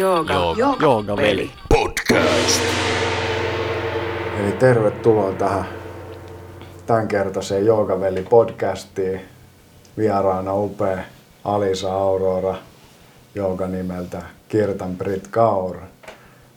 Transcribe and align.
Jooga. 0.00 0.34
Jooga. 0.56 0.76
Joogaveli. 0.80 1.50
Podcast. 1.68 2.60
Eli 4.40 4.52
tervetuloa 4.52 5.32
tähän 5.32 5.64
tämänkertaiseen 6.86 7.66
Joogaveli 7.66 8.22
podcastiin. 8.22 9.20
Vieraana 9.98 10.54
upea 10.54 10.98
Alisa 11.44 11.92
Aurora, 11.92 12.54
jooga 13.34 13.66
nimeltä 13.66 14.22
Kirtan 14.48 14.96
Brit 14.96 15.28
Kaur. 15.28 15.76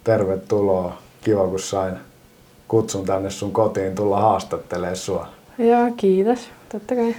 Tervetuloa. 0.03 0.97
Kiva, 1.21 1.47
kun 1.47 1.59
sain 1.59 1.93
kutsun 2.67 3.05
tänne 3.05 3.29
sun 3.29 3.51
kotiin 3.51 3.95
tulla 3.95 4.21
haastattelemaan 4.21 4.95
sua. 4.95 5.27
Joo, 5.57 5.91
kiitos. 5.97 6.39
Totta 6.71 6.95
kai. 6.95 7.15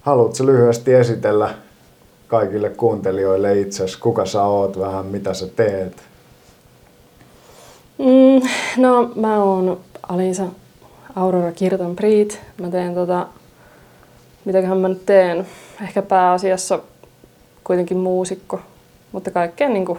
Haluatko 0.00 0.46
lyhyesti 0.46 0.94
esitellä 0.94 1.54
kaikille 2.28 2.70
kuuntelijoille 2.70 3.60
itsesi, 3.60 3.98
kuka 3.98 4.26
sä 4.26 4.42
oot, 4.42 4.78
vähän 4.78 5.06
mitä 5.06 5.34
sä 5.34 5.46
teet? 5.46 6.02
Mm, 7.98 8.48
no, 8.76 9.10
mä 9.14 9.42
oon 9.42 9.80
Alisa 10.08 10.46
Aurora 11.16 11.52
Kirtan 11.52 11.96
Priit. 11.96 12.40
Mä 12.60 12.70
teen 12.70 12.94
tota, 12.94 13.26
mitäköhän 14.44 14.78
mä 14.78 14.88
nyt 14.88 15.06
teen, 15.06 15.46
ehkä 15.82 16.02
pääasiassa 16.02 16.80
kuitenkin 17.64 17.96
muusikko, 17.96 18.60
mutta 19.12 19.30
kaikkeen 19.30 19.72
niin 19.72 19.86
kuin 19.86 19.98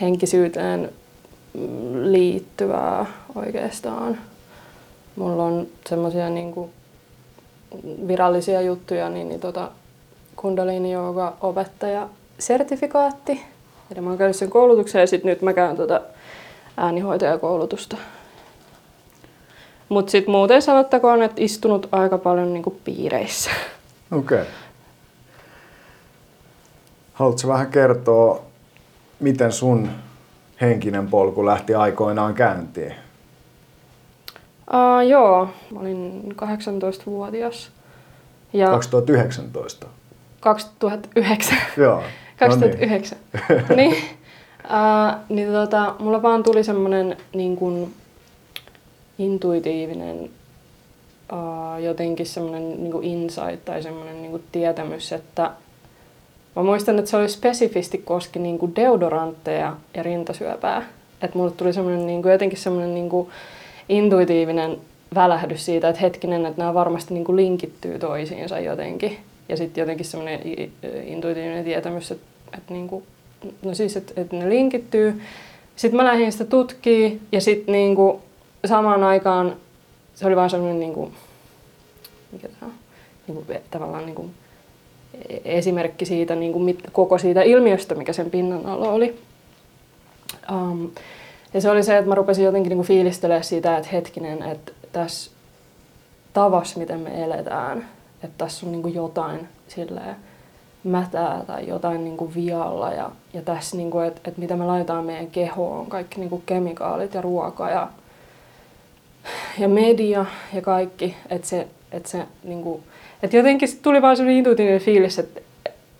henkisyyteen 0.00 0.92
liittyvää 2.02 3.06
oikeastaan. 3.34 4.18
Mulla 5.16 5.44
on 5.44 5.66
semmoisia 5.88 6.30
niin 6.30 6.54
virallisia 8.08 8.60
juttuja, 8.60 9.08
niin, 9.08 9.28
niin 9.28 9.40
tota, 9.40 9.70
kundalini 10.42 10.92
jooga 10.92 11.36
opettaja 11.40 12.08
sertifikaatti. 12.38 13.42
Eli 13.90 14.00
mä 14.00 14.08
oon 14.08 14.18
käynyt 14.18 14.36
sen 14.36 14.50
koulutuksen 14.50 15.00
ja 15.00 15.06
sitten 15.06 15.28
nyt 15.28 15.42
mä 15.42 15.52
käyn 15.52 15.76
tota 15.76 16.00
äänihoitajakoulutusta. 16.76 17.96
Mutta 19.88 20.10
sitten 20.10 20.32
muuten 20.32 20.62
sanottakoon, 20.62 21.22
että 21.22 21.42
istunut 21.42 21.88
aika 21.92 22.18
paljon 22.18 22.52
niinku 22.52 22.70
piireissä. 22.84 23.50
Okei. 24.10 24.40
Okay. 24.40 24.52
Haluatko 27.12 27.48
vähän 27.48 27.66
kertoa, 27.66 28.42
miten 29.20 29.52
sun 29.52 29.90
henkinen 30.60 31.08
polku 31.08 31.46
lähti 31.46 31.74
aikoinaan 31.74 32.34
käyntiin? 32.34 32.94
Uh, 34.72 35.08
joo, 35.08 35.48
mä 35.70 35.80
olin 35.80 36.34
18-vuotias. 36.42 37.70
Ja 38.52 38.70
2019. 38.70 39.86
2009. 40.42 41.58
Joo. 41.76 42.02
2009. 42.38 43.18
No 43.48 43.76
niin. 43.76 43.76
niin, 43.76 43.96
uh, 44.64 45.14
niin 45.28 45.52
tota, 45.52 45.94
mulla 45.98 46.22
vaan 46.22 46.42
tuli 46.42 46.64
semmonen 46.64 47.16
niin 47.34 47.56
kuin, 47.56 47.94
intuitiivinen 49.18 50.30
uh, 51.32 51.82
jotenkin 51.82 52.26
semmoinen 52.26 52.84
niin 52.84 53.02
insight 53.04 53.64
tai 53.64 53.82
semmoinen 53.82 54.22
niin 54.22 54.44
tietämys, 54.52 55.12
että 55.12 55.50
mä 56.56 56.62
muistan, 56.62 56.98
että 56.98 57.10
se 57.10 57.16
oli 57.16 57.28
spesifisti 57.28 57.98
koski 57.98 58.38
niin 58.38 58.58
kuin 58.58 58.76
deodorantteja 58.76 59.76
ja 59.94 60.02
rintasyöpää. 60.02 60.82
Että 61.22 61.38
mulle 61.38 61.50
tuli 61.50 61.72
semmoinen 61.72 62.06
niin 62.06 62.22
kuin, 62.22 62.32
jotenkin 62.32 62.58
semmoinen 62.58 62.94
niin 62.94 63.08
kuin 63.08 63.28
intuitiivinen 63.88 64.78
välähdys 65.14 65.64
siitä, 65.64 65.88
että 65.88 66.00
hetkinen, 66.00 66.46
että 66.46 66.62
nämä 66.62 66.74
varmasti 66.74 67.14
niin 67.14 67.24
kuin 67.24 67.36
linkittyy 67.36 67.98
toisiinsa 67.98 68.58
jotenkin. 68.58 69.18
Ja 69.48 69.56
sitten 69.56 69.82
jotenkin 69.82 70.06
semmoinen 70.06 70.40
intuitiivinen 71.04 71.64
tietämys, 71.64 72.10
että, 72.10 72.26
että, 72.56 72.74
niin 72.74 72.88
kuin, 72.88 73.04
no 73.62 73.74
siis, 73.74 73.96
että, 73.96 74.12
että 74.20 74.36
ne 74.36 74.48
linkittyy. 74.48 75.22
Sitten 75.76 75.96
mä 75.96 76.04
lähdin 76.04 76.32
sitä 76.32 76.44
tutkii 76.44 77.20
ja 77.32 77.40
sitten 77.40 77.72
niin 77.72 77.96
kuin 77.96 78.18
samaan 78.64 79.04
aikaan 79.04 79.56
se 80.14 80.26
oli 80.26 80.36
vaan 80.36 80.50
semmoinen 80.50 80.80
niin 80.80 80.94
kuin, 80.94 81.12
mikä 82.32 82.48
tämä 82.48 82.72
on, 82.72 82.78
niin 83.26 83.44
kuin, 83.44 83.58
tavallaan 83.70 84.06
niin 84.06 84.14
kuin 84.14 84.34
esimerkki 85.44 86.04
siitä 86.04 86.34
niin 86.34 86.52
kuin 86.52 86.78
koko 86.92 87.18
siitä 87.18 87.42
ilmiöstä, 87.42 87.94
mikä 87.94 88.12
sen 88.12 88.30
pinnan 88.30 88.66
alla 88.66 88.92
oli. 88.92 89.18
Um, 90.52 90.90
ja 91.54 91.60
se 91.60 91.70
oli 91.70 91.82
se, 91.82 91.98
että 91.98 92.08
mä 92.08 92.14
rupesin 92.14 92.44
jotenkin 92.44 92.70
niin 92.70 92.78
kuin 92.78 92.86
fiilistelemään 92.86 93.44
sitä, 93.44 93.76
että 93.76 93.90
hetkinen, 93.92 94.42
että 94.42 94.72
tässä 94.92 95.30
tavassa, 96.32 96.78
miten 96.78 97.00
me 97.00 97.24
eletään, 97.24 97.88
että 98.24 98.44
tässä 98.44 98.66
on 98.66 98.72
niin 98.72 98.82
kuin 98.82 98.94
jotain 98.94 99.48
silleen 99.68 100.16
mätää 100.84 101.44
tai 101.46 101.68
jotain 101.68 102.04
niin 102.04 102.16
kuin 102.16 102.34
vialla 102.34 102.92
ja, 102.92 103.10
ja 103.32 103.42
tässä, 103.42 103.76
niin 103.76 103.90
kuin, 103.90 104.06
että, 104.06 104.20
että 104.24 104.40
mitä 104.40 104.56
me 104.56 104.64
laitetaan 104.64 105.04
meidän 105.04 105.26
kehoon, 105.26 105.86
kaikki 105.86 106.20
niin 106.20 106.30
kuin 106.30 106.42
kemikaalit 106.46 107.14
ja 107.14 107.20
ruoka 107.20 107.70
ja 107.70 107.88
ja 109.58 109.68
media 109.68 110.26
ja 110.52 110.62
kaikki, 110.62 111.16
että 111.30 111.48
se, 111.48 111.68
että 111.92 112.08
se 112.08 112.26
niin 112.44 112.62
kuin, 112.62 112.82
että 113.22 113.36
jotenkin 113.36 113.68
tuli 113.82 114.02
vaan 114.02 114.16
sellainen 114.16 114.38
intuitiivinen 114.38 114.80
fiilis, 114.80 115.18
että 115.18 115.40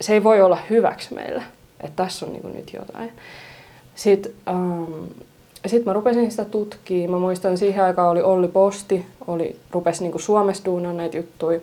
se 0.00 0.12
ei 0.12 0.24
voi 0.24 0.42
olla 0.42 0.58
hyväksi 0.70 1.14
meille, 1.14 1.42
että 1.80 2.04
tässä 2.04 2.26
on 2.26 2.32
niin 2.32 2.42
kuin 2.42 2.54
nyt 2.54 2.72
jotain. 2.72 3.12
Sitten 3.94 4.32
um, 4.50 5.08
sit 5.66 5.84
mä 5.84 5.92
rupesin 5.92 6.30
sitä 6.30 6.44
tutkimaan. 6.44 7.10
Mä 7.10 7.18
muistan 7.18 7.58
siihen 7.58 7.84
aikaan 7.84 8.08
oli 8.08 8.22
Olli 8.22 8.48
Posti, 8.48 9.06
oli, 9.26 9.56
rupesi 9.70 10.02
niin 10.02 10.12
kuin 10.12 10.22
Suomessa 10.22 10.64
duunaan 10.64 10.96
näitä 10.96 11.16
juttuja. 11.16 11.60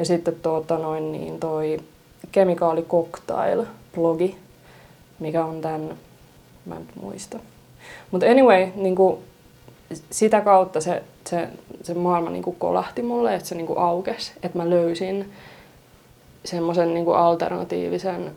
Ja 0.00 0.06
sitten 0.06 0.34
tuota, 0.42 0.78
noin, 0.78 1.12
niin 1.12 1.40
toi 1.40 1.76
Chemical 2.32 2.82
Cocktail-blogi, 2.82 4.36
mikä 5.18 5.44
on 5.44 5.60
tämän, 5.60 5.94
mä 6.66 6.76
en 6.76 6.88
muista. 7.00 7.38
Mutta 8.10 8.26
anyway, 8.26 8.66
niin 8.74 8.96
kuin, 8.96 9.18
sitä 10.10 10.40
kautta 10.40 10.80
se, 10.80 11.02
se, 11.26 11.48
se 11.82 11.94
maailma 11.94 12.30
niin 12.30 12.42
kuin 12.42 12.56
kolahti 12.56 13.02
mulle, 13.02 13.34
että 13.34 13.48
se 13.48 13.54
niin 13.54 13.66
kuin 13.66 13.78
aukesi, 13.78 14.32
että 14.42 14.58
mä 14.58 14.70
löysin 14.70 15.32
semmoisen 16.44 16.94
niin 16.94 17.14
alternatiivisen, 17.14 18.32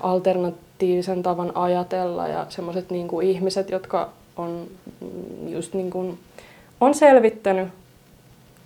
alternatiivisen 0.00 1.22
tavan 1.22 1.52
ajatella 1.54 2.28
ja 2.28 2.46
semmoiset 2.48 2.90
niin 2.90 3.08
ihmiset, 3.22 3.70
jotka 3.70 4.08
on 4.36 4.66
just 5.48 5.74
niin 5.74 5.90
kuin, 5.90 6.18
on 6.80 6.94
selvittänyt 6.94 7.68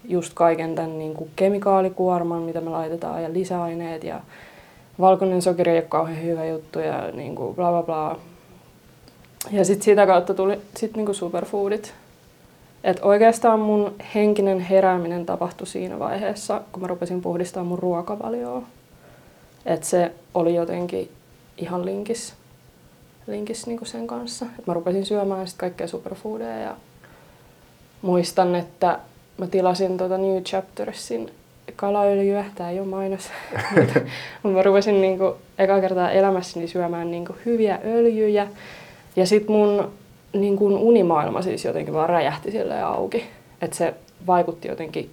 just 0.04 0.34
kaiken 0.34 0.74
tämän 0.74 0.98
niin 0.98 1.14
kuin 1.14 1.30
kemikaalikuorman, 1.36 2.42
mitä 2.42 2.60
me 2.60 2.70
laitetaan 2.70 3.22
ja 3.22 3.32
lisäaineet 3.32 4.04
ja 4.04 4.20
valkoinen 5.00 5.42
sokeri 5.42 5.70
ei 5.70 5.76
ole 5.76 5.82
kauhean 5.88 6.22
hyvä 6.22 6.46
juttu 6.46 6.78
ja 6.78 7.10
niin 7.12 7.34
kuin 7.34 7.54
bla 7.54 7.70
bla 7.70 7.82
bla 7.82 8.18
ja 9.50 9.64
sitten 9.64 9.84
sitä 9.84 10.06
kautta 10.06 10.34
tuli 10.34 10.60
sit 10.76 10.96
niinku 10.96 11.14
superfoodit. 11.14 11.94
Et 12.84 13.00
oikeastaan 13.02 13.60
mun 13.60 13.94
henkinen 14.14 14.60
herääminen 14.60 15.26
tapahtui 15.26 15.66
siinä 15.66 15.98
vaiheessa, 15.98 16.60
kun 16.72 16.82
mä 16.82 16.86
rupesin 16.86 17.22
puhdistamaan 17.22 17.66
mun 17.66 17.78
ruokavalioa. 17.78 18.62
Et 19.66 19.84
se 19.84 20.12
oli 20.34 20.54
jotenkin 20.54 21.10
ihan 21.58 21.84
linkis, 21.84 22.34
linkis 23.26 23.66
niinku 23.66 23.84
sen 23.84 24.06
kanssa. 24.06 24.46
Et 24.58 24.66
mä 24.66 24.74
rupesin 24.74 25.06
syömään 25.06 25.48
sit 25.48 25.58
kaikkea 25.58 25.88
superfoodeja 25.88 26.58
ja 26.58 26.76
muistan, 28.02 28.54
että 28.54 28.98
mä 29.38 29.46
tilasin 29.46 29.98
tuota 29.98 30.18
New 30.18 30.42
Chaptersin 30.42 31.30
kalaöljyä, 31.76 32.44
tää 32.54 32.70
ei 32.70 32.80
ole 32.80 32.88
mainos, 32.88 33.30
mutta 33.74 34.00
mä 34.54 34.62
rupesin 34.62 35.00
niinku 35.00 35.36
eka 35.58 35.80
kertaa 35.80 36.10
elämässäni 36.10 36.68
syömään 36.68 37.10
niinku 37.10 37.34
hyviä 37.46 37.78
öljyjä 37.84 38.48
ja 39.16 39.26
sitten 39.26 39.56
mun 39.56 39.92
niin 40.32 40.56
kun 40.56 40.78
unimaailma 40.78 41.42
siis 41.42 41.64
jotenkin 41.64 41.94
vaan 41.94 42.08
räjähti 42.08 42.50
sille 42.50 42.82
auki. 42.82 43.24
Että 43.62 43.76
se 43.76 43.94
vaikutti 44.26 44.68
jotenkin, 44.68 45.10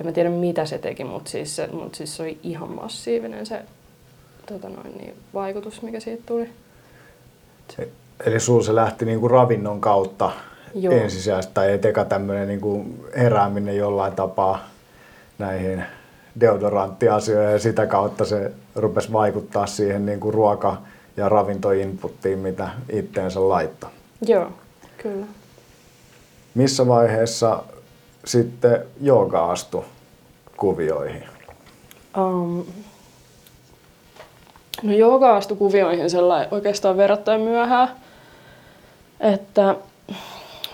en 0.00 0.06
mä 0.06 0.12
tiedä 0.12 0.30
mitä 0.30 0.66
se 0.66 0.78
teki, 0.78 1.04
mutta 1.04 1.30
siis 1.30 1.56
se, 1.56 1.66
mut 1.66 1.94
siis 1.94 2.16
se 2.16 2.22
oli 2.22 2.38
ihan 2.42 2.70
massiivinen 2.70 3.46
se 3.46 3.62
tota 4.46 4.68
noin, 4.68 4.98
niin, 4.98 5.14
vaikutus, 5.34 5.82
mikä 5.82 6.00
siitä 6.00 6.22
tuli. 6.26 6.50
Se. 7.76 7.88
Eli 8.26 8.40
sulla 8.40 8.62
se 8.62 8.74
lähti 8.74 9.04
niinku 9.04 9.28
ravinnon 9.28 9.80
kautta 9.80 10.30
Joo. 10.74 10.94
ensisijaisesti, 10.94 11.54
tai 11.54 11.78
teka 11.78 12.04
tämmöinen 12.04 12.48
niinku 12.48 12.84
herääminen 13.16 13.76
jollain 13.76 14.12
tapaa 14.12 14.64
näihin 15.38 15.84
deodoranttiasioihin, 16.40 17.52
ja 17.52 17.58
sitä 17.58 17.86
kautta 17.86 18.24
se 18.24 18.52
rupesi 18.74 19.12
vaikuttaa 19.12 19.66
siihen 19.66 20.06
niinku 20.06 20.30
ruoka- 20.30 20.76
ja 21.16 21.28
ravintoinputtiin, 21.28 22.38
mitä 22.38 22.68
itteensä 22.90 23.48
laittaa. 23.48 23.90
Joo, 24.26 24.50
kyllä. 24.98 25.26
Missä 26.54 26.88
vaiheessa 26.88 27.62
sitten 28.24 28.84
jooga 29.00 29.50
astui 29.50 29.84
kuvioihin? 30.56 31.24
Um, 32.18 32.64
no 34.82 34.92
jooga 34.92 35.36
astui 35.36 35.56
kuvioihin 35.56 36.10
sellainen 36.10 36.48
oikeastaan 36.50 36.96
verrattain 36.96 37.40
myöhään, 37.40 37.88
että 39.20 39.74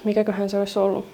mikäköhän 0.09 0.51
se 0.51 0.59
olisi 0.59 0.79
ollut. 0.79 1.07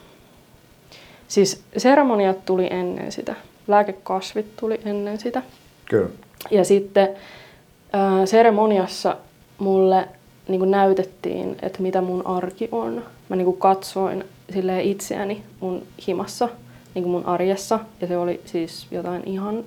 Siis 1.29 1.62
seremoniat 1.76 2.44
tuli 2.44 2.69
ennen 2.70 3.12
sitä, 3.12 3.35
lääkekasvit 3.69 4.56
tuli 4.56 4.81
ennen 4.85 5.19
sitä. 5.19 5.43
Kyllä. 5.85 6.08
Ja 6.50 6.64
sitten 6.64 7.08
ää, 7.93 8.26
seremoniassa 8.26 9.17
mulle 9.58 10.08
niin 10.49 10.58
kuin 10.58 10.70
näytettiin, 10.70 11.56
että 11.62 11.82
mitä 11.82 12.00
mun 12.00 12.26
arki 12.26 12.69
on. 12.73 13.05
Mä 13.29 13.37
niin 13.37 13.44
kuin 13.44 13.56
katsoin 13.56 14.25
silleen 14.52 14.85
itseäni 14.85 15.43
mun 15.61 15.82
himassa, 16.06 16.49
niin 16.94 17.02
kuin 17.02 17.12
mun 17.12 17.26
arjessa, 17.26 17.79
ja 18.00 18.06
se 18.06 18.17
oli 18.17 18.41
siis 18.44 18.87
jotain 18.91 19.23
ihan 19.26 19.64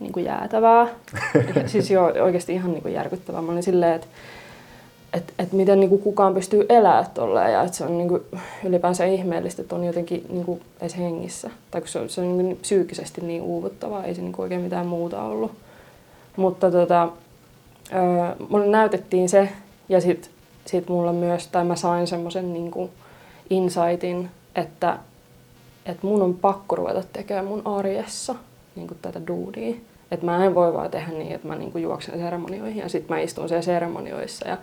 niin 0.00 0.12
kuin 0.12 0.24
jäätävää. 0.24 0.88
siis 1.66 1.90
jo 1.90 2.04
oikeasti 2.04 2.52
ihan 2.52 2.72
niin 2.72 2.82
kuin 2.82 2.94
järkyttävää. 2.94 3.42
Mä 3.42 3.52
olin 3.52 3.62
silleen, 3.62 3.94
että 3.94 4.06
et, 5.12 5.34
et 5.38 5.52
miten 5.52 5.80
niin 5.80 6.00
kukaan 6.00 6.34
pystyy 6.34 6.66
elämään 6.68 7.06
tolleen 7.14 7.52
ja 7.52 7.62
että 7.62 7.76
se 7.76 7.84
on 7.84 7.98
niin 7.98 8.08
kuin 8.08 8.22
ylipäänsä 8.64 9.04
ihmeellistä, 9.04 9.62
että 9.62 9.74
on 9.74 9.84
jotenkin 9.84 10.26
niin 10.28 10.44
kuin 10.44 10.60
edes 10.80 10.96
hengissä. 10.96 11.50
Tai 11.70 11.80
kun 11.80 11.88
se 11.88 11.98
on, 11.98 12.08
se 12.08 12.20
on 12.20 12.38
niin 12.38 12.56
psyykkisesti 12.56 13.20
niin 13.20 13.42
uuvuttavaa, 13.42 14.04
ei 14.04 14.14
se 14.14 14.22
niin 14.22 14.32
kuin 14.32 14.42
oikein 14.42 14.60
mitään 14.60 14.86
muuta 14.86 15.22
ollut. 15.22 15.52
Mutta 16.36 16.70
tota, 16.70 17.08
öö, 17.92 18.46
mulle 18.48 18.66
näytettiin 18.66 19.28
se 19.28 19.48
ja 19.88 20.00
sitten 20.00 20.30
sit 20.64 20.88
mulla 20.88 21.12
myös, 21.12 21.46
tai 21.46 21.64
mä 21.64 21.76
sain 21.76 22.06
semmoisen 22.06 22.52
niin 22.52 22.70
kuin 22.70 22.90
insightin, 23.50 24.30
että, 24.54 24.98
että 25.86 26.06
mun 26.06 26.22
on 26.22 26.34
pakko 26.34 26.76
ruveta 26.76 27.02
tekemään 27.12 27.46
mun 27.46 27.62
arjessa 27.64 28.34
niin 28.76 28.88
kuin 28.88 28.98
tätä 29.02 29.26
duudia. 29.26 29.74
Että 30.10 30.26
mä 30.26 30.44
en 30.44 30.54
voi 30.54 30.74
vaan 30.74 30.90
tehdä 30.90 31.12
niin, 31.12 31.32
että 31.32 31.48
mä 31.48 31.54
niinku 31.54 31.78
juoksen 31.78 32.18
seremonioihin 32.18 32.82
ja 32.82 32.88
sitten 32.88 33.16
mä 33.16 33.20
istun 33.20 33.48
siellä 33.48 33.62
seremonioissa 33.62 34.48
ja 34.48 34.58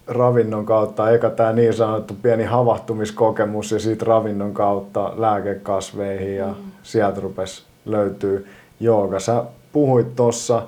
ravinnon 0.06 0.66
kautta, 0.66 1.10
eka 1.10 1.30
tämä 1.30 1.52
niin 1.52 1.74
sanottu 1.74 2.14
pieni 2.22 2.44
havahtumiskokemus 2.44 3.72
ja 3.72 3.78
sitten 3.78 4.08
ravinnon 4.08 4.54
kautta 4.54 5.12
lääkekasveihin 5.16 6.36
ja 6.36 6.46
mm. 6.46 6.54
sieltä 6.82 7.20
rupesi 7.20 7.62
löytyy 7.84 8.48
jooga. 8.80 9.20
Sä 9.20 9.44
puhuit 9.72 10.16
tuossa, 10.16 10.62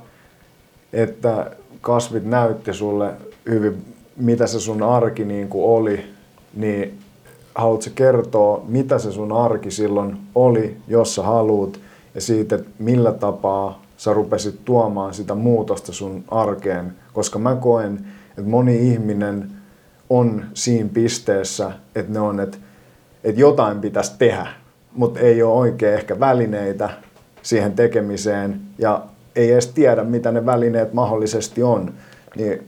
että 0.93 1.50
kasvit 1.81 2.25
näytti 2.25 2.75
sulle 2.75 3.12
hyvin 3.49 3.95
mitä 4.16 4.46
se 4.46 4.60
sun 4.60 4.82
arki 4.82 5.24
niin 5.24 5.48
kuin 5.48 5.64
oli, 5.64 6.04
niin 6.54 6.98
haluatko 7.54 7.90
kertoa, 7.94 8.64
mitä 8.68 8.98
se 8.98 9.12
sun 9.12 9.32
arki 9.32 9.70
silloin 9.70 10.16
oli, 10.34 10.76
jos 10.88 11.14
sä 11.14 11.22
haluut, 11.22 11.80
ja 12.14 12.20
siitä, 12.20 12.56
että 12.56 12.68
millä 12.78 13.12
tapaa 13.12 13.82
sä 13.96 14.12
rupesit 14.12 14.64
tuomaan 14.64 15.14
sitä 15.14 15.34
muutosta 15.34 15.92
sun 15.92 16.24
arkeen, 16.28 16.94
koska 17.12 17.38
mä 17.38 17.54
koen, 17.54 18.06
että 18.28 18.50
moni 18.50 18.92
ihminen 18.92 19.50
on 20.10 20.44
siinä 20.54 20.88
pisteessä, 20.94 21.72
että 21.94 22.12
ne 22.12 22.20
on, 22.20 22.40
että, 22.40 22.58
että 23.24 23.40
jotain 23.40 23.80
pitäisi 23.80 24.12
tehdä, 24.19 24.46
mutta 24.92 25.20
ei 25.20 25.42
ole 25.42 25.54
oikein 25.54 25.94
ehkä 25.94 26.20
välineitä 26.20 26.90
siihen 27.42 27.72
tekemiseen 27.72 28.60
ja 28.78 29.04
ei 29.36 29.52
edes 29.52 29.66
tiedä, 29.66 30.04
mitä 30.04 30.32
ne 30.32 30.46
välineet 30.46 30.92
mahdollisesti 30.92 31.62
on. 31.62 31.94
Niin 32.36 32.66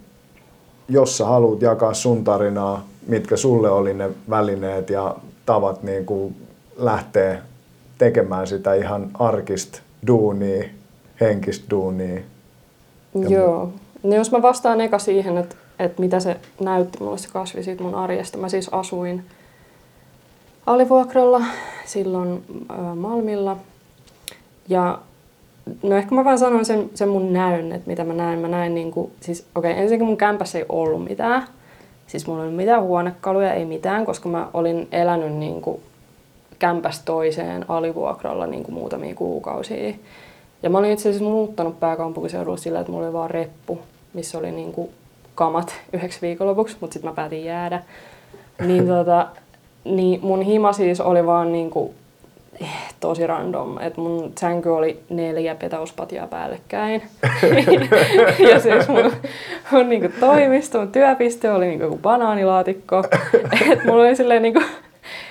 jos 0.89 1.17
sä 1.19 1.25
haluat 1.27 1.63
jakaa 1.63 1.95
sun 1.95 2.25
tarinaa, 2.25 2.87
mitkä 3.07 3.37
sulle 3.37 3.71
oli 3.71 3.95
ne 3.95 4.11
välineet 4.31 4.91
ja 4.91 5.17
tavat 5.47 5.83
niin 5.83 6.07
kuin 6.07 6.37
lähteä 6.77 7.43
tekemään 7.99 8.47
sitä 8.47 8.75
ihan 8.75 9.11
arkista 9.15 9.81
duunia, 10.07 10.65
henkistä 11.21 11.67
duunia. 11.71 12.21
Joo. 13.29 13.73
No 14.03 14.15
jos 14.15 14.33
mä 14.33 14.43
vastaan 14.43 14.81
eka 14.81 14.99
siihen, 14.99 15.39
että, 15.39 15.57
että 15.79 16.03
mitä 16.03 16.21
se 16.21 16.37
näytti 16.61 16.99
mulle 17.01 17.19
se 17.19 17.29
kasvi 17.33 17.63
siitä 17.63 17.83
mun 17.83 17.95
arjesta. 17.95 18.39
Mä 18.39 18.49
siis 18.49 18.69
asuin 18.73 19.25
alivuokralla 20.67 21.41
silloin 21.85 22.45
Malmilla. 22.95 23.57
Ja 24.69 24.99
No 25.83 25.97
ehkä 25.97 26.15
mä 26.15 26.25
vaan 26.25 26.39
sanoin 26.39 26.65
sen, 26.65 26.91
sen 26.95 27.09
mun 27.09 27.33
näyn, 27.33 27.73
että 27.73 27.91
mitä 27.91 28.05
mä 28.05 28.13
näin. 28.13 28.39
Mä 28.39 28.49
näin 28.49 28.75
niin 28.75 28.91
kuin, 28.91 29.13
siis 29.21 29.47
okei, 29.55 29.71
okay, 29.71 29.83
ensinnäkin 29.83 30.07
mun 30.07 30.17
kämpässä 30.17 30.59
ei 30.59 30.65
ollut 30.69 31.05
mitään. 31.05 31.43
Siis 32.07 32.27
mulla 32.27 32.45
ei 32.45 32.51
mitään 32.51 32.83
huonekaluja, 32.83 33.55
ei 33.55 33.65
mitään, 33.65 34.07
koska 34.07 34.29
mä 34.29 34.49
olin 34.55 34.89
elänyt 34.93 35.33
niin 35.33 35.63
kuin 35.63 35.81
kämpästä 36.59 37.05
toiseen 37.05 37.65
alivuokralla 37.69 38.47
niin 38.47 38.63
kuin 38.63 38.75
muutamia 38.75 39.15
kuukausia. 39.15 39.95
Ja 40.63 40.71
mä 40.71 40.79
olin 40.79 40.93
itse 40.93 41.09
asiassa 41.09 41.25
muuttanut 41.25 41.81
pääkaupunkiseudulla 41.81 42.57
sillä, 42.57 42.81
että 42.81 42.93
mulla 42.93 43.07
oli 43.07 43.13
vaan 43.13 43.31
reppu, 43.31 43.79
missä 44.15 44.39
oli 44.39 44.53
niin 44.53 44.73
kuin 44.73 44.91
kamat 45.35 45.75
yhdeksi 45.93 46.21
viikonlopuksi, 46.23 46.77
mutta 46.81 46.95
sitten 46.95 47.11
mä 47.11 47.15
päätin 47.15 47.45
jäädä. 47.45 47.83
Niin, 48.67 48.87
tota, 48.97 49.27
niin 49.85 50.21
mun 50.23 50.43
hima 50.43 50.73
siis 50.73 51.01
oli 51.01 51.27
vaan 51.27 51.53
niin 51.53 51.71
kuin 51.71 51.95
tosi 53.01 53.27
random. 53.27 53.79
Et 53.81 53.97
mun 53.97 54.33
sänky 54.41 54.69
oli 54.69 55.01
neljä 55.11 55.55
petauspatjaa 55.55 56.27
päällekkäin. 56.27 57.03
ja 58.51 58.61
siis 58.61 58.89
mun, 58.89 59.13
mun 59.73 59.89
niinku 59.89 60.09
toimisto, 60.21 60.79
mun 60.79 60.93
työpiste 60.93 61.51
oli 61.51 61.67
niinku 61.67 61.85
joku 61.85 61.99
banaanilaatikko. 61.99 63.05
Et 63.73 63.85
mulla 63.85 64.03
oli 64.03 64.17
silleen 64.17 64.43
niinku, 64.43 64.63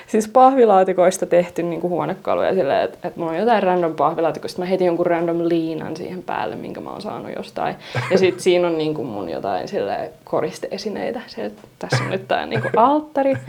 siis 0.08 0.28
pahvilaatikoista 0.28 1.26
tehty 1.26 1.64
niinku 1.64 1.90
huonekaluja 1.90 2.54
silleen, 2.54 2.84
että 2.84 3.08
et 3.08 3.16
mulla 3.16 3.32
on 3.32 3.38
jotain 3.38 3.64
random 3.64 3.96
pahvilaatikoista. 3.96 4.62
Mä 4.62 4.66
heti 4.66 4.86
jonkun 4.86 5.06
random 5.06 5.48
liinan 5.48 5.98
siihen 5.98 6.24
päälle, 6.24 6.56
minkä 6.56 6.82
mä 6.82 6.90
oon 6.90 7.02
saanut 7.02 7.32
jostain. 7.36 7.76
Ja 8.12 8.18
sit 8.18 8.40
siinä 8.40 8.68
on 8.68 8.78
niinku 8.78 9.04
mun 9.04 9.30
jotain 9.30 9.68
silleen 9.68 10.10
koristeesineitä. 10.24 11.22
Se, 11.28 11.52
tässä 11.80 12.04
on 12.04 12.10
nyt 12.10 12.28
tää 12.28 12.46
niinku 12.46 12.70
alttari. 12.76 13.34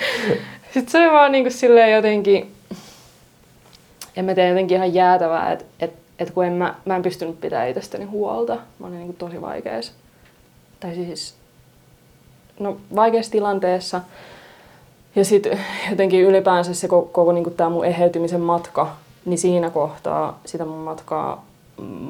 Sitten 0.74 0.90
se 0.92 0.98
oli 0.98 1.12
vaan 1.12 1.32
niin 1.32 1.44
kuin 1.44 1.52
silleen 1.52 1.92
jotenkin, 1.92 2.54
en 4.16 4.24
mä 4.24 4.34
tiedä, 4.34 4.48
jotenkin 4.48 4.76
ihan 4.76 4.94
jäätävää, 4.94 5.52
että 5.52 5.64
et, 5.80 5.92
et 6.18 6.30
kun 6.30 6.44
en 6.44 6.52
mä, 6.52 6.74
mä 6.84 6.96
en 6.96 7.02
pystynyt 7.02 7.40
pitämään 7.40 7.68
itsestäni 7.68 8.04
huolta. 8.04 8.58
Mä 8.78 8.86
olin 8.86 8.96
niin 8.96 9.06
kuin 9.06 9.16
tosi 9.16 9.40
vaikeassa, 9.40 9.92
tai 10.80 10.94
siis, 10.94 11.34
no 12.58 12.76
vaikeassa 12.94 13.32
tilanteessa. 13.32 14.00
Ja 15.16 15.24
sitten 15.24 15.60
jotenkin 15.90 16.20
ylipäänsä 16.20 16.74
se 16.74 16.88
koko, 16.88 17.08
koko 17.08 17.32
niin 17.32 17.54
tämä 17.56 17.70
mun 17.70 17.84
eheytymisen 17.84 18.40
matka, 18.40 18.96
niin 19.24 19.38
siinä 19.38 19.70
kohtaa 19.70 20.40
sitä 20.44 20.64
mun 20.64 20.78
matkaa 20.78 21.50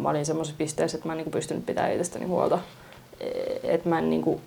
mä 0.00 0.11
olin 0.11 0.26
semmoisessa 0.26 0.59
pisteessä, 0.59 0.97
että 0.97 1.09
mä 1.09 1.12
en 1.12 1.19
niin 1.19 1.31
pystynyt 1.31 1.67
pitämään 1.67 1.93
itsestäni 1.93 2.25
huolta. 2.25 2.59
E, 3.21 3.29
että 3.62 3.88
mä 3.88 3.99
en 3.99 4.11
niin 4.11 4.23
kuin 4.23 4.40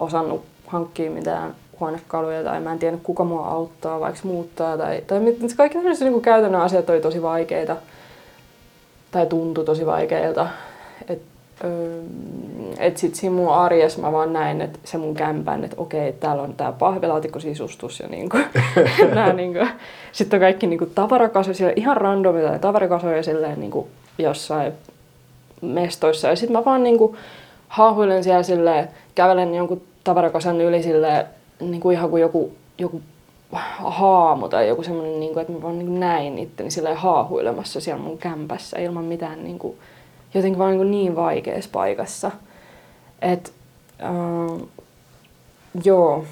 osannut 0.00 0.44
hankkia 0.66 1.10
mitään 1.10 1.54
huonekaluja 1.82 2.44
tai 2.44 2.60
mä 2.60 2.72
en 2.72 2.78
tiedä 2.78 2.96
kuka 3.02 3.24
mua 3.24 3.48
auttaa, 3.48 4.00
vaikka 4.00 4.20
muuttaa. 4.24 4.78
Tai, 4.78 5.02
tai 5.06 5.20
kaikki 5.56 5.78
tämmöiset 5.78 6.08
niin 6.08 6.22
käytännön 6.22 6.60
asiat 6.60 6.90
oli 6.90 7.00
tosi 7.00 7.22
vaikeita 7.22 7.76
tai 9.10 9.26
tuntui 9.26 9.64
tosi 9.64 9.86
vaikeilta. 9.86 10.46
Et, 11.08 11.22
öö, 11.64 12.02
et 12.78 12.96
sit 12.96 13.14
siinä 13.14 13.34
mun 13.34 13.54
arjessa 13.54 14.00
mä 14.00 14.12
vaan 14.12 14.32
näin, 14.32 14.60
että 14.60 14.78
se 14.84 14.98
mun 14.98 15.14
kämpän, 15.14 15.64
että 15.64 15.76
okei, 15.78 16.12
täällä 16.12 16.42
on 16.42 16.54
tää 16.54 16.72
pahvilaatikko-sisustus 16.72 18.00
ja 18.00 18.08
niinku, 18.08 18.38
nää 19.14 19.32
niinku, 19.32 19.66
sitten 20.12 20.36
on 20.36 20.40
kaikki 20.40 20.66
niinku 20.66 20.86
tavarakasoja, 20.86 21.54
siellä 21.54 21.72
ihan 21.76 21.96
randomia 21.96 22.48
tai 22.48 22.58
tavarakasoja 22.58 23.22
silleen 23.22 23.60
niinku 23.60 23.88
jossain 24.18 24.72
mestoissa. 25.60 26.28
Ja 26.28 26.36
sitten 26.36 26.56
mä 26.56 26.64
vaan 26.64 26.82
niinku 26.82 27.16
haahuilen 27.68 28.24
siellä 28.24 28.42
silleen, 28.42 28.88
kävelen 29.14 29.54
jonkun 29.54 29.82
tavarakasan 30.04 30.60
yli 30.60 30.82
silleen, 30.82 31.26
niin 31.70 31.80
kuin 31.80 31.96
ihan 31.96 32.10
kuin 32.10 32.20
joku, 32.20 32.52
joku 32.78 33.02
haamu 33.78 34.48
tai 34.48 34.68
joku 34.68 34.82
semmoinen, 34.82 35.20
niin 35.20 35.32
kuin, 35.32 35.40
että 35.40 35.52
mä 35.52 35.62
vaan 35.62 35.78
niin 35.78 36.00
näin 36.00 36.38
itteni 36.38 36.70
silleen 36.70 36.96
haahuilemassa 36.96 37.80
siellä 37.80 38.02
mun 38.02 38.18
kämpässä 38.18 38.78
ilman 38.78 39.04
mitään 39.04 39.44
niin 39.44 39.58
kuin, 39.58 39.76
jotenkin 40.34 40.58
vaan 40.58 40.76
niin, 40.76 40.90
niin 40.90 41.16
vaikeassa 41.16 41.70
paikassa. 41.72 42.30
Et, 43.22 43.52
äh, 44.02 44.68
joo. 45.84 46.24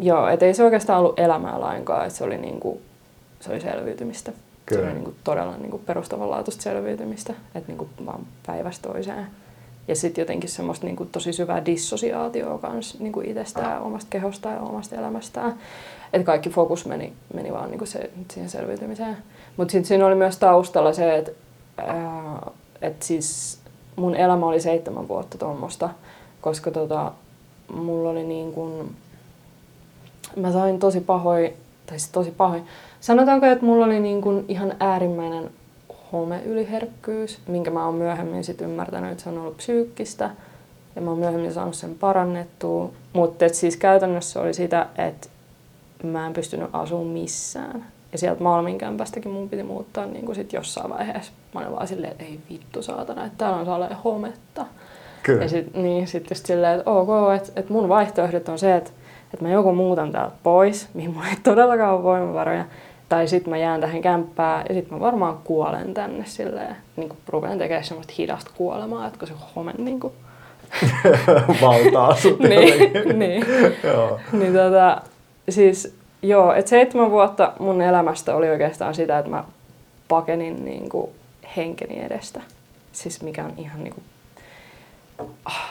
Joo, 0.00 0.28
et 0.28 0.42
ei 0.42 0.54
se 0.54 0.64
oikeastaan 0.64 0.98
ollut 0.98 1.20
elämää 1.20 1.60
lainkaan, 1.60 2.06
että 2.06 2.18
se 2.18 2.24
oli, 2.24 2.38
niin 2.38 2.60
kuin, 2.60 2.80
se 3.40 3.52
oli 3.52 3.60
selviytymistä. 3.60 4.32
Kyllä. 4.66 4.82
Se 4.82 4.86
oli 4.86 4.94
niin 4.94 5.04
kuin 5.04 5.16
todella 5.24 5.56
niin 5.56 5.70
kuin 5.70 5.82
perustavanlaatuista 5.86 6.62
selviytymistä, 6.62 7.34
että 7.54 7.68
niin 7.68 7.78
kuin 7.78 7.90
vaan 8.06 8.26
päivästä 8.46 8.88
toiseen. 8.88 9.26
Ja 9.88 9.96
sitten 9.96 10.22
jotenkin 10.22 10.50
semmoista 10.50 10.86
niin 10.86 11.08
tosi 11.12 11.32
syvää 11.32 11.66
dissosiaatioa 11.66 12.58
kans 12.58 13.00
niin 13.00 13.12
kuin 13.12 13.28
itsestään, 13.28 13.82
omasta 13.82 14.06
kehosta 14.10 14.48
ja 14.48 14.60
omasta 14.60 14.96
elämästään. 14.96 15.58
Että 16.12 16.26
kaikki 16.26 16.50
fokus 16.50 16.86
meni, 16.86 17.12
meni 17.34 17.52
vaan 17.52 17.70
niin 17.70 17.78
kuin 17.78 17.88
se, 17.88 18.10
siihen 18.30 18.50
selviytymiseen. 18.50 19.16
Mutta 19.56 19.72
sitten 19.72 19.88
siinä 19.88 20.06
oli 20.06 20.14
myös 20.14 20.38
taustalla 20.38 20.92
se, 20.92 21.16
että 21.16 21.32
et 22.82 23.02
siis 23.02 23.58
mun 23.96 24.14
elämä 24.14 24.46
oli 24.46 24.60
seitsemän 24.60 25.08
vuotta 25.08 25.38
tuommoista, 25.38 25.90
koska 26.40 26.70
tota, 26.70 27.12
mulla 27.74 28.10
oli 28.10 28.24
niin 28.24 28.52
kuin, 28.52 28.96
mä 30.36 30.52
sain 30.52 30.78
tosi 30.78 31.00
pahoin, 31.00 31.52
tai 31.86 31.98
siis 31.98 32.12
tosi 32.12 32.30
pahoin, 32.30 32.64
sanotaanko, 33.00 33.46
että 33.46 33.64
mulla 33.64 33.84
oli 33.84 34.00
niin 34.00 34.22
kuin 34.22 34.44
ihan 34.48 34.74
äärimmäinen 34.80 35.50
homeyliherkkyys, 36.12 37.38
minkä 37.46 37.70
mä 37.70 37.86
oon 37.86 37.94
myöhemmin 37.94 38.44
sit 38.44 38.60
ymmärtänyt, 38.60 39.12
että 39.12 39.24
se 39.24 39.30
on 39.30 39.38
ollut 39.38 39.56
psyykkistä. 39.56 40.30
Ja 40.96 41.02
mä 41.02 41.10
oon 41.10 41.18
myöhemmin 41.18 41.52
saanut 41.52 41.74
sen 41.74 41.94
parannettua. 41.94 42.90
Mutta 43.12 43.48
siis 43.48 43.76
käytännössä 43.76 44.40
oli 44.40 44.54
sitä, 44.54 44.86
että 44.98 45.28
mä 46.02 46.26
en 46.26 46.32
pystynyt 46.32 46.70
asumaan 46.72 47.06
missään. 47.06 47.86
Ja 48.12 48.18
sieltä 48.18 48.42
Malmin 48.42 48.78
kämpästäkin 48.78 49.32
mun 49.32 49.48
piti 49.48 49.62
muuttaa 49.62 50.06
niin 50.06 50.26
kuin 50.26 50.36
sit 50.36 50.52
jossain 50.52 50.90
vaiheessa. 50.90 51.32
Mä 51.54 51.60
olin 51.60 51.72
vaan 51.72 51.88
silleen, 51.88 52.12
että 52.12 52.24
ei 52.24 52.40
vittu 52.50 52.82
saatana, 52.82 53.24
että 53.24 53.38
täällä 53.38 53.56
on 53.56 53.66
salee 53.66 53.96
hometta. 54.04 54.66
Kyllä. 55.22 55.42
Ja 55.42 55.48
sitten 55.48 55.82
niin, 55.82 56.06
sit 56.06 56.30
just 56.30 56.46
silleen, 56.46 56.78
että 56.78 56.90
ok, 56.90 57.08
että, 57.36 57.52
että 57.56 57.72
mun 57.72 57.88
vaihtoehdot 57.88 58.48
on 58.48 58.58
se, 58.58 58.76
että, 58.76 58.90
että 59.34 59.44
mä 59.44 59.52
joko 59.52 59.72
muutan 59.72 60.12
täältä 60.12 60.36
pois, 60.42 60.88
mihin 60.94 61.10
mulla 61.10 61.28
ei 61.28 61.36
todellakaan 61.42 61.94
ole 61.94 62.02
voimavaroja, 62.02 62.64
tai 63.12 63.28
sitten 63.28 63.50
mä 63.50 63.56
jään 63.56 63.80
tähän 63.80 64.02
kämppään 64.02 64.64
ja 64.68 64.74
sitten 64.74 64.94
mä 64.94 65.00
varmaan 65.00 65.38
kuolen 65.44 65.94
tänne 65.94 66.24
silleen, 66.26 66.76
niin 66.96 67.08
kuin 67.08 67.18
rupean 67.28 67.58
tekemään 67.58 67.84
semmoista 67.84 68.14
hidasta 68.18 68.50
kuolemaa, 68.56 69.06
että 69.06 69.18
kun 69.18 69.28
se 69.28 69.34
home 69.56 69.72
niin 69.78 70.00
kuin... 70.00 70.12
valtaa 71.62 72.14
sut 72.14 72.38
niin, 72.48 73.18
niin. 73.18 73.46
joo. 73.94 74.20
niin 74.32 74.52
tota, 74.52 75.00
siis 75.48 75.96
joo, 76.22 76.52
että 76.52 76.68
seitsemän 76.68 77.10
vuotta 77.10 77.52
mun 77.58 77.82
elämästä 77.82 78.36
oli 78.36 78.50
oikeastaan 78.50 78.94
sitä, 78.94 79.18
että 79.18 79.30
mä 79.30 79.44
pakenin 80.08 80.64
niin 80.64 80.88
kuin 80.88 81.10
henkeni 81.56 82.04
edestä. 82.04 82.40
Siis 82.92 83.22
mikä 83.22 83.44
on 83.44 83.52
ihan 83.56 83.84
niin 83.84 83.94
kuin, 83.94 84.04
ah, 85.44 85.70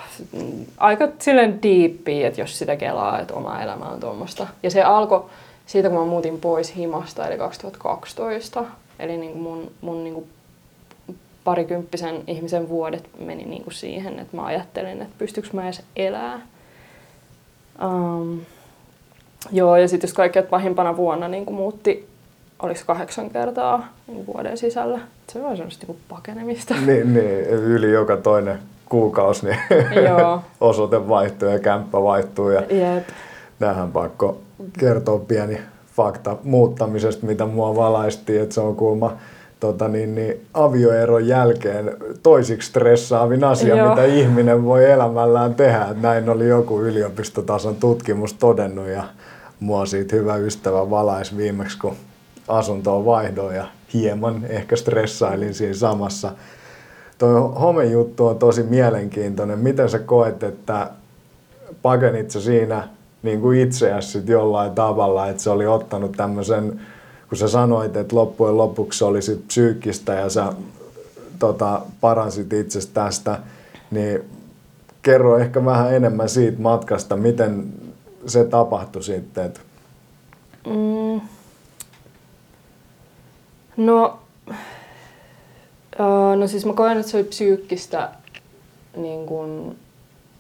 aika 0.78 1.08
silleen 1.20 1.64
diippiä, 1.64 2.28
että 2.28 2.42
jos 2.42 2.60
sitä 2.60 2.76
kelaa, 2.76 3.20
että 3.20 3.34
oma 3.34 3.62
elämä 3.62 3.86
on 3.86 4.00
tuommoista. 4.00 4.48
Ja 4.64 4.72
se 4.72 4.84
alkoi 4.84 5.26
siitä, 5.72 5.90
kun 5.90 6.00
mä 6.00 6.06
muutin 6.06 6.40
pois 6.40 6.76
himasta, 6.76 7.28
eli 7.28 7.38
2012. 7.38 8.64
Eli 9.00 9.18
niin 9.18 9.32
kuin 9.32 9.44
mun, 9.44 9.72
mun 9.82 10.04
niin 10.04 10.14
kuin 10.14 10.30
parikymppisen 11.44 12.24
ihmisen 12.28 12.70
vuodet 12.70 13.10
meni 13.20 13.46
niin 13.46 13.64
kuin 13.64 13.74
siihen, 13.74 14.20
että 14.20 14.38
mä 14.38 14.46
ajattelin, 14.46 15.02
että 15.02 15.16
pystyykö 15.18 15.50
mä 15.54 15.64
edes 15.64 15.84
elää. 15.96 16.42
Um, 17.86 18.42
joo, 19.52 19.76
ja 19.76 19.88
sitten 19.88 20.08
jos 20.08 20.14
kaikkein 20.14 20.46
pahimpana 20.46 20.98
vuonna 20.98 21.28
niin 21.28 21.46
kuin 21.46 21.56
muutti, 21.56 22.08
oliko 22.60 22.80
kahdeksan 22.86 23.30
kertaa 23.30 23.88
niin 24.08 24.26
kuin 24.26 24.36
vuoden 24.36 24.58
sisällä. 24.58 25.00
Se 25.28 25.40
on 25.40 25.58
semmoista 25.58 25.88
niin 25.88 26.00
pakenemista. 26.10 26.76
Niin, 26.86 27.14
niin, 27.14 27.46
yli 27.50 27.92
joka 27.92 28.18
toinen 28.18 28.60
kuukausi 28.90 29.46
niin 29.46 29.58
Joo. 30.06 30.42
osoite 30.62 31.10
vaihtuu 31.10 31.50
ja 31.50 31.60
kämppä 31.60 32.04
vaihtuu. 32.04 32.50
Ja 32.50 32.62
Jep. 32.62 33.08
Nämähän 33.60 33.92
pakko 33.92 34.38
kertoa 34.80 35.20
pieni 35.20 35.62
fakta 35.96 36.38
muuttamisesta, 36.44 37.26
mitä 37.26 37.46
mua 37.46 37.76
valaistiin, 37.76 38.42
että 38.42 38.56
se 38.56 38.62
on 38.62 38.76
kuulma 38.76 39.18
tota 39.60 39.88
niin, 39.88 40.16
niin, 40.16 40.46
avioeron 40.54 41.28
jälkeen 41.28 41.98
toisiksi 42.24 42.70
stressaavin 42.70 43.44
asia, 43.44 43.76
Joo. 43.76 43.90
mitä 43.90 44.06
ihminen 44.06 44.66
voi 44.66 44.92
elämällään 44.92 45.56
tehdä. 45.56 45.86
Et 45.92 46.02
näin 46.02 46.30
oli 46.30 46.48
joku 46.48 46.82
yliopistotason 46.82 47.76
tutkimus 47.76 48.34
todennut 48.34 48.88
ja 48.88 49.04
mua 49.60 49.86
siitä 49.86 50.16
hyvä 50.16 50.36
ystävä 50.36 50.90
valais 50.90 51.38
viimeksi, 51.38 51.78
kun 51.78 51.96
asuntoon 52.48 53.06
vaihdoin 53.06 53.56
ja 53.56 53.66
hieman 53.94 54.46
ehkä 54.50 54.76
stressailin 54.76 55.54
siinä 55.54 55.74
samassa. 55.74 56.32
Tuo 57.18 57.48
homejuttu 57.48 58.28
on 58.28 58.40
tosi 58.40 58.64
mielenkiintoinen. 58.64 59.60
Miten 59.60 59.90
sä 59.90 60.00
koet, 60.00 60.44
että 60.44 60.90
pakenit 61.82 62.32
sä 62.32 62.42
siinä 62.42 62.88
niin 63.24 63.42
kuin 63.42 63.60
itseäsi 63.60 64.24
jollain 64.28 64.72
tavalla, 64.72 65.28
että 65.28 65.44
se 65.44 65.50
oli 65.50 65.68
ottanut 65.68 66.12
tämmöisen, 66.12 66.82
kun 67.30 67.38
sä 67.38 67.48
sanoit, 67.48 67.96
että 67.96 68.16
loppujen 68.16 68.58
lopuksi 68.58 69.00
se 69.00 69.06
oli 69.06 69.22
sit 69.22 69.48
psyykkistä 69.48 70.14
ja 70.14 70.30
sä 70.30 70.54
tota, 71.40 71.82
paransit 72.02 72.54
itsestä 72.54 72.94
tästä, 72.94 73.40
niin 73.92 74.24
kerro 75.02 75.38
ehkä 75.38 75.66
vähän 75.66 75.96
enemmän 75.96 76.30
siitä 76.30 76.62
matkasta, 76.62 77.18
miten 77.18 77.74
se 78.28 78.44
tapahtui 78.44 79.04
sitten? 79.04 79.54
Mm. 80.66 81.22
No, 83.78 84.20
no 86.36 86.48
siis 86.48 86.66
mä 86.66 86.74
koen, 86.74 86.98
että 86.98 87.12
se 87.12 87.18
oli 87.18 87.24
psyykkistä 87.24 88.10
niin 88.98 89.26
kuin, 89.26 89.80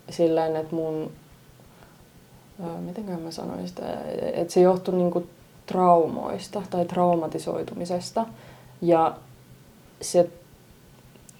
silleen, 0.09 0.55
että 0.55 0.75
mun 0.75 1.11
miten 2.67 3.21
mä 3.21 3.31
sanoin 3.31 3.67
sitä, 3.67 3.83
että 4.33 4.53
se 4.53 4.61
johtui 4.61 4.95
niinku 4.95 5.27
traumoista 5.65 6.61
tai 6.69 6.85
traumatisoitumisesta. 6.85 8.25
Ja 8.81 9.15
se 10.01 10.29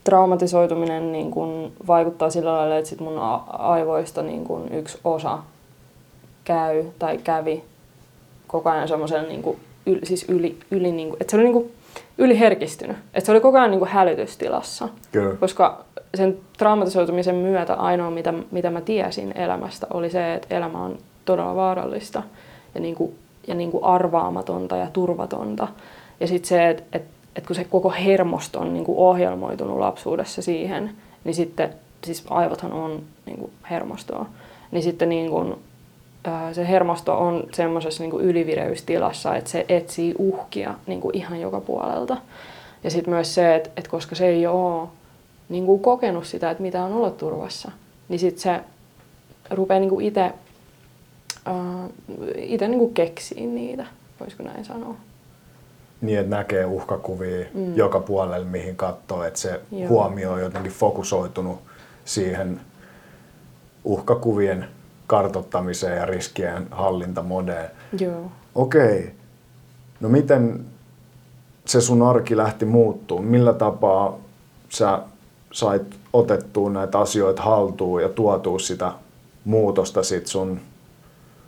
traumatisoituminen 0.04 1.12
niin 1.12 1.32
kun 1.32 1.72
vaikuttaa 1.88 2.30
sillä 2.30 2.54
lailla, 2.54 2.78
että 2.78 2.90
sit 2.90 3.00
mun 3.00 3.20
aivoista 3.48 4.22
niin 4.22 4.44
kun 4.44 4.68
yksi 4.72 5.00
osa 5.04 5.40
käy 6.44 6.86
tai 7.00 7.18
kävi 7.18 7.64
koko 8.48 8.70
ajan 8.70 8.88
semmoisen 8.88 9.28
niin 9.28 9.60
yli, 9.86 10.06
siis 10.06 10.26
yli, 10.30 10.58
yli 10.72 10.92
niin 10.92 11.14
että 11.22 11.32
se 11.32 11.38
oli 11.38 11.44
niin 11.44 11.54
kuin 11.54 11.72
yliherkistynyt. 12.18 12.98
Että 13.14 13.26
se 13.26 13.32
oli 13.32 13.42
koko 13.42 13.58
ajan 13.58 13.72
niin 13.72 13.80
kuin 13.80 13.92
hälytystilassa. 13.92 14.90
Kyllä. 15.12 15.36
Koska 15.36 15.86
sen 16.16 16.38
traumatisoitumisen 16.58 17.36
myötä 17.36 17.74
ainoa, 17.74 18.12
mitä, 18.12 18.34
mitä 18.52 18.70
mä 18.70 18.82
tiesin 18.82 19.38
elämästä, 19.38 19.88
oli 19.94 20.10
se, 20.10 20.34
että 20.34 20.56
elämä 20.56 20.84
on 20.84 20.98
todella 21.32 21.56
vaarallista 21.56 22.24
ja, 22.76 22.82
niin 22.82 22.96
kuin, 22.96 23.16
ja 23.48 23.56
niin 23.56 23.72
kuin 23.72 23.84
arvaamatonta 23.84 24.78
ja 24.78 24.88
turvatonta. 24.94 25.68
Ja 26.20 26.28
sitten 26.28 26.50
se, 26.50 26.70
että 26.70 26.84
et, 26.94 27.04
et 27.36 27.48
kun 27.48 27.56
se 27.56 27.64
koko 27.64 27.90
hermosto 27.90 28.60
on 28.60 28.74
niin 28.74 28.86
kuin 28.86 28.98
ohjelmoitunut 28.98 29.80
lapsuudessa 29.80 30.42
siihen, 30.42 30.92
niin 31.24 31.34
sitten, 31.36 31.74
siis 32.04 32.24
aivothan 32.30 32.74
on 32.74 33.02
niin 33.26 33.38
kuin 33.38 33.52
hermostoa, 33.70 34.26
niin 34.72 34.84
sitten 34.84 35.10
niin 35.10 35.30
kuin, 35.30 35.56
se 36.54 36.68
hermosto 36.68 37.18
on 37.20 37.44
semmoisessa 37.54 38.04
niin 38.04 38.22
ylivireystilassa, 38.22 39.36
että 39.36 39.50
se 39.50 39.66
etsii 39.70 40.16
uhkia 40.18 40.74
niin 40.88 41.02
kuin 41.02 41.18
ihan 41.18 41.42
joka 41.42 41.62
puolelta. 41.62 42.18
Ja 42.84 42.92
sitten 42.92 43.14
myös 43.14 43.36
se, 43.36 43.56
että, 43.56 43.70
että 43.78 43.90
koska 43.90 44.16
se 44.16 44.28
ei 44.28 44.48
ole 44.48 44.88
niin 45.50 45.66
kuin 45.66 45.82
kokenut 45.82 46.26
sitä, 46.26 46.52
että 46.52 46.64
mitä 46.64 46.84
on 46.84 46.94
olla 46.94 47.12
turvassa, 47.12 47.72
niin 48.10 48.20
sitten 48.20 48.42
se 48.42 48.60
rupeaa 49.50 49.80
niin 49.80 50.02
itse 50.02 50.32
uh, 51.50 51.92
itse 52.36 52.68
niin 52.68 52.94
keksii 52.94 53.48
niitä, 53.48 53.86
voisiko 54.20 54.44
näin 54.44 54.66
sanoa. 54.66 54.96
Niin, 56.02 56.20
että 56.20 56.36
näkee 56.36 56.66
uhkakuvia 56.66 57.46
mm. 57.54 57.76
joka 57.76 58.00
puolelle, 58.00 58.46
mihin 58.46 58.76
katsoo, 58.76 59.24
että 59.24 59.40
se 59.40 59.62
Joo. 59.72 59.90
huomio 59.90 60.32
on 60.32 60.42
jotenkin 60.42 60.72
fokusoitunut 60.72 61.60
siihen 62.06 62.62
uhkakuvien 63.84 64.68
kartottamiseen 65.08 65.98
ja 65.98 66.06
riskien 66.06 66.68
hallintamodeen. 66.72 67.70
Joo. 68.00 68.32
Okei. 68.56 69.00
Okay. 69.00 69.12
No 70.00 70.10
miten 70.10 70.66
se 71.66 71.82
sun 71.82 72.02
arki 72.02 72.38
lähti 72.38 72.66
muuttuu? 72.66 73.22
Millä 73.22 73.54
tapaa 73.54 74.18
sä 74.70 75.02
sait 75.52 75.96
otettua 76.14 76.70
näitä 76.70 77.00
asioita 77.00 77.42
haltuun 77.42 78.02
ja 78.02 78.10
tuotua 78.10 78.60
sitä 78.60 78.92
muutosta 79.46 80.04
sit 80.04 80.28
sun 80.28 80.60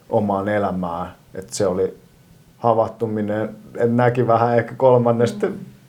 omaan 0.10 0.48
elämään. 0.48 1.16
Että 1.36 1.56
se 1.56 1.68
oli 1.68 1.98
havahtuminen, 2.58 3.44
että 3.74 3.86
näki 3.88 4.28
vähän 4.28 4.58
ehkä 4.58 4.76
kolmannesta 4.76 5.48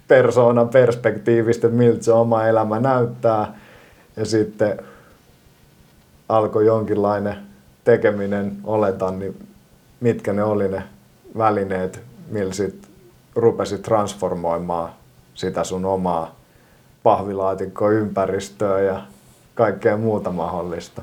persoonan 0.08 0.68
perspektiivistä, 0.68 1.68
miltä 1.68 2.04
se 2.04 2.12
oma 2.12 2.46
elämä 2.46 2.80
näyttää. 2.80 3.54
Ja 4.16 4.24
sitten 4.24 4.78
alkoi 6.28 6.66
jonkinlainen 6.66 7.36
tekeminen, 7.84 8.56
oletan, 8.64 9.18
niin 9.18 9.48
mitkä 10.00 10.32
ne 10.32 10.42
oli 10.42 10.68
ne 10.68 10.82
välineet, 11.38 12.02
millä 12.30 12.52
sit 12.52 12.88
rupesit 13.34 13.82
transformoimaan 13.82 14.90
sitä 15.34 15.64
sun 15.64 15.84
omaa 15.84 16.34
pahvilaatikkoympäristöä 17.02 18.80
ja 18.80 19.02
kaikkea 19.54 19.96
muuta 19.96 20.30
mahdollista? 20.30 21.02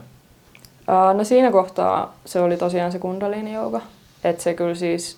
No 1.13 1.24
siinä 1.24 1.51
kohtaa 1.51 2.13
se 2.25 2.41
oli 2.41 2.57
tosiaan 2.57 2.91
se 2.91 3.00
kundalini 3.00 3.53
jooga. 3.53 3.81
Että 4.24 4.43
se 4.43 4.53
kyllä 4.53 4.75
siis 4.75 5.17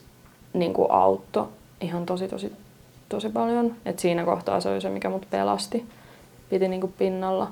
niin 0.54 0.74
kuin 0.74 0.92
auttoi 0.92 1.48
ihan 1.82 2.06
tosi 2.06 2.28
tosi 2.28 2.52
tosi 3.10 3.30
paljon. 3.30 3.76
Et 3.86 4.00
siinä 4.00 4.24
kohtaa 4.24 4.60
se 4.60 4.70
oli 4.70 4.82
se, 4.82 4.90
mikä 4.90 5.10
mut 5.10 5.28
pelasti. 5.30 5.86
Piti 6.50 6.68
niin 6.68 6.82
kuin 6.82 6.94
pinnalla. 6.98 7.52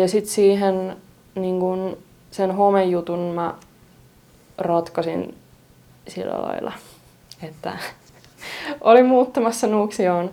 ja 0.00 0.08
sitten 0.08 0.32
siihen 0.32 0.96
niin 1.34 1.60
kuin 1.60 1.96
sen 2.30 2.54
homejutun 2.54 3.18
mä 3.18 3.54
ratkaisin 4.58 5.34
sillä 6.08 6.42
lailla, 6.42 6.72
että 7.42 7.78
olin 8.80 9.06
muuttamassa 9.06 9.66
Nuuksioon 9.66 10.30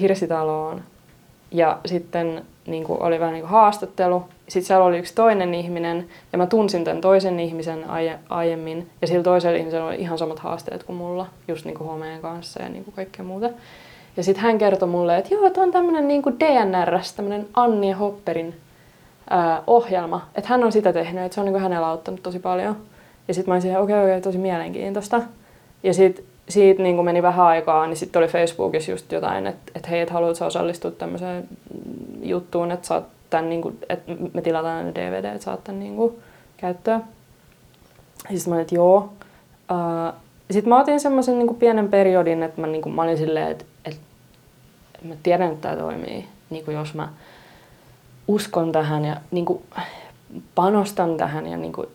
hirsitaloon 0.00 0.82
ja 1.50 1.78
sitten 1.86 2.44
niin 2.66 2.84
kuin 2.84 3.02
oli 3.02 3.20
vähän 3.20 3.32
niin 3.32 3.42
kuin 3.42 3.50
haastattelu. 3.50 4.24
Sitten 4.52 4.66
siellä 4.66 4.84
oli 4.84 4.98
yksi 4.98 5.14
toinen 5.14 5.54
ihminen 5.54 6.08
ja 6.32 6.38
mä 6.38 6.46
tunsin 6.46 6.84
tämän 6.84 7.00
toisen 7.00 7.40
ihmisen 7.40 7.90
aie, 7.90 8.18
aiemmin 8.28 8.90
ja 9.00 9.06
sillä 9.06 9.22
toisella 9.22 9.58
ihmisellä 9.58 9.86
oli 9.86 9.96
ihan 9.96 10.18
samat 10.18 10.38
haasteet 10.38 10.82
kuin 10.84 10.96
mulla, 10.96 11.26
just 11.48 11.64
niin 11.64 11.78
kuin 11.78 11.88
homeen 11.88 12.20
kanssa 12.20 12.62
ja 12.62 12.68
niin 12.68 12.84
kuin 12.84 12.94
kaikkea 12.94 13.24
muuta. 13.24 13.50
Ja 14.16 14.22
sitten 14.22 14.42
hän 14.42 14.58
kertoi 14.58 14.88
mulle, 14.88 15.18
että 15.18 15.34
joo, 15.34 15.46
että 15.46 15.60
on 15.60 15.70
tämmöinen 15.70 16.08
niin 16.08 16.22
kuin 16.22 16.38
tämmöinen 17.16 17.46
Anni 17.54 17.92
Hopperin 17.92 18.54
ää, 19.30 19.62
ohjelma. 19.66 20.26
Että 20.34 20.50
hän 20.50 20.64
on 20.64 20.72
sitä 20.72 20.92
tehnyt, 20.92 21.24
että 21.24 21.34
se 21.34 21.40
on 21.40 21.44
niin 21.44 21.52
kuin 21.52 21.62
hänellä 21.62 21.88
auttanut 21.88 22.22
tosi 22.22 22.38
paljon. 22.38 22.76
Ja 23.28 23.34
sitten 23.34 23.54
mä 23.54 23.60
olin 23.60 23.76
okei, 23.76 23.76
okay, 23.76 23.98
okei, 24.04 24.04
okay, 24.04 24.20
tosi 24.20 24.38
mielenkiintoista. 24.38 25.22
Ja 25.82 25.94
sitten 25.94 26.24
siitä 26.48 26.82
niin 26.82 26.94
kuin 26.94 27.04
meni 27.04 27.22
vähän 27.22 27.46
aikaa, 27.46 27.86
niin 27.86 27.96
sitten 27.96 28.20
oli 28.20 28.28
Facebookissa 28.28 28.90
just 28.90 29.12
jotain, 29.12 29.46
että, 29.46 29.72
että 29.74 29.88
hei, 29.88 30.00
että 30.00 30.14
haluatko 30.14 30.46
osallistua 30.46 30.90
tämmöiseen 30.90 31.48
juttuun, 32.22 32.70
että, 32.70 32.86
saat 32.86 33.04
tämän, 33.32 33.48
niin 33.48 33.62
kuin, 33.62 33.78
että 33.88 34.12
me 34.34 34.42
tilataan 34.42 34.84
ne 34.84 34.94
DVD, 34.94 35.24
että 35.24 35.44
saat 35.44 35.64
tämän 35.64 35.80
niin 35.80 35.96
kuin, 35.96 36.14
käyttöön. 36.56 37.04
Sitten 38.18 38.50
mä 38.50 38.54
olin, 38.54 38.62
että 38.62 38.74
joo. 38.74 39.12
Uh, 39.70 40.14
sitten 40.50 40.68
mä 40.68 40.80
otin 40.80 41.00
semmoisen 41.00 41.38
niin 41.38 41.54
pienen 41.54 41.88
periodin, 41.88 42.42
että 42.42 42.60
mä, 42.60 42.66
niin 42.66 42.82
kuin, 42.82 42.94
mä 42.94 43.02
olin 43.02 43.18
silleen, 43.18 43.50
että, 43.50 43.64
että 43.84 44.00
mä 45.02 45.14
tiedän, 45.22 45.52
että 45.52 45.68
tämä 45.68 45.82
toimii, 45.82 46.28
niin 46.50 46.64
kuin 46.64 46.74
jos 46.74 46.94
mä 46.94 47.08
uskon 48.28 48.72
tähän 48.72 49.04
ja 49.04 49.16
niin 49.30 49.44
kuin, 49.44 49.62
panostan 50.54 51.16
tähän 51.16 51.46
ja 51.46 51.56
niin 51.56 51.72
kuin, 51.72 51.86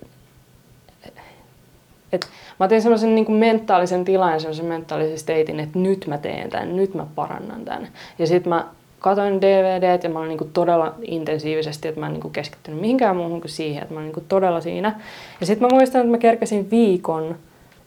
et 2.12 2.30
mä 2.60 2.66
otin 2.66 2.82
semmoisen 2.82 3.16
niin 3.16 3.32
mentaalisen 3.32 4.06
tilan 4.06 4.34
ja 4.34 4.40
semmoisen 4.40 4.66
mentaalisen 4.66 5.20
steitin, 5.20 5.60
että 5.60 5.80
nyt 5.80 6.08
mä 6.08 6.18
teen 6.18 6.50
tämän, 6.50 6.76
nyt 6.76 6.94
mä 6.94 7.06
parannan 7.16 7.66
tämän. 7.66 7.88
Ja 8.20 8.28
sitten 8.28 8.50
mä 8.50 8.66
katoin 9.00 9.42
DVDt 9.42 10.04
ja 10.04 10.10
mä 10.10 10.20
olin 10.20 10.38
niin 10.38 10.52
todella 10.54 10.96
intensiivisesti, 11.02 11.88
että 11.88 12.00
mä 12.00 12.08
en 12.08 12.14
niin 12.14 12.32
keskittynyt 12.32 12.82
mihinkään 12.82 13.18
muuhun 13.18 13.42
kuin 13.42 13.52
siihen, 13.52 13.82
että 13.84 13.94
mä 13.94 14.00
olin 14.00 14.12
niin 14.16 14.26
todella 14.28 14.62
siinä. 14.62 15.00
Ja 15.40 15.46
sitten 15.46 15.68
mä 15.68 15.76
muistan, 15.76 16.02
että 16.02 16.12
mä 16.12 16.18
kerkäsin 16.18 16.72
viikon 16.72 17.36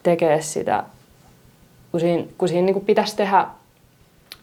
tekemään 0.03 0.43
sitä, 0.43 0.85
kun 1.91 2.01
siinä, 2.01 2.25
kun 2.39 2.49
siinä 2.49 2.67
niin 2.67 2.85
pitäisi 2.85 3.17
tehdä 3.17 3.47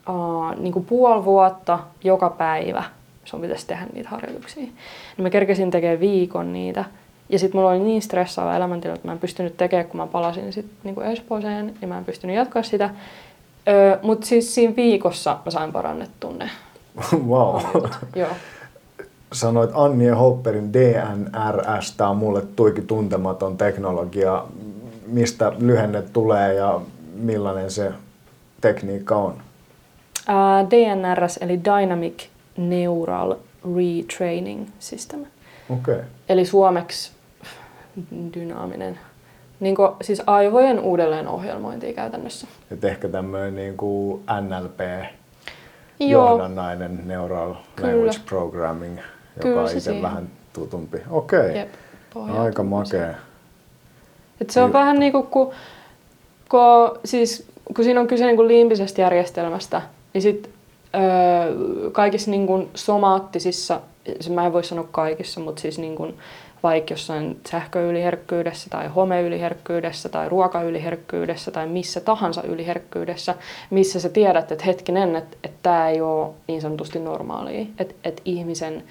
uh, 0.09 0.61
niin 0.61 0.85
puoli 0.85 1.25
vuotta 1.25 1.79
joka 2.03 2.29
päivä, 2.29 2.83
sun 3.25 3.41
pitäisi 3.41 3.67
tehdä 3.67 3.85
niitä 3.93 4.09
harjoituksia. 4.09 4.63
Niin 4.63 4.73
mä 5.17 5.29
kerkesin 5.29 5.71
tekemään 5.71 5.99
viikon 5.99 6.53
niitä. 6.53 6.85
Ja 7.29 7.39
sitten 7.39 7.59
mulla 7.59 7.71
oli 7.71 7.79
niin 7.79 8.01
stressaava 8.01 8.55
elämäntila, 8.55 8.93
että 8.93 9.07
mä 9.07 9.11
en 9.11 9.19
pystynyt 9.19 9.57
tekemään, 9.57 9.87
kun 9.87 9.97
mä 9.97 10.07
palasin 10.07 10.53
sitten 10.53 10.77
niin 10.83 11.11
Espooseen, 11.11 11.73
ja 11.81 11.87
mä 11.87 11.97
en 11.97 12.05
pystynyt 12.05 12.35
jatkaa 12.35 12.63
sitä. 12.63 12.89
Öö, 13.67 13.97
Mutta 14.01 14.27
siis 14.27 14.55
siinä 14.55 14.75
viikossa 14.75 15.37
mä 15.45 15.51
sain 15.51 15.71
parannettua 15.71 16.33
ne. 16.33 16.49
wow. 17.29 17.61
Joo. 18.15 18.29
Sanoit 19.33 19.69
Annie 19.73 20.11
Hopperin 20.11 20.73
DNRS, 20.73 21.91
tämä 21.97 22.09
on 22.09 22.17
mulle 22.17 22.41
tuiki 22.55 22.81
tuntematon 22.81 23.57
teknologia. 23.57 24.45
Mistä 25.07 25.53
lyhenne 25.59 26.01
tulee 26.01 26.53
ja 26.53 26.81
millainen 27.15 27.71
se 27.71 27.91
tekniikka 28.61 29.15
on? 29.15 29.33
Uh, 30.29 30.69
DNRS 30.69 31.37
eli 31.41 31.61
Dynamic 31.63 32.23
Neural 32.57 33.35
Retraining 33.75 34.67
System. 34.79 35.25
Okay. 35.69 35.99
Eli 36.29 36.45
suomeksi 36.45 37.11
dynaaminen. 38.33 38.99
Niin 39.59 39.75
kuin, 39.75 39.91
siis 40.01 40.21
aivojen 40.25 40.79
uudelleenohjelmointia 40.79 41.93
käytännössä. 41.93 42.47
Et 42.71 42.83
ehkä 42.83 43.07
tämmöinen 43.07 43.55
niin 43.55 43.77
kuin 43.77 44.23
NLP, 44.41 44.79
Joo. 45.99 46.29
johdannainen 46.29 46.99
Neural 47.05 47.53
Kyllä. 47.75 47.89
Language 47.89 48.19
Programming, 48.29 48.97
joka 48.97 49.41
Kyllä, 49.41 49.61
on 49.61 49.77
itse 49.77 50.01
vähän 50.01 50.29
tutumpi. 50.53 50.97
Okei, 51.09 51.63
okay. 52.15 52.37
aika 52.37 52.63
makea. 52.63 53.13
Et 54.41 54.49
se 54.49 54.61
on 54.61 54.73
vähän 54.73 54.99
niin 54.99 55.11
kuin, 55.11 55.27
kun, 55.27 55.51
kun, 56.49 56.99
siis, 57.05 57.47
kun 57.75 57.85
siinä 57.85 57.99
on 57.99 58.07
kyse 58.07 58.25
niin 58.25 58.35
kuin 58.35 58.47
limbisestä 58.47 59.01
järjestelmästä, 59.01 59.81
niin 60.13 60.21
sit, 60.21 60.49
öö, 60.95 61.91
kaikissa 61.91 62.31
niin 62.31 62.47
kuin 62.47 62.69
somaattisissa, 62.75 63.81
mä 64.29 64.45
en 64.45 64.53
voi 64.53 64.63
sanoa 64.63 64.87
kaikissa, 64.91 65.39
mutta 65.39 65.61
siis 65.61 65.79
niin 65.79 65.95
kuin, 65.95 66.17
vaikka 66.63 66.93
jossain 66.93 67.39
sähköyliherkkyydessä 67.49 68.69
tai 68.69 68.87
homeyliherkkyydessä 68.87 70.09
tai 70.09 70.29
ruokayliherkkyydessä 70.29 71.51
tai 71.51 71.67
missä 71.67 72.01
tahansa 72.01 72.43
yliherkkyydessä, 72.43 73.35
missä 73.69 73.99
sä 73.99 74.09
tiedät, 74.09 74.51
että 74.51 74.65
hetkinen, 74.65 75.15
että, 75.15 75.37
että 75.43 75.57
tämä 75.63 75.89
ei 75.89 76.01
ole 76.01 76.29
niin 76.47 76.61
sanotusti 76.61 76.99
normaalia, 76.99 77.65
että, 77.79 77.93
että 78.03 78.21
ihmisen 78.25 78.83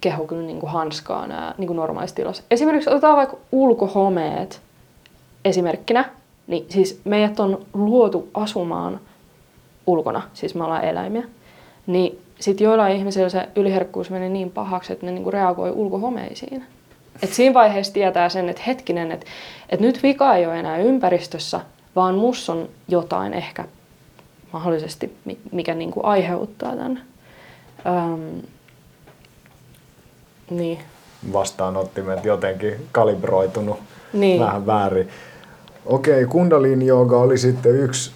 keho 0.00 0.26
kyllä 0.26 0.46
niin 0.46 0.60
kuin 0.60 0.72
hanskaa 0.72 1.26
nämä 1.26 1.54
niin 1.58 1.66
kuin 1.66 1.76
normaalissa 1.76 2.16
tilassa. 2.16 2.42
Esimerkiksi 2.50 2.90
otetaan 2.90 3.16
vaikka 3.16 3.36
ulkohomeet 3.52 4.60
esimerkkinä, 5.44 6.10
niin 6.46 6.66
siis 6.68 7.00
meidät 7.04 7.40
on 7.40 7.66
luotu 7.74 8.28
asumaan 8.34 9.00
ulkona, 9.86 10.22
siis 10.32 10.54
me 10.54 10.64
ollaan 10.64 10.84
eläimiä, 10.84 11.22
niin 11.86 12.18
sitten 12.40 12.64
joillain 12.64 12.96
ihmisillä 12.96 13.28
se 13.28 13.48
yliherkkuus 13.56 14.10
meni 14.10 14.28
niin 14.28 14.50
pahaksi, 14.50 14.92
että 14.92 15.06
ne 15.06 15.12
niinku 15.12 15.30
reagoi 15.30 15.70
ulkohomeisiin. 15.70 16.64
Et 17.22 17.32
siinä 17.32 17.54
vaiheessa 17.54 17.92
tietää 17.92 18.28
sen, 18.28 18.48
että 18.48 18.62
hetkinen, 18.66 19.12
että, 19.12 19.26
että 19.68 19.86
nyt 19.86 20.02
vika 20.02 20.34
ei 20.34 20.46
ole 20.46 20.58
enää 20.58 20.78
ympäristössä, 20.78 21.60
vaan 21.96 22.14
mus 22.14 22.50
on 22.50 22.68
jotain 22.88 23.34
ehkä 23.34 23.64
mahdollisesti, 24.52 25.16
mikä 25.52 25.74
niin 25.74 25.90
kuin 25.90 26.06
aiheuttaa 26.06 26.76
tämän. 26.76 27.02
Öm, 27.86 28.42
niin. 30.50 30.78
Vastaanottimet 31.32 32.24
jotenkin 32.24 32.74
kalibroitunut 32.92 33.78
niin. 34.12 34.40
vähän 34.40 34.66
väärin. 34.66 35.08
Okei, 35.86 36.24
kundalini 36.26 36.86
jooga 36.86 37.18
oli 37.18 37.38
sitten 37.38 37.76
yksi 37.76 38.12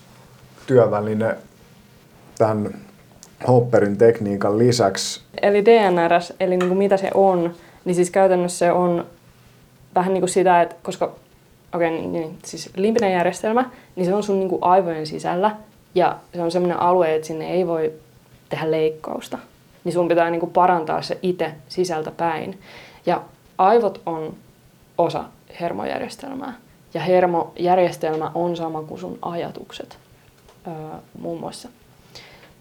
työväline 0.67 1.37
tämän 2.39 2.75
Hopperin 3.49 3.99
tekniikan 3.99 4.59
lisäksi. 4.59 5.21
Eli 5.43 5.65
DNRS, 5.65 6.33
eli 6.41 6.57
niin 6.57 6.69
kuin 6.69 6.79
mitä 6.79 6.97
se 6.97 7.11
on, 7.15 7.55
niin 7.89 7.95
siis 7.95 8.11
käytännössä 8.11 8.59
se 8.59 8.73
on 8.73 9.07
vähän 9.95 10.15
niin 10.15 10.21
kuin 10.21 10.31
sitä, 10.31 10.63
että 10.63 10.77
koska 10.83 11.05
okei, 11.05 11.89
okay, 11.89 11.91
niin, 11.91 12.13
niin, 12.13 12.39
siis 12.45 12.71
limpinen 12.77 13.13
järjestelmä, 13.13 13.71
niin 13.97 14.07
se 14.07 14.15
on 14.15 14.23
sun 14.23 14.39
niin 14.39 14.49
kuin 14.49 14.63
aivojen 14.63 15.07
sisällä 15.07 15.57
ja 15.95 16.17
se 16.35 16.43
on 16.43 16.51
sellainen 16.51 16.81
alue, 16.81 17.15
että 17.15 17.27
sinne 17.27 17.51
ei 17.51 17.67
voi 17.67 17.93
tehdä 18.49 18.71
leikkausta. 18.71 19.39
Niin 19.85 19.93
sun 19.93 20.09
pitää 20.09 20.31
niin 20.31 20.41
kuin 20.41 20.53
parantaa 20.53 21.03
se 21.03 21.19
itse 21.23 21.53
sisältä 21.69 22.11
päin. 22.11 22.61
Ja 23.07 23.23
aivot 23.59 24.01
on 24.07 24.35
osa 24.99 25.25
hermojärjestelmää. 25.61 26.55
Ja 26.95 27.01
hermojärjestelmä 27.01 28.31
on 28.35 28.57
sama 28.57 28.83
kuin 28.83 29.01
sun 29.01 29.19
ajatukset 29.23 29.99
öö, 30.67 30.73
muun 31.21 31.41
muassa. 31.41 31.69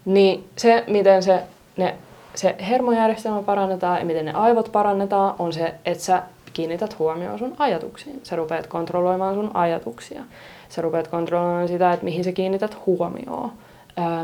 Niin 0.04 0.48
se, 0.56 0.84
miten 0.86 1.22
se 1.22 1.42
ne 1.76 1.94
se 2.38 2.56
hermojärjestelmä 2.68 3.42
parannetaan 3.42 3.98
ja 3.98 4.04
miten 4.04 4.24
ne 4.24 4.32
aivot 4.32 4.72
parannetaan, 4.72 5.34
on 5.38 5.52
se, 5.52 5.74
että 5.84 6.04
sä 6.04 6.22
kiinnität 6.52 6.98
huomioon 6.98 7.38
sun 7.38 7.54
ajatuksiin. 7.58 8.20
Sä 8.22 8.36
rupeat 8.36 8.66
kontrolloimaan 8.66 9.34
sun 9.34 9.50
ajatuksia. 9.54 10.22
Sä 10.68 10.82
rupeat 10.82 11.08
kontrolloimaan 11.08 11.68
sitä, 11.68 11.92
että 11.92 12.04
mihin 12.04 12.24
sä 12.24 12.32
kiinnität 12.32 12.76
huomioon, 12.86 13.52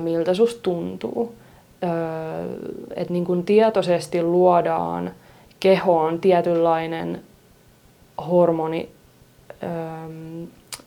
miltä 0.01 0.35
susta 0.35 0.63
tuntuu. 0.63 1.35
Että 2.97 3.13
niin 3.13 3.25
kun 3.25 3.45
tietoisesti 3.45 4.23
luodaan 4.23 5.11
kehoon 5.61 6.21
tietynlainen 6.21 7.23
hormoni 8.29 8.89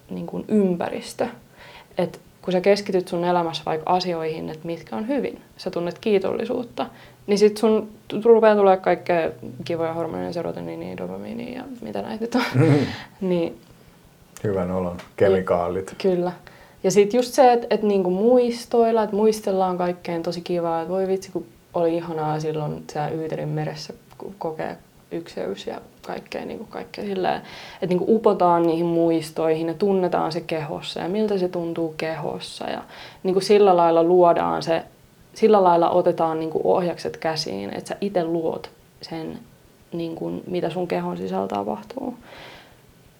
niin 0.09 0.27
kun 0.27 0.45
ympäristö. 0.47 1.27
Et 1.97 2.19
kun 2.41 2.51
sä 2.51 2.61
keskityt 2.61 3.07
sun 3.07 3.25
elämässä 3.25 3.63
vaikka 3.65 3.93
asioihin, 3.93 4.49
että 4.49 4.67
mitkä 4.67 4.95
on 4.95 5.07
hyvin, 5.07 5.41
sä 5.57 5.71
tunnet 5.71 5.99
kiitollisuutta, 5.99 6.85
niin 7.27 7.37
sit 7.37 7.57
sun 7.57 7.89
rupeaa 8.23 8.55
tulee 8.55 8.77
kaikkea 8.77 9.31
kivoja 9.65 9.93
hormoneja, 9.93 10.33
serotoniinia, 10.33 10.97
dopamiinia 10.97 11.57
ja 11.57 11.63
mitä 11.81 12.01
näitä 12.01 12.25
nyt 12.25 12.35
on. 12.35 12.41
niin, 13.29 13.57
Hyvän 14.43 14.71
olon 14.71 14.97
kemikaalit. 15.15 15.87
Ja, 15.87 16.11
kyllä. 16.11 16.31
Ja 16.83 16.91
sitten 16.91 17.17
just 17.17 17.33
se, 17.33 17.53
että 17.53 17.67
et 17.69 17.83
niinku 17.83 18.09
muistoilla, 18.09 19.03
että 19.03 19.15
muistellaan 19.15 19.77
kaikkeen 19.77 20.23
tosi 20.23 20.41
kivaa, 20.41 20.81
että 20.81 20.93
voi 20.93 21.07
vitsi, 21.07 21.31
kun 21.31 21.45
oli 21.73 21.95
ihanaa 21.95 22.39
silloin 22.39 22.83
siellä 22.91 23.09
Yyterin 23.09 23.49
meressä 23.49 23.93
kokea 24.37 24.75
ykseys 25.11 25.67
ja 25.67 25.81
kaikkea, 26.01 26.45
niin 26.45 26.57
kuin 26.57 26.69
kaikkea 26.69 27.05
sillä, 27.05 27.35
että 27.35 27.85
niin 27.87 27.99
kuin 27.99 28.15
upotaan 28.15 28.63
niihin 28.63 28.85
muistoihin 28.85 29.67
ja 29.67 29.73
tunnetaan 29.73 30.31
se 30.31 30.41
kehossa 30.41 30.99
ja 30.99 31.09
miltä 31.09 31.37
se 31.37 31.47
tuntuu 31.47 31.93
kehossa 31.97 32.69
ja 32.69 32.83
niin 33.23 33.33
kuin 33.33 33.43
sillä 33.43 33.77
lailla 33.77 34.03
luodaan 34.03 34.63
se, 34.63 34.83
sillä 35.37 35.63
lailla 35.63 35.89
otetaan 35.89 36.39
niin 36.39 36.49
kuin 36.49 36.61
ohjakset 36.65 37.17
käsiin, 37.17 37.69
että 37.69 37.87
sä 37.87 37.95
itse 38.01 38.23
luot 38.23 38.69
sen, 39.01 39.39
niin 39.93 40.15
kuin, 40.15 40.43
mitä 40.47 40.69
sun 40.69 40.87
kehon 40.87 41.17
sisällä 41.17 41.47
tapahtuu. 41.47 42.07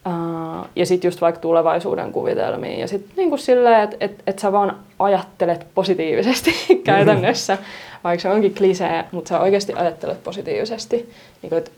Uh, 0.07 0.67
ja 0.75 0.85
sitten 0.85 1.07
just 1.07 1.21
vaikka 1.21 1.41
tulevaisuuden 1.41 2.11
kuvitelmiin. 2.11 2.79
Ja 2.79 2.87
sitten 2.87 3.11
niin 3.15 3.39
silleen, 3.39 3.81
että 3.81 3.97
et, 3.99 4.23
et 4.27 4.39
sä 4.39 4.51
vaan 4.51 4.77
ajattelet 4.99 5.67
positiivisesti 5.75 6.51
käytännössä, 6.83 7.57
vaikka 8.03 8.21
se 8.21 8.29
onkin 8.29 8.55
klisee, 8.55 9.05
mutta 9.11 9.29
sä 9.29 9.39
oikeasti 9.39 9.73
ajattelet 9.73 10.23
positiivisesti. 10.23 11.13
Niin 11.41 11.49
kuin, 11.49 11.59
et, 11.59 11.71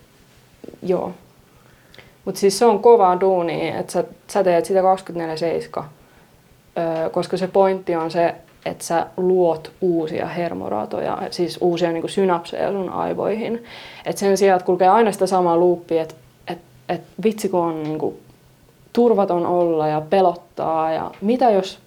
joo. 0.84 1.14
Mutta 2.26 2.40
siis 2.40 2.60
se 2.60 2.66
on 2.66 2.80
kovaa 2.80 3.20
duunia, 3.20 3.80
että 3.80 3.94
sä, 3.94 4.04
sä 4.28 4.44
teet 4.44 4.66
sitä 4.66 4.82
24-7, 5.82 5.84
öö, 6.78 7.10
koska 7.10 7.38
se 7.38 7.48
pointti 7.48 7.96
on 7.96 8.12
se, 8.12 8.36
että 8.66 8.84
sä 8.84 9.08
luot 9.18 9.72
uusia 9.82 10.26
hermoratoja, 10.26 11.18
siis 11.32 11.58
uusia 11.62 11.92
niin 11.92 12.10
synapseja 12.10 12.72
sun 12.72 12.90
aivoihin. 12.90 13.64
Et 14.06 14.18
sen 14.18 14.38
sijaan, 14.38 14.58
että 14.58 14.66
kulkee 14.66 14.88
aina 14.88 15.12
sitä 15.12 15.28
samaa 15.28 15.58
luuppia, 15.58 16.02
että 16.02 16.16
että 16.90 17.08
vitsi 17.24 17.50
kun 17.50 17.60
on 17.60 17.84
niin 17.84 18.00
kuin, 18.00 18.20
turvaton 18.94 19.46
olla 19.46 19.88
ja 19.88 20.02
pelottaa 20.02 20.92
ja 20.92 21.12
mitä 21.22 21.50
jos 21.50 21.80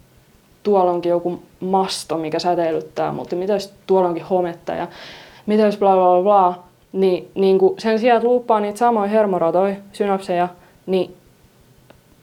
tuolla 0.62 0.90
onkin 0.90 1.11
joku 1.11 1.42
masto, 1.61 2.18
mikä 2.18 2.38
säteilyttää, 2.38 3.12
mutta 3.12 3.37
mitä 3.37 3.52
jos 3.52 3.74
tuolla 3.87 4.08
onkin 4.08 4.24
hometta 4.24 4.74
ja 4.74 4.88
mitä 5.46 5.62
jos 5.62 5.76
bla 5.76 5.94
bla 5.94 6.22
bla, 6.22 6.62
niin, 6.92 7.30
niin 7.35 7.58
kuin 7.58 7.74
sen 7.78 7.98
sijaan, 7.98 8.16
että 8.16 8.28
luuppaa 8.28 8.61
niitä 8.61 8.78
samoja 8.78 9.08
hermoratoja, 9.08 9.76
synapseja, 9.92 10.48
niin 10.87 11.16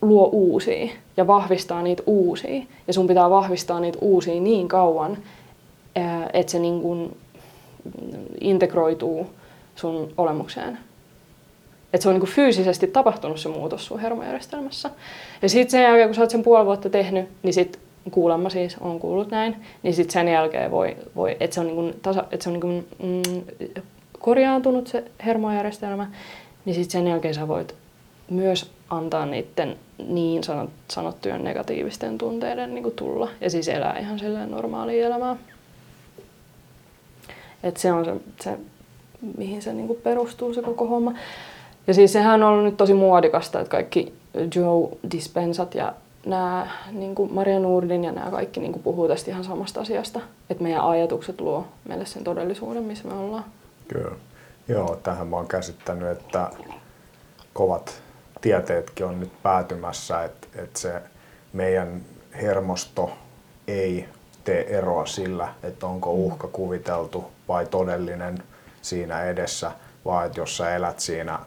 luo 0.01 0.29
uusia 0.31 0.89
ja 1.17 1.27
vahvistaa 1.27 1.81
niitä 1.81 2.03
uusia. 2.05 2.63
Ja 2.87 2.93
sun 2.93 3.07
pitää 3.07 3.29
vahvistaa 3.29 3.79
niitä 3.79 3.97
uusia 4.01 4.41
niin 4.41 4.67
kauan, 4.67 5.17
että 6.33 6.51
se 6.51 6.59
niin 6.59 6.81
kuin 6.81 7.17
integroituu 8.41 9.27
sun 9.75 10.13
olemukseen. 10.17 10.77
Että 11.93 12.03
se 12.03 12.09
on 12.09 12.13
niin 12.15 12.21
kuin 12.21 12.31
fyysisesti 12.31 12.87
tapahtunut 12.87 13.39
se 13.39 13.49
muutos 13.49 13.85
sun 13.85 13.99
hermojärjestelmässä. 13.99 14.89
Ja 15.41 15.49
sitten 15.49 15.71
sen 15.71 15.83
jälkeen, 15.83 16.07
kun 16.07 16.15
sä 16.15 16.21
oot 16.21 16.29
sen 16.29 16.43
puoli 16.43 16.65
vuotta 16.65 16.89
tehnyt, 16.89 17.29
niin 17.43 17.53
sitten 17.53 17.81
kuulemma 18.11 18.49
siis 18.49 18.77
on 18.81 18.99
kuullut 18.99 19.31
näin, 19.31 19.55
niin 19.83 19.93
sitten 19.93 20.13
sen 20.13 20.27
jälkeen 20.27 20.71
voi, 20.71 20.97
voi 21.15 21.37
että 21.39 21.53
se 21.53 21.59
on, 21.59 21.65
niin 21.65 21.75
kuin 21.75 21.93
tasa, 22.01 22.23
että 22.31 22.43
se 22.43 22.49
on 22.49 22.53
niin 22.53 22.61
kuin, 22.61 22.87
mm, 23.03 23.41
korjaantunut 24.19 24.87
se 24.87 25.03
hermojärjestelmä, 25.25 26.11
niin 26.65 26.75
sitten 26.75 26.91
sen 26.91 27.07
jälkeen 27.07 27.33
sä 27.33 27.47
voit 27.47 27.75
myös 28.29 28.71
antaa 28.89 29.25
niiden 29.25 29.77
niin 30.07 30.41
sanottujen 30.87 31.43
negatiivisten 31.43 32.17
tunteiden 32.17 32.73
niin 32.73 32.83
kuin 32.83 32.95
tulla 32.95 33.29
ja 33.41 33.49
siis 33.49 33.67
elää 33.67 33.99
ihan 33.99 34.19
silleen 34.19 34.51
normaalia 34.51 35.07
elämää. 35.07 35.35
Et 37.63 37.77
se 37.77 37.91
on 37.91 38.05
se, 38.05 38.15
se 38.41 38.57
mihin 39.37 39.61
se 39.61 39.73
niin 39.73 39.87
kuin 39.87 39.99
perustuu 40.03 40.53
se 40.53 40.61
koko 40.61 40.87
homma. 40.87 41.13
Ja 41.87 41.93
siis 41.93 42.13
sehän 42.13 42.43
on 42.43 42.49
ollut 42.49 42.65
nyt 42.65 42.77
tosi 42.77 42.93
muodikasta, 42.93 43.59
että 43.59 43.71
kaikki 43.71 44.13
Joe 44.55 44.89
Dispensat 45.11 45.75
ja 45.75 45.93
nämä 46.25 46.67
niin 46.91 47.15
kuin 47.15 47.33
Maria 47.33 47.59
Nurdin 47.59 48.03
ja 48.03 48.11
nämä 48.11 48.31
kaikki 48.31 48.59
niin 48.59 48.71
kuin 48.71 48.83
puhuu 48.83 49.07
tästä 49.07 49.31
ihan 49.31 49.43
samasta 49.43 49.81
asiasta, 49.81 50.19
että 50.49 50.63
meidän 50.63 50.81
ajatukset 50.81 51.41
luo 51.41 51.67
meille 51.87 52.05
sen 52.05 52.23
todellisuuden, 52.23 52.83
missä 52.83 53.07
me 53.07 53.13
ollaan. 53.13 53.45
Kyllä. 53.87 54.15
Joo, 54.67 54.99
tähän 55.03 55.27
mä 55.27 55.35
oon 55.35 55.47
käsittänyt, 55.47 56.09
että 56.09 56.49
kovat 57.53 58.01
tieteetkin 58.41 59.05
on 59.05 59.19
nyt 59.19 59.43
päätymässä, 59.43 60.23
että, 60.23 60.47
että 60.55 60.79
se 60.79 61.01
meidän 61.53 62.01
hermosto 62.33 63.11
ei 63.67 64.09
tee 64.43 64.77
eroa 64.77 65.05
sillä, 65.05 65.53
että 65.63 65.85
onko 65.85 66.13
uhka 66.13 66.47
kuviteltu 66.47 67.31
vai 67.47 67.65
todellinen 67.65 68.43
siinä 68.81 69.23
edessä, 69.23 69.71
vaan 70.05 70.25
että 70.25 70.39
jos 70.39 70.57
sä 70.57 70.75
elät 70.75 70.99
siinä 70.99 71.39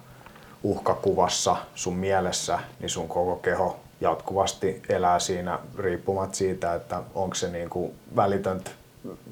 uhkakuvassa 0.63 1.57
sun 1.75 1.97
mielessä, 1.97 2.59
niin 2.81 2.91
sun 2.91 3.09
koko 3.09 3.37
keho 3.37 3.81
jatkuvasti 4.01 4.83
elää 4.89 5.19
siinä 5.19 5.59
riippumatta 5.79 6.37
siitä, 6.37 6.75
että 6.75 7.03
onko 7.15 7.35
se 7.35 7.51
niin 7.51 7.71
kuin 7.71 7.95
välitöntä 8.17 8.71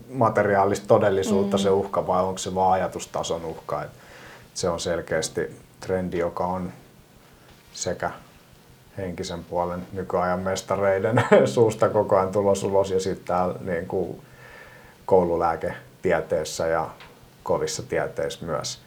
materiaalista 0.09 0.87
todellisuutta 0.87 1.57
mm. 1.57 1.63
se 1.63 1.71
uhka 1.71 2.07
vai 2.07 2.23
onko 2.23 2.39
se 2.39 2.55
vaan 2.55 2.73
ajatustason 2.73 3.45
uhka. 3.45 3.83
Et 3.83 3.91
se 4.55 4.69
on 4.69 4.81
selkeästi 4.81 5.57
trendi, 5.81 6.19
joka 6.19 6.47
on 6.47 6.73
sekä 7.73 8.11
henkisen 8.99 9.45
puolen 9.45 9.87
nykyajan 9.93 10.41
mestareiden 10.41 11.25
suusta 11.55 11.89
koko 11.89 12.17
ajan 12.17 12.33
tulos 12.33 12.65
ulos 12.65 12.91
ja 12.91 13.01
sitten 13.01 13.27
täällä 13.27 13.55
niin 13.61 13.87
kuin 13.87 14.21
koululääketieteessä 15.07 16.67
ja 16.67 16.89
kovissa 17.43 17.83
tieteissä 17.83 18.47
myös. 18.47 18.81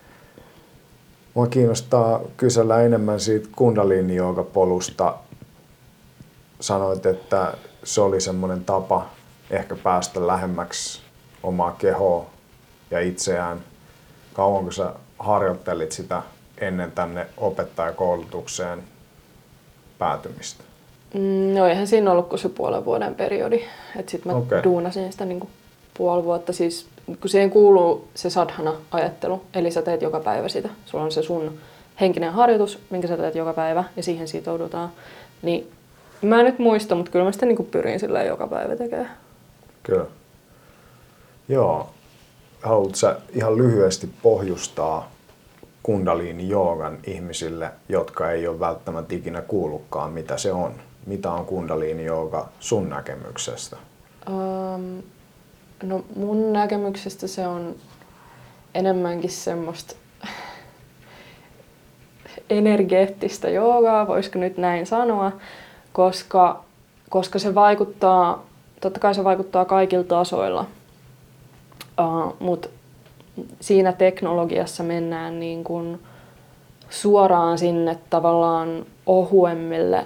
Mua 1.34 1.48
kiinnostaa 1.48 2.22
kysellä 2.38 2.82
enemmän 2.82 3.19
siitä 3.19 3.48
kundalini 3.56 4.15
polusta. 4.54 5.15
Sanoit, 6.60 7.06
että 7.06 7.54
se 7.84 8.02
oli 8.02 8.22
semmoinen 8.22 8.65
tapa 8.65 9.08
ehkä 9.50 9.76
päästä 9.76 10.28
lähemmäksi 10.28 11.02
omaa 11.43 11.72
kehoa 11.72 12.26
ja 12.91 13.00
itseään. 13.00 13.63
Kauanko 14.34 14.72
sä 14.72 14.93
harjoittelit 15.19 15.91
sitä 15.91 16.22
ennen 16.67 16.91
tänne 16.91 17.28
opettajakoulutukseen 17.38 18.84
päätymistä? 19.97 20.63
Mm, 21.13 21.54
no 21.54 21.67
eihän 21.67 21.88
siinä 21.88 22.12
ollut 22.12 22.30
kuin 22.30 22.39
se 22.39 22.49
puolen 22.49 22.86
vuoden 22.86 23.15
periodi. 23.15 23.63
Sitten 24.08 24.32
mä 24.32 24.38
okay. 24.38 24.63
duunasin 24.63 25.12
sitä 25.12 25.26
niin 25.26 25.39
kuin 25.39 25.49
puoli 25.97 26.23
vuotta. 26.23 26.54
Siis 26.54 26.88
kun 27.06 27.30
siihen 27.30 27.49
kuuluu 27.49 28.08
se 28.15 28.30
sadhana-ajattelu, 28.30 29.41
eli 29.54 29.71
sä 29.71 29.82
teet 29.82 30.02
joka 30.02 30.19
päivä 30.19 30.49
sitä. 30.49 30.69
Sulla 30.86 31.04
on 31.04 31.12
se 31.12 31.23
sun 31.23 31.58
henkinen 32.02 32.34
harjoitus, 32.34 32.80
minkä 32.89 33.08
sä 33.08 33.17
teet 33.17 33.36
joka 33.36 33.54
päivä, 33.54 33.84
ja 33.95 34.04
siihen 34.04 34.28
sitoudutaan. 34.28 34.89
Niin 35.41 35.71
mä 36.21 36.39
en 36.39 36.45
nyt 36.45 36.60
muista, 36.60 36.95
mutta 36.95 37.12
kyllä 37.12 37.26
mä 37.26 37.32
sitä 37.32 37.45
niin 37.45 37.67
pyrin 37.71 37.99
sillä 37.99 38.23
joka 38.23 38.47
päivä 38.47 38.76
tekemään. 38.76 39.17
Kyllä. 39.84 40.06
Joo. 41.49 41.89
Haluatko 42.62 42.95
sä 42.95 43.15
ihan 43.34 43.58
lyhyesti 43.58 44.10
pohjustaa 44.21 45.12
kundaliini 45.84 46.50
joogan 46.50 46.98
ihmisille, 47.08 47.72
jotka 47.89 48.32
ei 48.32 48.48
ole 48.48 48.60
välttämättä 48.60 49.15
ikinä 49.15 49.41
kuullutkaan, 49.41 50.12
mitä 50.12 50.38
se 50.38 50.54
on? 50.54 50.74
Mitä 51.06 51.32
on 51.32 51.46
kundaliini 51.46 52.06
jooga 52.06 52.48
sun 52.60 52.89
näkemyksestä? 52.89 53.78
Um, 54.30 55.04
No 55.84 56.04
mun 56.15 56.54
näkemyksestä 56.54 57.28
se 57.28 57.48
on 57.48 57.76
enemmänkin 58.76 59.30
semmoista 59.30 59.96
energeettistä 62.50 63.50
joogaa, 63.50 64.08
voisiko 64.08 64.39
nyt 64.39 64.58
näin 64.58 64.86
sanoa, 64.86 65.32
koska, 65.93 66.63
koska 67.10 67.39
se 67.39 67.56
vaikuttaa, 67.56 68.46
totta 68.82 69.00
kai 69.00 69.15
se 69.15 69.24
vaikuttaa 69.24 69.65
kaikilla 69.65 70.04
tasoilla, 70.04 70.65
uh, 72.00 72.36
mutta 72.39 72.69
siinä 73.62 73.91
teknologiassa 73.91 74.84
mennään 74.84 75.39
niin 75.39 75.63
kuin 75.63 76.00
suoraan 76.89 77.58
sinne 77.58 77.98
tavallaan 78.10 78.86
ohuemmille 79.06 80.06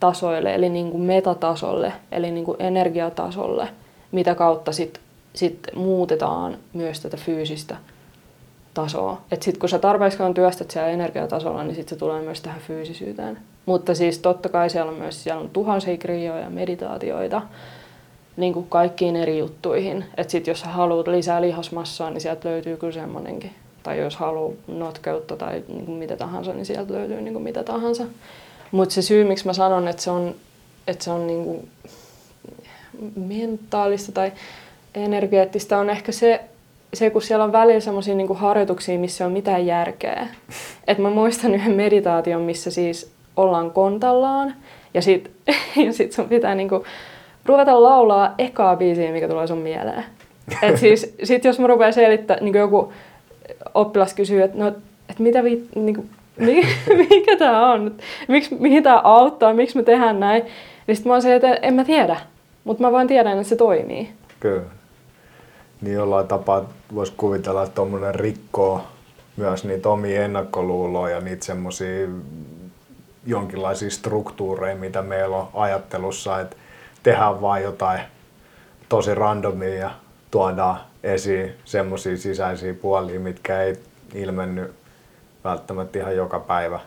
tasoille, 0.00 0.54
eli 0.54 0.68
niin 0.68 0.90
kuin 0.90 1.02
metatasolle, 1.02 1.92
eli 2.12 2.30
niin 2.30 2.44
kuin 2.44 2.56
energiatasolle– 2.60 3.68
mitä 4.12 4.34
kautta 4.34 4.72
sitten 4.72 5.02
sit 5.34 5.66
muutetaan 5.74 6.58
myös 6.72 7.00
tätä 7.00 7.16
fyysistä 7.16 7.76
tasoa. 8.74 9.20
Että 9.32 9.44
sitten 9.44 9.60
kun 9.60 9.68
sä 9.68 9.78
tarpeeksi 9.78 10.18
työstät 10.34 10.70
siellä 10.70 10.88
energiatasolla, 10.88 11.64
niin 11.64 11.74
sitten 11.74 11.96
se 11.96 11.98
tulee 11.98 12.22
myös 12.22 12.40
tähän 12.40 12.60
fyysisyyteen. 12.60 13.38
Mutta 13.66 13.94
siis 13.94 14.18
totta 14.18 14.48
kai 14.48 14.70
siellä 14.70 14.92
on 14.92 14.98
myös 14.98 15.24
siellä 15.24 15.40
on 15.40 15.50
tuhansia 15.50 15.96
krioja 15.96 16.40
ja 16.40 16.50
meditaatioita 16.50 17.42
niin 18.36 18.52
kuin 18.52 18.66
kaikkiin 18.68 19.16
eri 19.16 19.38
juttuihin. 19.38 20.04
Että 20.16 20.30
sitten 20.30 20.52
jos 20.52 20.62
haluat 20.62 21.08
lisää 21.08 21.42
lihasmassaa, 21.42 22.10
niin 22.10 22.20
sieltä 22.20 22.48
löytyy 22.48 22.76
kyllä 22.76 22.92
semmoinenkin. 22.92 23.50
Tai 23.82 23.98
jos 23.98 24.16
haluaa 24.16 24.52
notkeutta 24.66 25.36
tai 25.36 25.62
niin 25.68 25.86
kuin 25.86 25.98
mitä 25.98 26.16
tahansa, 26.16 26.52
niin 26.52 26.66
sieltä 26.66 26.92
löytyy 26.92 27.20
niin 27.20 27.32
kuin 27.32 27.42
mitä 27.42 27.62
tahansa. 27.62 28.04
Mutta 28.70 28.94
se 28.94 29.02
syy, 29.02 29.24
miksi 29.24 29.46
mä 29.46 29.52
sanon, 29.52 29.88
että 29.88 30.02
se 30.02 30.10
on, 30.10 30.34
että 30.86 31.04
se 31.04 31.10
on 31.10 31.26
niin 31.26 31.44
kuin 31.44 31.68
mentaalista 33.16 34.12
tai 34.12 34.32
energeettistä 34.94 35.78
on 35.78 35.90
ehkä 35.90 36.12
se, 36.12 36.40
se 36.94 37.10
kun 37.10 37.22
siellä 37.22 37.44
on 37.44 37.52
välillä 37.52 37.80
semmoisia 37.80 38.14
niin 38.14 38.36
harjoituksia, 38.36 38.98
missä 38.98 39.26
on 39.26 39.32
mitään 39.32 39.66
järkeä. 39.66 40.28
Et 40.86 40.98
mä 40.98 41.10
muistan 41.10 41.54
yhden 41.54 41.74
meditaation, 41.74 42.42
missä 42.42 42.70
siis 42.70 43.10
ollaan 43.36 43.70
kontallaan 43.70 44.54
ja 44.94 45.02
sit, 45.02 45.30
ja 45.86 45.92
sit 45.92 46.12
sun 46.12 46.28
pitää 46.28 46.54
niinku 46.54 46.84
ruveta 47.46 47.82
laulaa 47.82 48.34
ekaa 48.38 48.76
biisiä, 48.76 49.12
mikä 49.12 49.28
tulee 49.28 49.46
sun 49.46 49.58
mieleen. 49.58 50.04
Et 50.62 50.76
siis, 50.76 51.14
sit 51.22 51.44
jos 51.44 51.58
mä 51.58 51.66
rupean 51.66 51.92
selittää, 51.92 52.36
niin 52.40 52.54
joku 52.54 52.92
oppilas 53.74 54.14
kysyy, 54.14 54.42
että 54.42 54.58
no, 54.58 54.68
et 55.08 55.18
mitä 55.18 55.44
vi, 55.44 55.68
niin 55.74 55.94
kuin, 55.94 56.10
mikä 57.10 57.36
tämä 57.36 57.72
on, 57.72 57.96
Miks, 58.28 58.50
mihin 58.50 58.82
tämä 58.82 59.00
auttaa, 59.04 59.54
miksi 59.54 59.76
me 59.76 59.82
tehdään 59.82 60.20
näin. 60.20 60.42
Niin 60.86 60.96
sitten 60.96 61.10
mä 61.10 61.14
oon 61.14 61.22
se, 61.22 61.34
että 61.34 61.54
en 61.54 61.74
mä 61.74 61.84
tiedä, 61.84 62.16
mutta 62.64 62.82
mä 62.82 62.92
vaan 62.92 63.06
tiedän, 63.06 63.38
että 63.38 63.48
se 63.48 63.56
toimii. 63.56 64.08
Kyllä. 64.40 64.62
Niin 65.80 65.94
jollain 65.94 66.28
tapaa 66.28 66.68
voisi 66.94 67.12
kuvitella, 67.16 67.62
että 67.62 67.74
tuommoinen 67.74 68.14
rikkoo 68.14 68.82
myös 69.36 69.64
niitä 69.64 69.88
omia 69.88 70.24
ennakkoluuloja 70.24 71.14
ja 71.14 71.20
niitä 71.20 71.44
semmoisia 71.44 72.08
jonkinlaisia 73.26 73.90
struktuureja, 73.90 74.76
mitä 74.76 75.02
meillä 75.02 75.36
on 75.36 75.48
ajattelussa, 75.54 76.40
että 76.40 76.56
tehdään 77.02 77.40
vain 77.40 77.64
jotain 77.64 78.00
tosi 78.88 79.14
randomia 79.14 79.74
ja 79.74 79.90
tuodaan 80.30 80.80
esiin 81.02 81.52
semmoisia 81.64 82.16
sisäisiä 82.16 82.74
puolia, 82.74 83.20
mitkä 83.20 83.62
ei 83.62 83.76
ilmennyt 84.14 84.72
välttämättä 85.44 85.98
ihan 85.98 86.16
joka 86.16 86.40
päivä. 86.40 86.80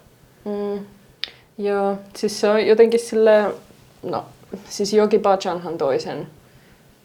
Mm. 0.45 0.85
Joo, 1.57 1.97
siis 2.15 2.41
se 2.41 2.49
on 2.49 2.67
jotenkin 2.67 2.99
sille, 2.99 3.53
no 4.03 4.25
siis 4.69 4.93
Jogi 4.93 5.19
Bhajanhan 5.19 5.77
toisen. 5.77 6.27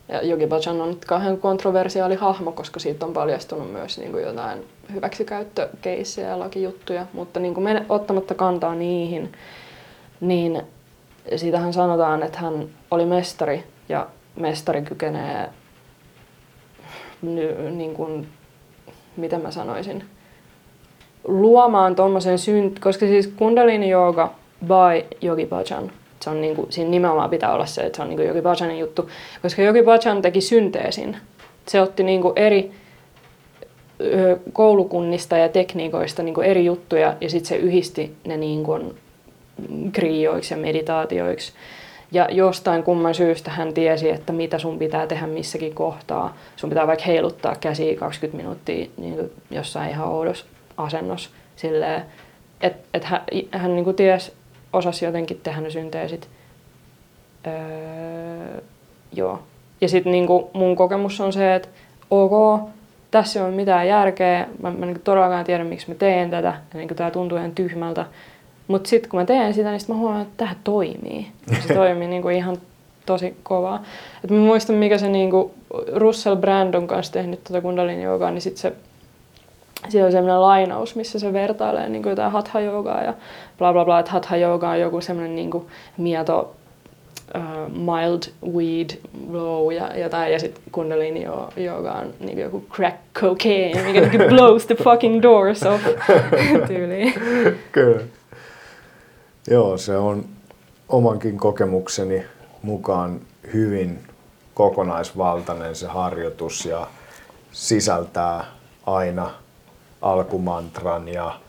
Ja 0.09 0.23
Jogi 0.23 0.47
Bhajan 0.47 0.81
on 0.81 0.89
nyt 0.89 1.05
kauhean 1.05 1.39
kontroversiaali 1.39 2.15
hahmo, 2.15 2.53
koska 2.53 2.81
siitä 2.81 3.07
on 3.07 3.13
paljastunut 3.13 3.73
myös 3.73 3.99
niin 3.99 4.13
kuin 4.13 4.25
jotain 4.25 4.65
hyväksikäyttökeissejä 4.93 6.29
ja 6.29 6.39
lakijuttuja, 6.39 7.07
mutta 7.13 7.41
niin 7.41 7.55
kuin 7.55 7.85
ottamatta 7.89 8.35
kantaa 8.35 8.75
niihin, 8.75 9.33
niin 10.21 10.63
siitähän 11.37 11.73
sanotaan, 11.73 12.23
että 12.23 12.39
hän 12.39 12.69
oli 12.91 13.07
mestari 13.07 13.65
ja 13.89 14.07
mestari 14.37 14.83
kykenee, 14.83 15.49
niin 17.71 17.95
kuin, 17.95 18.29
miten 19.17 19.41
mä 19.41 19.51
sanoisin, 19.51 20.05
luomaan 21.25 21.97
tuommoisen 21.97 22.39
synt, 22.39 22.79
koska 22.79 23.07
siis 23.07 23.27
kundalini 23.27 23.91
yoga 23.91 24.35
by 24.65 25.27
Yogi 25.27 25.47
Bhajan, 25.47 25.91
se 26.21 26.31
on 26.31 26.41
niin 26.41 26.57
kuin, 26.57 26.73
siinä 26.73 26.91
nimenomaan 26.91 27.31
pitää 27.31 27.55
olla 27.55 27.67
se, 27.67 27.81
että 27.81 27.97
se 27.97 28.03
on 28.03 28.09
niin 28.09 28.17
kuin 28.17 28.29
Yogi 28.29 28.43
Bhajanin 28.43 28.79
juttu, 28.79 29.11
koska 29.43 29.63
Yogi 29.63 29.83
Bhajan 29.83 30.23
teki 30.23 30.41
synteesin. 30.41 31.17
Se 31.67 31.81
otti 31.81 32.03
niin 32.03 32.23
kuin 32.23 32.33
eri 32.37 32.73
koulukunnista 34.53 35.37
ja 35.37 35.49
tekniikoista 35.49 36.23
niin 36.23 36.35
kuin 36.35 36.47
eri 36.47 36.65
juttuja 36.65 37.17
ja 37.21 37.31
sitten 37.31 37.49
se 37.49 37.57
yhdisti 37.57 38.17
ne 38.27 38.37
niin 38.37 38.65
kuin 38.65 38.95
krioiksi 39.93 40.55
ja 40.55 40.59
meditaatioiksi. 40.59 41.53
Ja 42.13 42.29
jostain 42.31 42.83
kumman 42.83 43.15
syystä 43.15 43.51
hän 43.51 43.75
tiesi, 43.75 44.11
että 44.11 44.33
mitä 44.33 44.59
sun 44.59 44.79
pitää 44.79 45.07
tehdä 45.07 45.27
missäkin 45.27 45.75
kohtaa. 45.75 46.37
Sun 46.57 46.71
pitää 46.71 46.87
vaikka 46.87 47.05
heiluttaa 47.05 47.57
käsiä 47.61 47.97
20 47.97 48.37
minuuttia 48.37 48.89
niin 48.97 49.15
kuin 49.15 49.33
jossain 49.51 49.91
ihan 49.91 50.09
oudossa 50.09 50.47
asennossa. 50.77 51.31
Silleen, 51.57 52.03
että 52.61 52.89
et 52.95 53.05
hän, 53.05 53.21
hän 53.51 53.75
niin 53.75 53.85
kuin 53.85 53.97
ties, 53.97 54.33
osasi 54.73 55.05
jotenkin 55.05 55.41
tehdä 55.43 55.61
ne 55.61 55.71
synteesit. 55.71 56.29
Öö, 57.47 58.61
joo. 59.13 59.43
Ja 59.81 59.89
sitten 59.89 60.13
niin 60.13 60.27
mun 60.53 60.77
kokemus 60.77 61.21
on 61.21 61.33
se, 61.33 61.55
että 61.55 61.69
ok, 62.11 62.61
tässä 63.11 63.41
ei 63.41 63.47
ole 63.47 63.55
mitään 63.55 63.89
järkeä, 63.89 64.47
mä, 64.63 64.71
mä 64.71 64.87
niin 64.87 65.01
todellakaan 65.01 65.45
tiedä, 65.45 65.65
miksi 65.65 65.89
mä 65.89 65.95
teen 65.95 66.31
tätä, 66.31 66.55
niin 66.75 66.89
tämä 66.89 67.11
tuntuu 67.11 67.39
ihan 67.39 67.55
tyhmältä. 67.55 68.07
Mutta 68.69 68.89
sitten 68.89 69.11
kun 69.11 69.21
mä 69.21 69.27
teen 69.27 69.55
sitä, 69.55 69.71
niin 69.71 69.81
sit 69.81 69.89
mä 69.89 69.95
huomaan, 69.95 70.23
että 70.23 70.35
tämä 70.37 70.55
toimii. 70.65 71.27
Se 71.67 71.75
toimii 71.85 72.09
niin 72.09 72.23
kuin 72.23 72.37
ihan 72.37 72.57
tosi 73.07 73.37
kovaa. 73.43 73.83
Et 74.25 74.31
mä 74.31 74.37
muistan, 74.39 74.77
mikä 74.77 74.99
se 74.99 75.09
niin 75.09 75.31
kuin 75.31 75.51
Russell 75.95 76.37
Brandon 76.37 76.87
kanssa 76.87 77.13
tehnyt 77.13 77.45
tuota 77.45 77.61
kundalini 77.61 78.03
joogaa, 78.03 78.31
niin 78.31 78.43
sitten 78.43 78.61
se 78.61 78.73
siellä 79.89 80.07
on 80.07 80.13
sellainen 80.13 80.43
lainaus, 80.43 80.97
missä 80.97 81.19
se 81.19 81.33
vertailee 81.33 81.89
niin 81.89 82.03
kuin 82.03 82.11
jotain 82.11 82.33
hatha 82.33 82.61
joogaa 82.61 83.03
ja 83.03 83.15
bla 83.59 83.73
bla 83.73 83.85
bla, 83.85 83.99
että 83.99 84.13
hatha 84.13 84.37
jooga 84.37 84.71
on 84.71 84.81
joku 84.81 85.01
sellainen 85.01 85.37
niin 85.37 85.51
kuin 85.51 85.67
mieto 85.97 86.55
uh, 87.35 87.73
mild 87.73 88.23
weed 88.55 88.91
blow 89.31 89.73
ja 89.73 89.99
jotain, 89.99 90.33
ja 90.33 90.39
sitten 90.39 90.63
kundalini 90.73 91.27
jooga 91.57 91.93
on 91.93 92.15
niin 92.21 92.39
joku 92.39 92.65
crack 92.71 92.97
cocaine, 93.15 93.83
mikä 93.83 94.01
niin 94.01 94.31
blows 94.35 94.67
the 94.67 94.75
fucking 94.75 95.23
doors 95.23 95.63
off 95.63 95.83
tyyliin. 96.69 97.15
Kyllä. 97.73 98.18
Joo, 99.51 99.79
se 99.79 99.97
on 99.97 100.25
omankin 100.89 101.39
kokemukseni 101.39 102.25
mukaan 102.63 103.21
hyvin 103.53 103.99
kokonaisvaltainen 104.55 105.77
se 105.77 105.87
harjoitus 105.87 106.65
ja 106.65 106.87
sisältää 107.53 108.45
aina 108.87 109.31
alkumantran 110.03 111.09
ja 111.09 111.41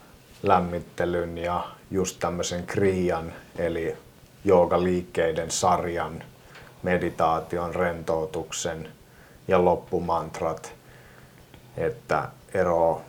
lämmittelyn 0.44 1.38
ja 1.38 1.68
just 1.92 2.20
tämmöisen 2.20 2.66
kriian 2.68 3.34
eli 3.58 3.96
joogaliikkeiden 4.46 5.52
sarjan, 5.52 6.24
meditaation, 6.84 7.76
rentoutuksen 7.76 8.90
ja 9.48 9.66
loppumantrat, 9.66 10.74
että 11.78 12.30
ero 12.54 13.02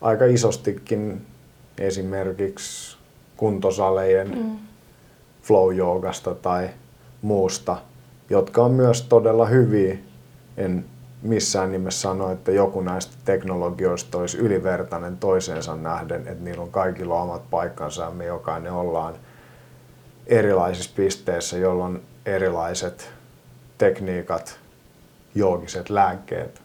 aika 0.00 0.24
isostikin 0.24 1.26
esimerkiksi 1.78 3.01
kuntosalejen 3.36 4.38
mm. 4.38 4.56
flow-joogasta 5.42 6.34
tai 6.34 6.68
muusta, 7.22 7.76
jotka 8.30 8.64
on 8.64 8.70
myös 8.70 9.02
todella 9.02 9.46
hyviä. 9.46 9.96
En 10.56 10.84
missään 11.22 11.72
nimessä 11.72 12.00
sano, 12.00 12.32
että 12.32 12.52
joku 12.52 12.80
näistä 12.80 13.14
teknologioista 13.24 14.18
olisi 14.18 14.38
ylivertainen 14.38 15.16
toiseensa 15.16 15.76
nähden, 15.76 16.28
että 16.28 16.44
niillä 16.44 16.62
on 16.62 16.70
kaikilla 16.70 17.22
omat 17.22 17.50
paikkansa 17.50 18.02
ja 18.02 18.10
me 18.10 18.24
jokainen 18.24 18.72
ollaan 18.72 19.14
erilaisissa 20.26 20.90
pisteissä, 20.96 21.58
jolloin 21.58 22.02
erilaiset 22.26 23.10
tekniikat, 23.78 24.58
joogiset 25.34 25.90
lääkkeet 25.90 26.62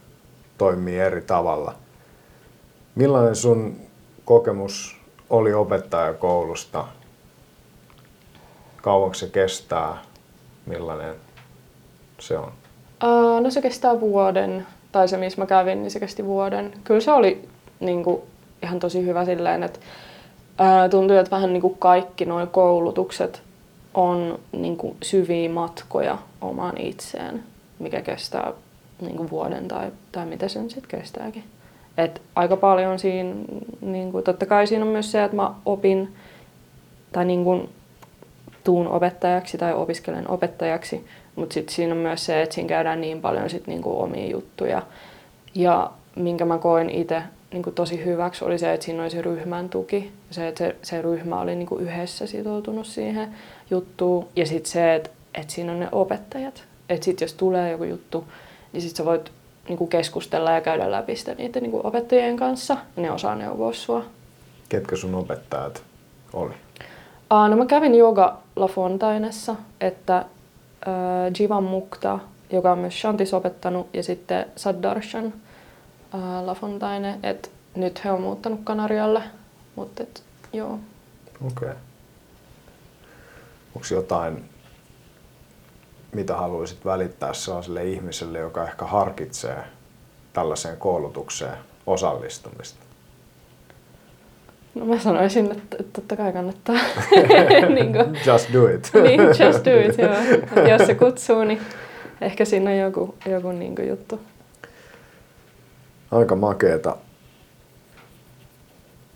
toimii 0.58 0.99
eri 0.99 1.21
tavalla. 1.21 1.75
Millainen 2.95 3.36
sun 3.36 3.75
kokemus 4.25 4.96
oli 5.30 5.54
opettajakoulusta? 5.54 6.86
Kauanko 8.82 9.13
se 9.13 9.28
kestää? 9.28 9.98
Millainen 10.66 11.16
se 12.20 12.38
on? 12.38 12.52
Uh, 13.04 13.42
no 13.42 13.50
se 13.50 13.62
kestää 13.62 14.00
vuoden, 14.00 14.68
tai 14.92 15.08
se 15.08 15.18
missä 15.18 15.42
mä 15.42 15.46
kävin, 15.46 15.82
niin 15.84 15.92
se 15.92 16.00
kesti 16.00 16.26
vuoden. 16.26 16.74
Kyllä 16.84 17.02
se 17.02 17.12
oli 17.12 17.50
niin 17.80 18.04
kuin, 18.04 18.22
ihan 18.63 18.80
tosi 18.80 19.06
hyvä 19.06 19.26
silleen, 19.26 19.63
että 19.63 19.80
uh, 20.60 20.90
tuntui, 20.90 21.18
että 21.18 21.32
vähän 21.32 21.54
niin 21.54 21.62
kuin 21.62 21.78
kaikki 21.78 22.26
nuo 22.26 22.48
koulutukset 22.48 23.42
on 23.94 24.40
niin 24.52 24.78
kuin, 24.78 24.98
syviä 25.04 25.50
matkoja 25.50 26.18
omaan 26.42 26.78
itseen, 26.78 27.44
mikä 27.80 28.02
kestää 28.02 28.54
niin 29.02 29.18
kuin, 29.18 29.30
vuoden 29.30 29.68
tai, 29.68 29.92
tai 30.12 30.26
mitä 30.26 30.48
sen 30.48 30.70
sitten 30.70 31.00
kestääkin. 31.00 31.44
Et 31.97 32.21
aika 32.36 32.57
paljon 32.57 32.99
siinä, 32.99 33.36
niin 33.81 34.12
kuin, 34.12 34.23
totta 34.23 34.45
kai 34.45 34.67
siinä 34.67 34.86
on 34.86 34.91
myös 34.91 35.12
se, 35.12 35.23
että 35.23 35.36
mä 35.36 35.53
opin 35.65 36.15
tai 37.12 37.25
niin 37.25 37.43
kuin, 37.43 37.69
tuun 38.63 38.88
opettajaksi 38.88 39.57
tai 39.57 39.73
opiskelen 39.73 40.29
opettajaksi, 40.29 41.05
mutta 41.36 41.53
sitten 41.53 41.75
siinä 41.75 41.93
on 41.93 41.99
myös 41.99 42.25
se, 42.25 42.41
että 42.41 42.55
siinä 42.55 42.69
käydään 42.69 43.01
niin 43.01 43.21
paljon 43.21 43.49
sit 43.49 43.67
niinku 43.67 44.01
omia 44.01 44.27
juttuja. 44.27 44.81
Ja 45.55 45.91
minkä 46.15 46.45
mä 46.45 46.57
koin 46.57 46.89
itse 46.89 47.21
niinku 47.53 47.71
tosi 47.71 48.05
hyväksi 48.05 48.45
oli 48.45 48.57
se, 48.57 48.73
että 48.73 48.86
siinä 48.86 49.01
oli 49.01 49.10
se 49.10 49.21
ryhmän 49.21 49.69
tuki. 49.69 50.12
Se, 50.31 50.47
että 50.47 50.63
se, 50.63 50.75
se 50.81 51.01
ryhmä 51.01 51.41
oli 51.41 51.55
niinku 51.55 51.75
yhdessä 51.75 52.27
sitoutunut 52.27 52.88
siihen 52.88 53.29
juttuun. 53.69 54.27
Ja 54.36 54.45
sitten 54.45 54.71
se, 54.71 54.95
että, 54.95 55.10
että 55.36 55.53
siinä 55.53 55.71
on 55.71 55.79
ne 55.79 55.89
opettajat. 55.91 56.63
Että 56.89 57.05
sitten 57.05 57.25
jos 57.25 57.33
tulee 57.33 57.71
joku 57.71 57.83
juttu, 57.83 58.27
niin 58.73 58.81
sitten 58.81 58.97
sä 58.97 59.05
voit 59.05 59.31
niinku 59.67 59.88
keskustella 59.88 60.51
ja 60.51 60.62
käydä 60.62 60.91
läpi 60.91 61.15
sitä 61.15 61.36
niiden 61.36 61.63
niinku 61.63 61.82
opettajien 61.84 62.38
kanssa. 62.38 62.77
Ja 62.95 63.01
ne 63.01 63.12
osaa 63.12 63.36
neuvoa 63.36 63.73
sua. 63.73 64.03
Ketkä 64.69 64.95
sun 64.95 65.15
opettajat 65.15 65.84
oli? 66.34 66.53
Aa, 67.30 67.47
no 67.47 67.58
mä 67.58 67.65
kävin 67.65 67.95
Yoga 67.95 68.38
La 68.56 68.67
Fontainessa, 68.67 69.56
että 69.82 70.17
äh, 70.17 70.25
Jivan 71.39 71.63
Mukta, 71.63 72.19
joka 72.51 72.71
on 72.71 72.80
myös 72.80 73.01
Shantis 73.01 73.34
opettanut, 73.34 73.88
ja 73.93 74.03
sitten 74.03 74.45
Saddarshan 74.56 75.34
äh, 76.15 76.45
Lafontaine, 76.45 77.19
että 77.23 77.49
nyt 77.75 78.03
he 78.03 78.12
on 78.12 78.21
muuttanut 78.21 78.60
Kanarialle, 78.63 79.23
mutta 79.75 80.03
et, 80.03 80.23
joo. 80.53 80.80
Okei. 81.47 81.69
Okay. 81.69 81.75
Onko 83.75 83.88
jotain, 83.91 84.45
mitä 86.17 86.36
haluaisit 86.36 86.86
välittää 86.86 87.34
sellaiselle 87.34 87.86
ihmiselle, 87.86 88.39
joka 88.39 88.63
ehkä 88.63 88.86
harkitsee 88.86 89.63
tällaiseen 90.34 90.77
koulutukseen 90.77 91.58
osallistumista? 91.86 92.80
No 94.75 94.86
mä 94.86 94.99
sanoisin, 94.99 95.51
että, 95.51 95.77
totta 95.93 96.15
kai 96.15 96.34
kannattaa. 96.34 96.75
niin 97.75 97.93
kuin, 97.93 98.19
just 98.25 98.53
do 98.53 98.67
it. 98.67 98.91
niin, 99.03 99.21
just 99.21 99.65
do 99.65 99.80
it, 99.89 99.97
joo. 100.03 100.13
Et 100.56 100.69
jos 100.69 100.88
se 100.88 100.95
kutsuu, 100.95 101.43
niin 101.43 101.62
ehkä 102.21 102.45
siinä 102.45 102.71
on 102.71 102.77
joku, 102.77 103.15
joku 103.25 103.51
niin 103.51 103.75
kuin 103.75 103.88
juttu. 103.88 104.19
Aika 106.12 106.36
makeeta. 106.36 106.97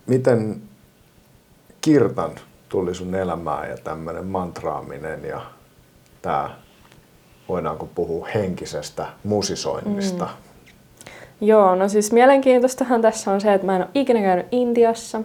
Miten 0.06 0.62
kirtan 1.80 2.30
tuli 2.68 2.94
sun 2.94 3.14
elämään 3.14 3.70
ja 3.70 3.76
tämmöinen 3.76 4.26
mantraaminen 4.26 5.24
ja 5.24 5.40
tämä, 6.22 6.50
voidaanko 7.52 7.88
puhua 7.94 8.28
henkisestä 8.34 9.06
musisoinnista? 9.24 10.24
Mm. 10.24 10.30
Joo, 11.46 11.74
no 11.74 11.88
siis 11.88 12.12
mielenkiintoistahan 12.12 13.02
tässä 13.02 13.30
on 13.30 13.40
se, 13.40 13.54
että 13.54 13.66
mä 13.66 13.76
en 13.76 13.82
ole 13.82 13.90
ikinä 13.94 14.20
käynyt 14.20 14.46
Intiassa. 14.50 15.20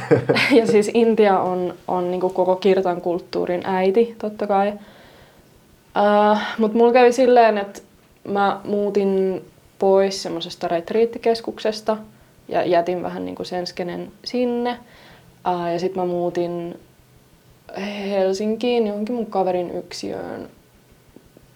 ja 0.58 0.66
siis 0.66 0.90
Intia 0.94 1.40
on, 1.40 1.74
on 1.88 2.10
niin 2.10 2.20
koko 2.20 2.56
kirtan 2.56 3.00
kulttuurin 3.00 3.62
äiti, 3.64 4.16
totta 4.20 4.46
kai. 4.46 4.68
Uh, 4.68 6.32
äh, 6.32 6.54
Mutta 6.58 6.78
mulla 6.78 6.92
kävi 6.92 7.12
silleen, 7.12 7.58
että 7.58 7.80
mä 8.28 8.60
muutin 8.64 9.44
pois 9.78 10.22
semmoisesta 10.22 10.68
retriittikeskuksesta 10.68 11.96
ja 12.48 12.64
jätin 12.64 13.02
vähän 13.02 13.24
niin 13.24 13.34
kuin 13.36 13.46
sen 13.46 13.66
skenen 13.66 14.12
sinne. 14.24 14.78
Uh, 15.48 15.72
ja 15.72 15.78
sitten 15.78 16.02
mä 16.02 16.06
muutin 16.06 16.80
Helsinkiin 18.08 18.86
johonkin 18.86 19.14
mun 19.14 19.26
kaverin 19.26 19.70
yksiöön. 19.70 20.48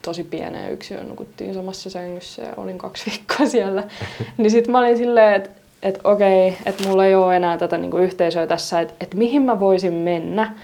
Tosi 0.02 0.24
pieneen 0.24 0.72
yksiöön, 0.72 1.08
nukuttiin 1.08 1.54
samassa 1.54 1.90
sängyssä 1.90 2.42
ja 2.42 2.52
olin 2.56 2.78
kaksi 2.78 3.10
viikkoa 3.10 3.46
siellä. 3.46 3.84
niin 4.38 4.50
sitten 4.50 4.72
mä 4.72 4.78
olin 4.78 4.96
silleen, 4.96 5.34
että 5.34 5.50
et 5.82 6.00
okei, 6.04 6.56
että 6.66 6.88
mulla 6.88 7.06
ei 7.06 7.14
ole 7.14 7.36
enää 7.36 7.58
tätä 7.58 7.78
niinku 7.78 7.96
yhteisöä 7.96 8.46
tässä, 8.46 8.80
että 8.80 8.94
et 9.00 9.14
mihin 9.14 9.42
mä 9.42 9.60
voisin 9.60 9.92
mennä, 9.92 10.54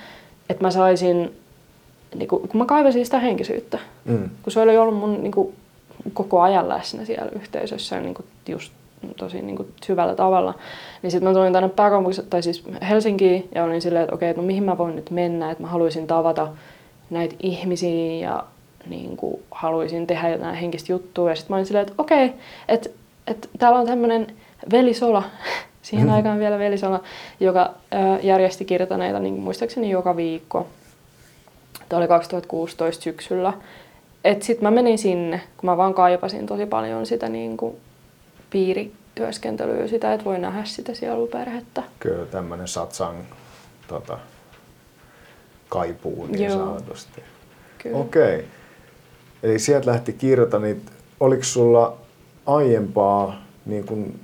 että 0.50 0.64
mä 0.64 0.70
saisin, 0.70 1.34
niinku, 2.14 2.38
kun 2.38 2.58
mä 2.60 2.64
kaivasin 2.64 3.04
sitä 3.04 3.18
henkisyyttä, 3.18 3.78
mm. 4.04 4.30
kun 4.42 4.52
se 4.52 4.60
oli 4.60 4.78
ollut 4.78 4.96
mun 4.96 5.22
niinku, 5.22 5.52
koko 6.12 6.40
ajan 6.40 6.68
läsnä 6.68 7.04
siellä 7.04 7.30
yhteisössä 7.36 8.00
niinku, 8.00 8.24
just 8.48 8.72
tosi 9.16 9.42
niinku, 9.42 9.66
syvällä 9.86 10.14
tavalla, 10.14 10.54
niin 11.02 11.10
sitten 11.10 11.28
mä 11.28 11.34
tulin 11.34 11.52
tänne 11.52 11.68
pääkaupunkiseen, 11.68 12.28
tai 12.30 12.42
siis 12.42 12.64
Helsinkiin, 12.88 13.48
ja 13.54 13.64
olin 13.64 13.82
silleen, 13.82 14.04
että 14.04 14.14
okei, 14.14 14.30
että 14.30 14.42
no 14.42 14.46
mihin 14.46 14.64
mä 14.64 14.78
voin 14.78 14.96
nyt 14.96 15.10
mennä, 15.10 15.50
että 15.50 15.62
mä 15.62 15.68
haluaisin 15.68 16.06
tavata 16.06 16.48
näitä 17.10 17.34
ihmisiä 17.40 18.28
ja 18.28 18.44
niin 18.88 19.16
kuin, 19.16 19.42
haluaisin 19.50 20.06
tehdä 20.06 20.28
jotain 20.28 20.54
henkistä 20.54 20.92
juttua. 20.92 21.30
Ja 21.30 21.36
sitten 21.36 21.52
mä 21.52 21.56
olin 21.56 21.66
silleen, 21.66 21.86
että 21.86 21.94
okei, 21.98 22.32
että, 22.68 22.88
että 23.26 23.48
täällä 23.58 23.78
on 23.78 23.86
tämmöinen 23.86 24.26
Velisola, 24.72 25.22
siihen 25.82 26.06
mm-hmm. 26.06 26.16
aikaan 26.16 26.38
vielä 26.38 26.58
Velisola, 26.58 27.00
joka 27.40 27.74
ää, 27.90 28.18
järjesti 28.22 28.64
kirtaneita 28.64 29.18
niin 29.18 29.34
muistaakseni 29.34 29.90
joka 29.90 30.16
viikko. 30.16 30.66
Tämä 31.88 31.98
oli 31.98 32.08
2016 32.08 33.02
syksyllä. 33.02 33.52
Sitten 34.40 34.62
mä 34.62 34.70
menin 34.70 34.98
sinne, 34.98 35.40
kun 35.56 35.70
mä 35.70 35.76
vaan 35.76 35.94
kaipasin 35.94 36.46
tosi 36.46 36.66
paljon 36.66 37.06
sitä 37.06 37.28
niin 37.28 37.56
kuin, 37.56 37.76
piirityöskentelyä, 38.50 39.88
sitä, 39.88 40.12
että 40.12 40.24
voi 40.24 40.38
nähdä 40.38 40.64
sitä 40.64 40.94
sieluperhettä. 40.94 41.82
Kyllä, 42.00 42.26
tämmöinen 42.26 42.68
satsang 42.68 43.18
tota, 43.88 44.18
kaipuu 45.68 46.26
niin 46.26 46.44
Joo. 46.44 46.58
sanotusti. 46.58 47.22
Okei. 47.92 48.34
Okay. 48.34 48.44
Eli 49.42 49.58
sieltä 49.58 49.90
lähti 49.90 50.12
kirjoita, 50.12 50.58
niin 50.58 50.82
oliko 51.20 51.44
sulla 51.44 51.96
aiempaa 52.46 53.42
niin 53.66 53.86
kun 53.86 54.14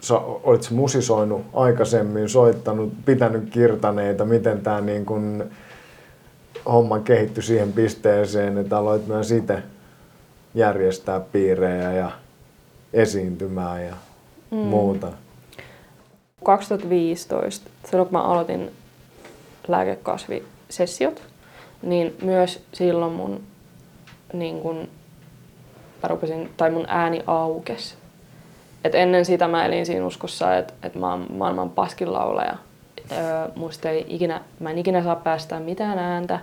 sä 0.00 0.18
olit 0.18 0.70
musisoinut 0.70 1.42
aikaisemmin, 1.52 2.28
soittanut, 2.28 2.92
pitänyt 3.04 3.50
kirtaneita, 3.50 4.24
miten 4.24 4.60
tämä 4.60 4.80
niin 4.80 5.06
kun 5.06 5.44
homma 6.66 6.98
kehittyi 6.98 7.42
siihen 7.42 7.72
pisteeseen, 7.72 8.58
että 8.58 8.78
aloit 8.78 9.06
myös 9.06 9.30
itse 9.32 9.62
järjestää 10.54 11.20
piirejä 11.20 11.92
ja 11.92 12.10
esiintymään 12.92 13.86
ja 13.86 13.94
mm. 14.50 14.56
muuta? 14.56 15.12
2015, 16.44 17.70
silloin 17.90 18.08
kun 18.08 18.18
mä 18.18 18.24
aloitin 18.24 18.70
lääkekasvisessiot, 19.68 21.22
niin 21.82 22.16
myös 22.22 22.62
silloin 22.72 23.12
mun, 23.12 23.40
niin 24.32 24.60
kun, 24.60 24.88
mä 26.02 26.08
rupesin, 26.08 26.50
tai 26.56 26.70
mun 26.70 26.84
ääni 26.88 27.22
aukesi 27.26 27.96
et 28.84 28.94
ennen 28.94 29.24
sitä 29.24 29.48
mä 29.48 29.66
elin 29.66 29.86
siinä 29.86 30.06
uskossa, 30.06 30.56
että 30.56 30.74
et 30.82 30.94
mä 30.94 31.10
oon 31.10 31.26
maailman 31.30 31.70
paskin 31.70 32.12
laulaja. 32.12 32.54
Öö, 33.12 33.48
musta 33.56 33.90
ei 33.90 34.06
ikinä, 34.08 34.40
mä 34.60 34.70
en 34.70 34.78
ikinä 34.78 35.02
saa 35.02 35.16
päästää 35.16 35.60
mitään 35.60 35.98
ääntä. 35.98 36.38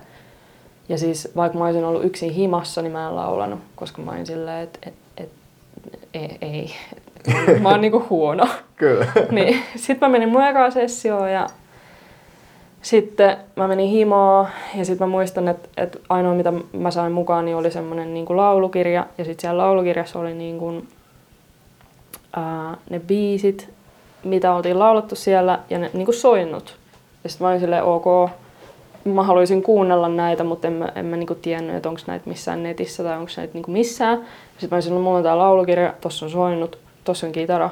Ja 0.88 0.98
siis 0.98 1.28
vaikka 1.36 1.58
mä 1.58 1.64
olisin 1.64 1.84
ollut 1.84 2.04
yksin 2.04 2.30
himassa, 2.30 2.82
niin 2.82 2.92
mä 2.92 3.08
en 3.08 3.16
laulanut, 3.16 3.60
koska 3.76 4.02
mä 4.02 4.10
olin 4.10 4.26
silleen, 4.26 4.62
että 4.62 4.78
et, 4.82 4.94
et, 5.16 5.30
ei, 6.14 6.38
ei. 6.42 6.74
Et, 6.96 7.62
mä 7.62 7.68
oon 7.68 7.80
niinku 7.80 8.06
huono. 8.10 8.48
Kyllä. 8.76 9.06
niin, 9.30 9.62
sitten 9.76 10.08
mä 10.08 10.12
menin 10.12 10.28
mun 10.28 10.46
ekaan 10.46 10.72
sessioon 10.72 11.32
ja 11.32 11.46
sitten 12.86 13.36
mä 13.56 13.68
menin 13.68 13.88
himoon 13.88 14.46
ja 14.74 14.84
sitten 14.84 15.08
mä 15.08 15.10
muistan, 15.10 15.48
että, 15.48 15.68
että 15.76 15.98
ainoa 16.08 16.34
mitä 16.34 16.52
mä 16.72 16.90
sain 16.90 17.12
mukaan 17.12 17.44
niin 17.44 17.56
oli 17.56 17.70
semmoinen 17.70 18.14
niin 18.14 18.26
laulukirja. 18.28 19.06
Ja 19.18 19.24
sitten 19.24 19.40
siellä 19.42 19.62
laulukirjassa 19.62 20.18
oli 20.18 20.34
niin 20.34 20.58
kuin 20.58 20.88
ää, 22.36 22.76
ne 22.90 23.00
biisit, 23.00 23.70
mitä 24.24 24.54
oltiin 24.54 24.78
laulettu 24.78 25.14
siellä 25.14 25.58
ja 25.70 25.78
ne 25.78 25.90
niin 25.92 26.04
kuin 26.04 26.14
soinnut. 26.14 26.76
Ja 27.24 27.30
sitten 27.30 27.44
mä 27.44 27.48
olin 27.48 27.60
silleen, 27.60 27.82
ok, 27.82 28.30
mä 29.04 29.22
haluaisin 29.22 29.62
kuunnella 29.62 30.08
näitä, 30.08 30.44
mutta 30.44 30.68
en 30.68 30.74
mä, 30.74 30.88
en 30.94 31.06
mä 31.06 31.16
niinku 31.16 31.34
tiennyt, 31.34 31.76
että 31.76 31.88
onko 31.88 32.00
näitä 32.06 32.28
missään 32.28 32.62
netissä 32.62 33.02
tai 33.02 33.18
onko 33.18 33.30
näitä 33.36 33.54
niinku 33.54 33.70
missään. 33.70 34.18
Sitten 34.50 34.70
mä 34.70 34.76
olisin, 34.76 34.94
no 34.94 35.00
mulla 35.00 35.16
on 35.16 35.22
tää 35.22 35.38
laulukirja, 35.38 35.94
tossa 36.00 36.26
on 36.26 36.30
soinnut, 36.30 36.78
tossa 37.04 37.26
on 37.26 37.32
kitara. 37.32 37.70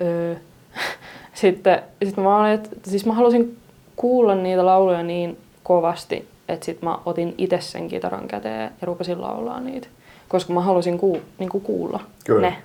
Öö. 0.00 0.34
Sitten 1.34 1.82
sit 2.04 2.16
mä 2.16 2.40
olin, 2.40 2.52
että 2.52 2.70
siis 2.90 3.06
mä 3.06 3.12
halusin 3.12 3.58
kuulla 3.96 4.34
niitä 4.34 4.66
lauluja 4.66 5.02
niin 5.02 5.38
kovasti, 5.62 6.28
että 6.48 6.66
sit 6.66 6.82
mä 6.82 6.98
otin 7.06 7.34
itse 7.38 7.60
sen 7.60 7.88
kitaran 7.88 8.28
käteen 8.28 8.72
ja 8.80 8.86
rupesin 8.86 9.20
laulaa 9.20 9.60
niitä. 9.60 9.88
Koska 10.28 10.52
mä 10.52 10.60
halusin 10.60 10.98
ku, 10.98 11.20
niinku 11.38 11.60
kuulla 11.60 12.00
Kyllä. 12.24 12.50
ne. 12.50 12.56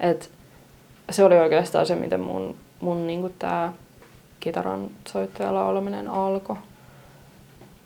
Et 0.00 0.30
se 1.10 1.24
oli 1.24 1.38
oikeastaan 1.38 1.86
se, 1.86 1.94
miten 1.94 2.20
mun, 2.20 2.54
mun 2.80 3.06
niinku 3.06 3.30
tää 3.38 3.72
kitaran 4.40 4.90
soitto 5.08 5.42
ja 5.42 5.54
laulaminen 5.54 6.08
alkoi. 6.08 6.56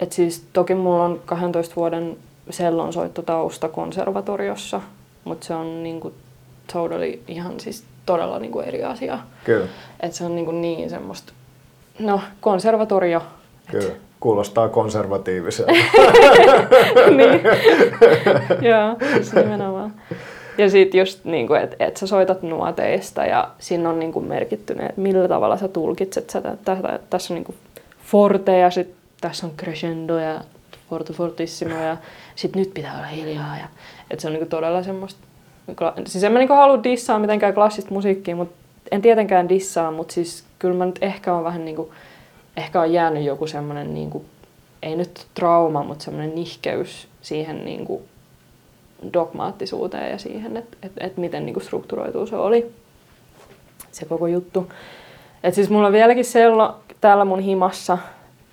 Et 0.00 0.12
siis 0.12 0.46
toki 0.52 0.74
mulla 0.74 1.04
on 1.04 1.20
12 1.24 1.76
vuoden 1.76 2.16
sellon 2.50 2.92
soittotausta 2.92 3.68
konservatoriossa, 3.68 4.80
mutta 5.24 5.46
se 5.46 5.54
on 5.54 5.82
niinku 5.82 6.12
totally 6.72 7.22
ihan 7.28 7.60
siis 7.60 7.84
todella 8.06 8.38
niinku 8.38 8.60
eri 8.60 8.84
asia. 8.84 9.18
Kyllä. 9.44 9.66
Et 10.00 10.12
se 10.12 10.24
on 10.24 10.34
niinku 10.34 10.52
niin 10.52 10.90
semmoista, 10.90 11.32
no 12.02 12.20
konservatorio. 12.40 13.22
Kyllä, 13.70 13.86
et... 13.86 14.00
kuulostaa 14.20 14.68
konservatiiviselta. 14.68 15.72
niin, 17.16 17.40
joo, 18.70 18.96
nimenomaan. 19.42 19.94
Ja 20.58 20.70
sitten 20.70 20.98
just, 20.98 21.24
niin 21.24 21.46
kuin, 21.46 21.60
että 21.60 21.76
et 21.78 21.96
sä 21.96 22.06
soitat 22.06 22.42
nuoteista 22.42 23.24
ja 23.24 23.50
siinä 23.58 23.90
on 23.90 23.98
niin 23.98 24.12
kuin 24.12 24.24
merkitty 24.24 24.74
ne, 24.74 24.86
että 24.86 25.00
millä 25.00 25.28
tavalla 25.28 25.56
sä 25.56 25.68
tulkitset 25.68 26.30
sitä. 26.30 26.56
Tässä, 27.10 27.34
on 27.34 27.34
niin 27.34 27.44
kuin 27.44 27.56
forte 28.04 28.58
ja 28.58 28.70
sitten 28.70 28.96
tässä 29.20 29.46
on 29.46 29.52
crescendo 29.56 30.18
ja 30.18 30.40
forte 30.90 31.12
fortissimo 31.12 31.74
ja 31.74 31.96
sitten 32.36 32.62
nyt 32.62 32.74
pitää 32.74 32.94
olla 32.96 33.06
hiljaa. 33.06 33.56
Ja, 33.56 33.68
että 34.10 34.22
se 34.22 34.28
on 34.28 34.32
niin 34.32 34.40
kuin 34.40 34.50
todella 34.50 34.82
semmoista, 34.82 35.20
siis 36.06 36.24
en 36.24 36.32
mä 36.32 36.38
niin 36.38 36.48
kuin 36.48 36.56
halua 36.56 36.84
dissaa 36.84 37.18
mitenkään 37.18 37.54
klassista 37.54 37.94
musiikkia, 37.94 38.36
mutta 38.36 38.61
en 38.92 39.02
tietenkään 39.02 39.48
dissaa, 39.48 39.90
mutta 39.90 40.14
siis 40.14 40.44
kyllä 40.58 40.74
mä 40.74 40.86
nyt 40.86 40.98
ehkä 41.00 41.34
on 41.34 41.44
vähän 41.44 41.64
niin 41.64 41.76
kuin, 41.76 41.90
ehkä 42.56 42.80
on 42.80 42.92
jäänyt 42.92 43.24
joku 43.24 43.46
semmoinen 43.46 43.94
niin 43.94 44.10
kuin, 44.10 44.24
ei 44.82 44.96
nyt 44.96 45.26
trauma, 45.34 45.84
mutta 45.84 46.04
semmoinen 46.04 46.34
nihkeys 46.34 47.08
siihen 47.22 47.64
niin 47.64 47.86
kuin 47.86 48.02
dogmaattisuuteen 49.12 50.10
ja 50.10 50.18
siihen, 50.18 50.56
että 50.56 50.76
et, 50.82 50.92
et 51.00 51.16
miten 51.16 51.46
niinku 51.46 51.60
strukturoituu 51.60 52.26
se 52.26 52.36
oli, 52.36 52.72
se 53.92 54.04
koko 54.04 54.26
juttu. 54.26 54.72
Et 55.44 55.54
siis 55.54 55.70
mulla 55.70 55.86
on 55.86 55.92
vieläkin 55.92 56.24
sello 56.24 56.76
täällä 57.00 57.24
mun 57.24 57.40
himassa, 57.40 57.98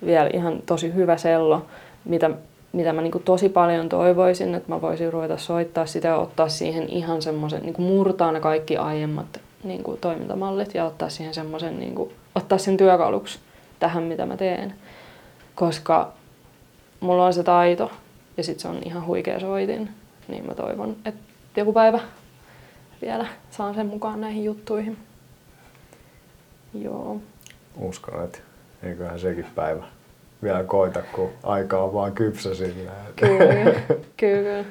vielä 0.06 0.30
ihan 0.32 0.62
tosi 0.66 0.94
hyvä 0.94 1.16
sello, 1.16 1.66
mitä, 2.04 2.30
mitä 2.72 2.92
mä 2.92 3.02
niinku 3.02 3.18
tosi 3.18 3.48
paljon 3.48 3.88
toivoisin, 3.88 4.54
että 4.54 4.68
mä 4.68 4.80
voisin 4.80 5.12
ruveta 5.12 5.36
soittaa 5.36 5.86
sitä 5.86 6.08
ja 6.08 6.18
ottaa 6.18 6.48
siihen 6.48 6.88
ihan 6.88 7.22
semmoisen, 7.22 7.62
niinku 7.62 7.82
murtaa 7.82 8.32
ne 8.32 8.40
kaikki 8.40 8.76
aiemmat 8.76 9.40
niinku 9.64 9.98
toimintamallit 10.00 10.74
ja 10.74 10.84
ottaa 10.84 11.08
siihen 11.08 11.34
semmoisen, 11.34 11.80
niinku, 11.80 12.12
ottaa 12.34 12.58
sen 12.58 12.76
työkaluksi 12.76 13.38
tähän, 13.78 14.02
mitä 14.02 14.26
mä 14.26 14.36
teen. 14.36 14.74
Koska 15.54 16.12
mulla 17.00 17.26
on 17.26 17.34
se 17.34 17.42
taito 17.42 17.90
Ja 18.36 18.42
sitten 18.44 18.62
se 18.62 18.68
on 18.68 18.82
ihan 18.84 19.06
huikea 19.06 19.40
soitin. 19.40 19.90
Niin 20.28 20.46
mä 20.46 20.54
toivon, 20.54 20.96
että 21.04 21.20
joku 21.56 21.72
päivä 21.72 22.00
vielä 23.02 23.26
saan 23.50 23.74
sen 23.74 23.86
mukaan 23.86 24.20
näihin 24.20 24.44
juttuihin. 24.44 24.96
Joo. 26.74 27.20
Uskon, 27.76 28.24
että 28.24 28.38
eiköhän 28.82 29.20
sekin 29.20 29.46
päivä 29.54 29.82
vielä 30.42 30.64
koita, 30.64 31.02
kun 31.12 31.30
aika 31.42 31.82
on 31.82 31.92
vaan 31.92 32.12
kypsä 32.12 32.54
sillä. 32.54 32.92
Kyllä, 33.16 33.80
kyllä. 34.16 34.64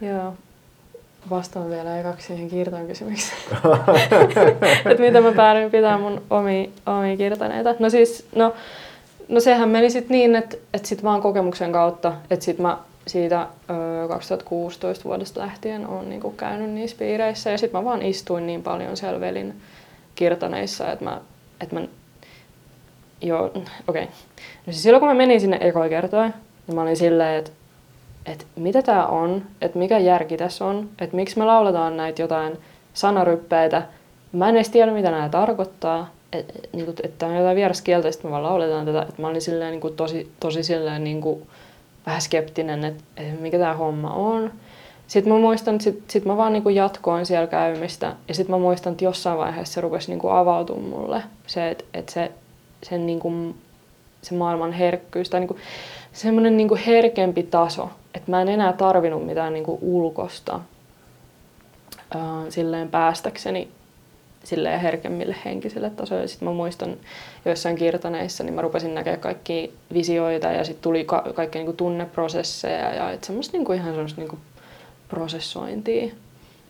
Joo. 0.00 0.34
Vastaan 1.30 1.70
vielä 1.70 2.00
ekaksi 2.00 2.26
siihen 2.26 2.50
kirtan 2.50 2.86
kysymykseen. 2.86 3.38
että 4.90 5.02
miten 5.02 5.22
mä 5.22 5.32
päädyin 5.32 5.70
pitää 5.70 5.98
mun 5.98 6.22
omia, 6.30 6.68
omia 6.86 7.16
kirtaneita. 7.16 7.74
No 7.78 7.90
siis, 7.90 8.26
no, 8.34 8.54
no 9.28 9.40
sehän 9.40 9.68
meni 9.68 9.90
sitten 9.90 10.14
niin, 10.14 10.36
että, 10.36 10.56
että 10.74 10.88
sit 10.88 11.02
vaan 11.02 11.22
kokemuksen 11.22 11.72
kautta, 11.72 12.12
että 12.30 12.44
sit 12.44 12.58
mä 12.58 12.78
siitä 13.06 13.46
ö, 14.04 14.08
2016 14.08 15.04
vuodesta 15.04 15.40
lähtien 15.40 15.86
on 15.86 16.08
niinku 16.08 16.30
käynyt 16.30 16.70
niissä 16.70 16.96
piireissä 16.98 17.50
ja 17.50 17.58
sitten 17.58 17.80
mä 17.80 17.84
vaan 17.84 18.02
istuin 18.02 18.46
niin 18.46 18.62
paljon 18.62 18.96
siellä 18.96 19.20
velin 19.20 19.54
kirtaneissa, 20.14 20.92
että 20.92 21.04
mä, 21.04 21.20
että 21.60 21.74
mä 21.74 21.86
joo, 23.20 23.44
okei. 23.44 23.64
Okay. 23.88 24.04
No 24.66 24.72
siis 24.72 24.82
silloin 24.82 25.00
kun 25.00 25.08
mä 25.08 25.14
menin 25.14 25.40
sinne 25.40 25.58
ekoja 25.60 25.88
kertoa, 25.88 26.24
niin 26.66 26.74
mä 26.74 26.82
olin 26.82 26.96
silleen, 26.96 27.38
että, 27.38 27.50
että 28.26 28.44
mitä 28.56 28.82
tää 28.82 29.06
on, 29.06 29.42
että 29.60 29.78
mikä 29.78 29.98
järki 29.98 30.36
tässä 30.36 30.64
on, 30.64 30.88
että 31.00 31.16
miksi 31.16 31.38
me 31.38 31.44
lauletaan 31.44 31.96
näitä 31.96 32.22
jotain 32.22 32.58
sanaryppeitä. 32.94 33.82
Mä 34.32 34.48
en 34.48 34.56
edes 34.56 34.70
tiedä, 34.70 34.92
mitä 34.92 35.10
nämä 35.10 35.28
tarkoittaa, 35.28 36.10
että 36.32 36.54
niin 36.72 36.84
kuin, 36.84 36.96
että 37.02 37.26
on 37.26 37.36
jotain 37.36 37.56
vieraskieltä, 37.56 38.10
sitten 38.10 38.28
me 38.28 38.32
vaan 38.32 38.42
lauletaan 38.42 38.86
tätä. 38.86 39.02
Että 39.02 39.22
mä 39.22 39.28
olin 39.28 39.40
silleen 39.40 39.70
niin 39.70 39.80
kuin, 39.80 39.96
tosi, 39.96 40.30
tosi 40.40 40.62
silleen 40.62 41.04
niin 41.04 41.20
kuin, 41.20 41.46
vähän 42.06 42.20
skeptinen, 42.20 42.84
että, 42.84 43.04
että 43.16 43.42
mikä 43.42 43.58
tämä 43.58 43.74
homma 43.74 44.10
on. 44.10 44.52
Sitten 45.06 45.32
mä 45.32 45.38
muistan, 45.38 45.74
että 45.74 45.84
sit, 45.84 46.10
sit 46.10 46.24
mä 46.24 46.36
vaan 46.36 46.52
niinku 46.52 46.68
jatkoin 46.68 47.26
siellä 47.26 47.46
käymistä. 47.46 48.16
Ja 48.28 48.34
sitten 48.34 48.54
mä 48.54 48.58
muistan, 48.58 48.92
että 48.92 49.04
jossain 49.04 49.38
vaiheessa 49.38 49.74
se 49.74 49.80
rupesi 49.80 50.10
niinku 50.10 50.28
avautumaan 50.28 50.88
mulle. 50.88 51.22
Se, 51.46 51.70
että 51.70 51.84
et 51.94 52.08
se, 52.08 52.32
sen 52.82 53.06
niinku, 53.06 53.54
se 54.22 54.34
maailman 54.34 54.72
herkkyys 54.72 55.30
tai 55.30 55.40
niinku, 55.40 55.56
semmoinen 56.14 56.56
niinku 56.56 56.78
herkempi 56.86 57.42
taso. 57.42 57.90
Että 58.14 58.30
mä 58.30 58.42
en 58.42 58.48
enää 58.48 58.72
tarvinnut 58.72 59.26
mitään 59.26 59.52
niinku 59.52 59.78
ulkosta 59.82 60.60
äh, 62.16 62.20
silleen 62.48 62.88
päästäkseni 62.88 63.68
silleen 64.44 64.80
herkemmille 64.80 65.36
henkisille 65.44 65.90
tasoille. 65.90 66.28
Sitten 66.28 66.48
mä 66.48 66.54
muistan 66.54 66.96
joissain 67.44 67.76
kirtaneissa, 67.76 68.44
niin 68.44 68.54
mä 68.54 68.62
rupesin 68.62 68.94
näkemään 68.94 69.20
kaikki 69.20 69.72
visioita 69.92 70.46
ja 70.46 70.64
sitten 70.64 70.82
tuli 70.82 71.04
ka- 71.04 71.24
kaikki 71.34 71.58
niinku 71.58 71.72
tunneprosesseja 71.72 72.94
ja 72.94 73.10
et 73.10 73.24
semmoista 73.24 73.56
niinku 73.56 73.72
ihan 73.72 73.92
semmoista 73.92 74.20
niinku 74.20 74.38
prosessointia. 75.08 76.04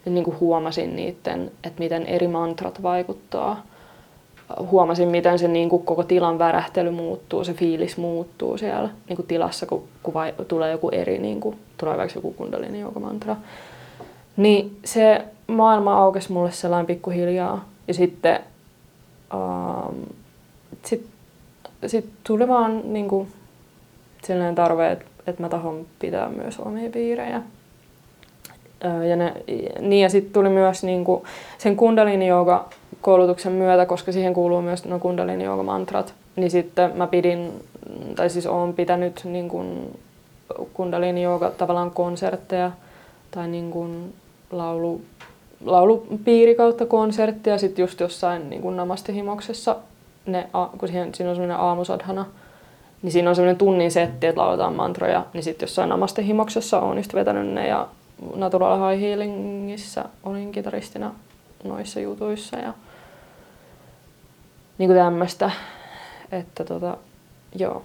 Ja 0.04 0.10
niinku 0.10 0.34
huomasin 0.40 0.96
niiden, 0.96 1.52
että 1.64 1.78
miten 1.78 2.06
eri 2.06 2.28
mantrat 2.28 2.82
vaikuttaa. 2.82 3.66
Huomasin, 4.70 5.08
miten 5.08 5.38
se 5.38 5.48
niinku 5.48 5.78
koko 5.78 6.02
tilan 6.02 6.38
värähtely 6.38 6.90
muuttuu, 6.90 7.44
se 7.44 7.54
fiilis 7.54 7.96
muuttuu 7.96 8.58
siellä 8.58 8.88
niinku 9.08 9.22
tilassa, 9.22 9.66
kun, 9.66 9.84
kun 10.02 10.14
vai, 10.14 10.34
tulee 10.48 10.70
joku 10.70 10.88
eri, 10.92 11.18
niinku, 11.18 11.54
tulee 11.76 11.96
vaikka 11.96 12.18
joku 12.18 12.32
kundalini 12.32 12.84
mantra. 13.00 13.36
Niin 14.36 14.78
se 14.84 15.24
maailma 15.46 15.94
aukesi 15.94 16.32
mulle 16.32 16.52
sellainen 16.52 16.86
pikkuhiljaa. 16.86 17.68
Ja 17.88 17.94
sitten 17.94 18.40
um, 19.34 19.94
sit, 20.84 21.06
sit 21.86 22.06
tuli 22.24 22.48
vaan 22.48 22.92
niinku, 22.92 23.26
sellainen 24.22 24.54
tarve, 24.54 24.92
että 24.92 25.04
et 25.26 25.38
mä 25.38 25.48
tahon 25.48 25.86
pitää 25.98 26.28
myös 26.28 26.58
omia 26.58 26.90
piirejä. 26.90 27.42
Ja, 29.08 29.16
ne, 29.16 29.32
niin 29.80 30.02
ja 30.02 30.08
sitten 30.08 30.32
tuli 30.32 30.48
myös 30.48 30.84
niinku, 30.84 31.24
sen 31.58 31.76
kundalini 31.76 32.26
koulutuksen 33.00 33.52
myötä, 33.52 33.86
koska 33.86 34.12
siihen 34.12 34.34
kuuluu 34.34 34.62
myös 34.62 34.84
no 34.84 34.98
kundalini 34.98 35.44
mantrat, 35.62 36.14
niin 36.36 36.50
sitten 36.50 36.92
mä 36.96 37.06
pidin, 37.06 37.52
tai 38.16 38.30
siis 38.30 38.46
oon 38.46 38.74
pitänyt 38.74 39.20
niin 39.24 39.48
kuin 39.48 39.98
kundalini 40.74 41.22
tavallaan 41.58 41.90
konsertteja 41.90 42.70
tai 43.30 43.48
niin 43.48 43.70
kuin 43.70 44.14
laulu, 44.50 45.00
laulupiiri 45.64 46.54
kautta 46.54 46.86
konsertti 46.86 47.50
ja 47.50 47.58
sitten 47.58 47.82
just 47.82 48.00
jossain 48.00 48.50
niin 48.50 48.62
kuin 48.62 48.76
namastihimoksessa, 48.76 49.76
ne, 50.26 50.48
kun 50.78 50.88
siihen, 50.88 51.14
siinä 51.14 51.30
on 51.30 51.36
semmoinen 51.36 51.60
aamusadhana, 51.60 52.26
niin 53.02 53.12
siinä 53.12 53.30
on 53.30 53.36
semmoinen 53.36 53.56
tunnin 53.56 53.90
setti, 53.90 54.26
että 54.26 54.40
lauletaan 54.40 54.74
mantroja, 54.74 55.24
niin 55.32 55.42
sitten 55.42 55.66
jossain 55.66 55.88
namastehimoksessa 55.88 56.80
on 56.80 56.96
just 56.96 57.14
vetänyt 57.14 57.46
ne 57.46 57.68
ja 57.68 57.88
Natural 58.34 58.90
High 58.90 59.02
Healingissä 59.02 60.04
olin 60.22 60.52
kitaristina 60.52 61.14
noissa 61.64 62.00
jutuissa 62.00 62.56
ja 62.56 62.74
niin 64.78 64.88
kuin 64.88 64.98
tämmöistä, 64.98 65.50
että 66.32 66.64
tota, 66.64 66.96
joo. 67.54 67.84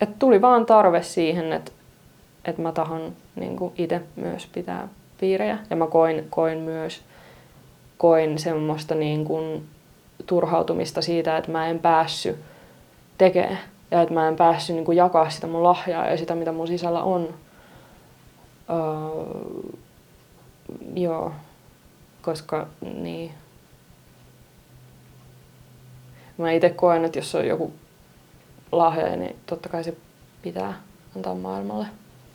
Et 0.00 0.18
tuli 0.18 0.40
vaan 0.40 0.66
tarve 0.66 1.02
siihen, 1.02 1.52
että, 1.52 1.72
että 2.44 2.62
mä 2.62 2.72
tahon 2.72 3.12
niin 3.36 3.56
itse 3.78 4.02
myös 4.16 4.46
pitää 4.46 4.88
piirejä. 5.20 5.58
Ja 5.70 5.76
mä 5.76 5.86
koin, 5.86 6.26
koin 6.30 6.58
myös 6.58 7.02
koin 7.98 8.38
semmoista 8.38 8.94
niin 8.94 9.24
kuin 9.24 9.68
turhautumista 10.26 11.02
siitä, 11.02 11.36
että 11.36 11.52
mä 11.52 11.68
en 11.68 11.78
päässyt 11.78 12.36
tekemään. 13.18 13.58
Ja 13.90 14.02
että 14.02 14.14
mä 14.14 14.28
en 14.28 14.36
päässyt 14.36 14.76
niin 14.76 14.84
kuin 14.84 14.96
jakaa 14.96 15.30
sitä 15.30 15.46
mun 15.46 15.62
lahjaa 15.62 16.06
ja 16.06 16.16
sitä, 16.16 16.34
mitä 16.34 16.52
mun 16.52 16.66
sisällä 16.66 17.02
on. 17.02 17.34
Öö, 18.70 19.70
joo, 20.94 21.32
koska 22.22 22.66
niin. 22.80 23.32
Mä 26.38 26.50
itse 26.50 26.70
koen, 26.70 27.04
että 27.04 27.18
jos 27.18 27.34
on 27.34 27.46
joku 27.46 27.72
lahja, 28.72 29.16
niin 29.16 29.36
totta 29.46 29.68
kai 29.68 29.84
se 29.84 29.96
pitää 30.42 30.74
antaa 31.16 31.34
maailmalle 31.34 31.86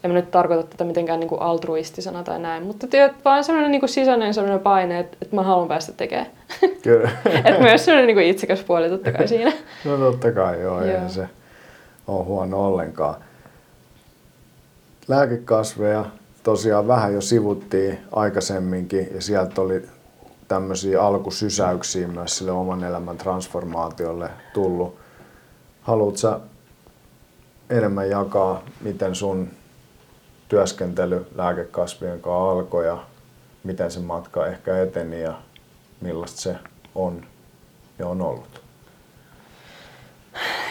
en 0.06 0.12
mä 0.12 0.16
nyt 0.16 0.32
tarkoita 0.32 0.64
tätä 0.64 0.84
mitenkään 0.84 1.20
niin 1.20 1.28
kuin 1.28 1.42
altruistisena 1.42 2.24
tai 2.24 2.40
näin, 2.40 2.64
mutta 2.64 2.88
tiedät, 2.88 3.14
vaan 3.26 3.44
sellainen 3.44 3.72
niin 3.72 3.80
kuin 3.80 3.90
sisäinen 3.90 4.34
sellainen 4.34 4.60
paine, 4.60 5.00
että, 5.00 5.18
että 5.22 5.36
mä 5.36 5.44
haluan 5.44 5.68
päästä 5.68 5.92
tekemään. 5.92 6.28
Kyllä. 6.84 7.12
että 7.46 7.62
myös 7.62 7.86
sellainen 7.86 8.08
niin 8.08 8.16
kuin 8.16 8.28
itsekäs 8.28 8.64
puoli 8.64 8.90
totta 8.90 9.12
kai 9.12 9.28
siinä. 9.28 9.52
no 9.86 9.98
totta 9.98 10.32
kai, 10.32 10.62
joo, 10.62 10.86
joo. 10.86 11.04
ei 11.04 11.10
se 11.10 11.30
ole 12.08 12.24
huono 12.26 12.68
ollenkaan. 12.68 13.16
Lääkekasveja 15.08 16.06
tosiaan 16.46 16.88
vähän 16.88 17.14
jo 17.14 17.22
sivuttiin 17.22 17.98
aikaisemminkin 18.12 19.10
ja 19.16 19.22
sieltä 19.22 19.62
oli 19.62 19.86
tämmöisiä 20.48 21.02
alkusysäyksiä 21.02 22.08
myös 22.08 22.38
sille 22.38 22.52
oman 22.52 22.84
elämän 22.84 23.18
transformaatiolle 23.18 24.30
tullut. 24.54 24.96
Haluatko 25.82 26.42
enemmän 27.70 28.10
jakaa, 28.10 28.64
miten 28.82 29.16
sun 29.16 29.50
työskentely 30.48 31.26
lääkekasvien 31.36 32.22
kanssa 32.22 32.52
alkoi 32.52 32.86
ja 32.86 32.98
miten 33.64 33.92
se 33.92 34.00
matka 34.00 34.48
ehkä 34.48 34.82
eteni 34.82 35.22
ja 35.22 35.34
millaista 36.02 36.42
se 36.42 36.56
on 36.96 37.26
ja 38.00 38.08
on 38.08 38.22
ollut? 38.22 38.62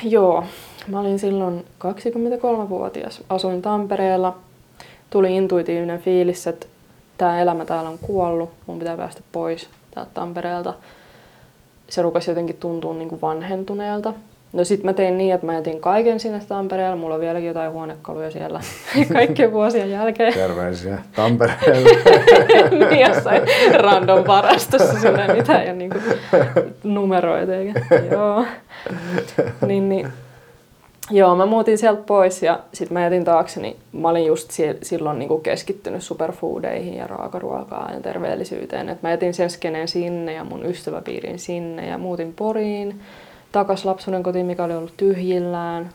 Joo, 0.03 0.45
mä 0.89 1.01
olin 1.01 1.19
silloin 1.19 1.65
23-vuotias. 1.79 3.23
Asuin 3.29 3.63
Tampereella. 3.63 4.39
Tuli 5.11 5.37
intuitiivinen 5.37 6.01
fiilis, 6.01 6.47
että 6.47 6.67
tämä 7.19 7.41
elämä 7.41 7.65
täällä 7.65 7.91
on 7.91 7.99
kuollut. 7.99 8.51
Mun 8.67 8.79
pitää 8.79 8.97
päästä 8.97 9.21
pois 9.33 9.69
täältä 9.95 10.11
Tampereelta. 10.15 10.75
Se 11.89 12.03
rupesi 12.03 12.31
jotenkin 12.31 12.57
tuntua 12.57 12.95
niin 12.95 13.09
kuin 13.09 13.21
vanhentuneelta. 13.21 14.13
No 14.53 14.65
sit 14.65 14.85
mä 14.85 14.93
tein 14.93 15.19
niin, 15.19 15.35
että 15.35 15.47
mä 15.47 15.55
jätin 15.55 15.81
kaiken 15.81 16.21
sinne 16.21 16.41
Tampereelle. 16.49 16.97
Mulla 16.97 17.15
on 17.15 17.21
vieläkin 17.21 17.49
jotain 17.49 17.73
huonekaluja 17.73 18.31
siellä 18.31 18.61
kaikkien 19.13 19.53
vuosien 19.53 19.91
jälkeen. 19.91 20.35
Terveisiä 20.35 20.99
Tampereelle. 21.17 21.91
niin 22.91 23.01
jossain 23.01 23.43
random 23.75 24.25
varastossa 24.27 25.01
sinne 25.01 25.35
mitään 25.35 25.67
ja 25.67 25.73
niinku 25.75 25.99
numeroita 26.85 27.55
eikä. 27.55 27.81
Joo. 28.11 28.45
Niin, 29.67 29.89
niin. 29.89 30.13
Joo, 31.11 31.37
mä 31.37 31.47
muutin 31.47 31.79
sieltä 31.79 32.03
pois 32.03 32.43
ja 32.43 32.61
sitten 32.73 32.95
mä 32.95 33.05
jätin 33.05 33.25
taakseni. 33.25 33.77
Mä 33.93 34.09
olin 34.09 34.27
just 34.27 34.51
silloin 34.83 35.19
niinku 35.19 35.39
keskittynyt 35.39 36.03
superfoodeihin 36.03 36.97
ja 36.97 37.07
raakaruokaan 37.07 37.95
ja 37.95 38.01
terveellisyyteen. 38.01 38.89
Et 38.89 39.03
mä 39.03 39.11
jätin 39.11 39.35
sen 39.35 39.51
skeneen 39.51 39.89
sinne 39.89 40.33
ja 40.33 40.45
mun 40.45 40.67
ystäväpiirin 40.67 41.39
sinne 41.39 41.87
ja 41.87 41.99
muutin 41.99 42.33
Poriin 42.33 43.01
takas 43.53 43.85
lapsuuden 43.85 44.23
kotiin, 44.23 44.47
mikä 44.47 44.65
oli 44.65 44.75
ollut 44.75 44.97
tyhjillään. 44.97 45.91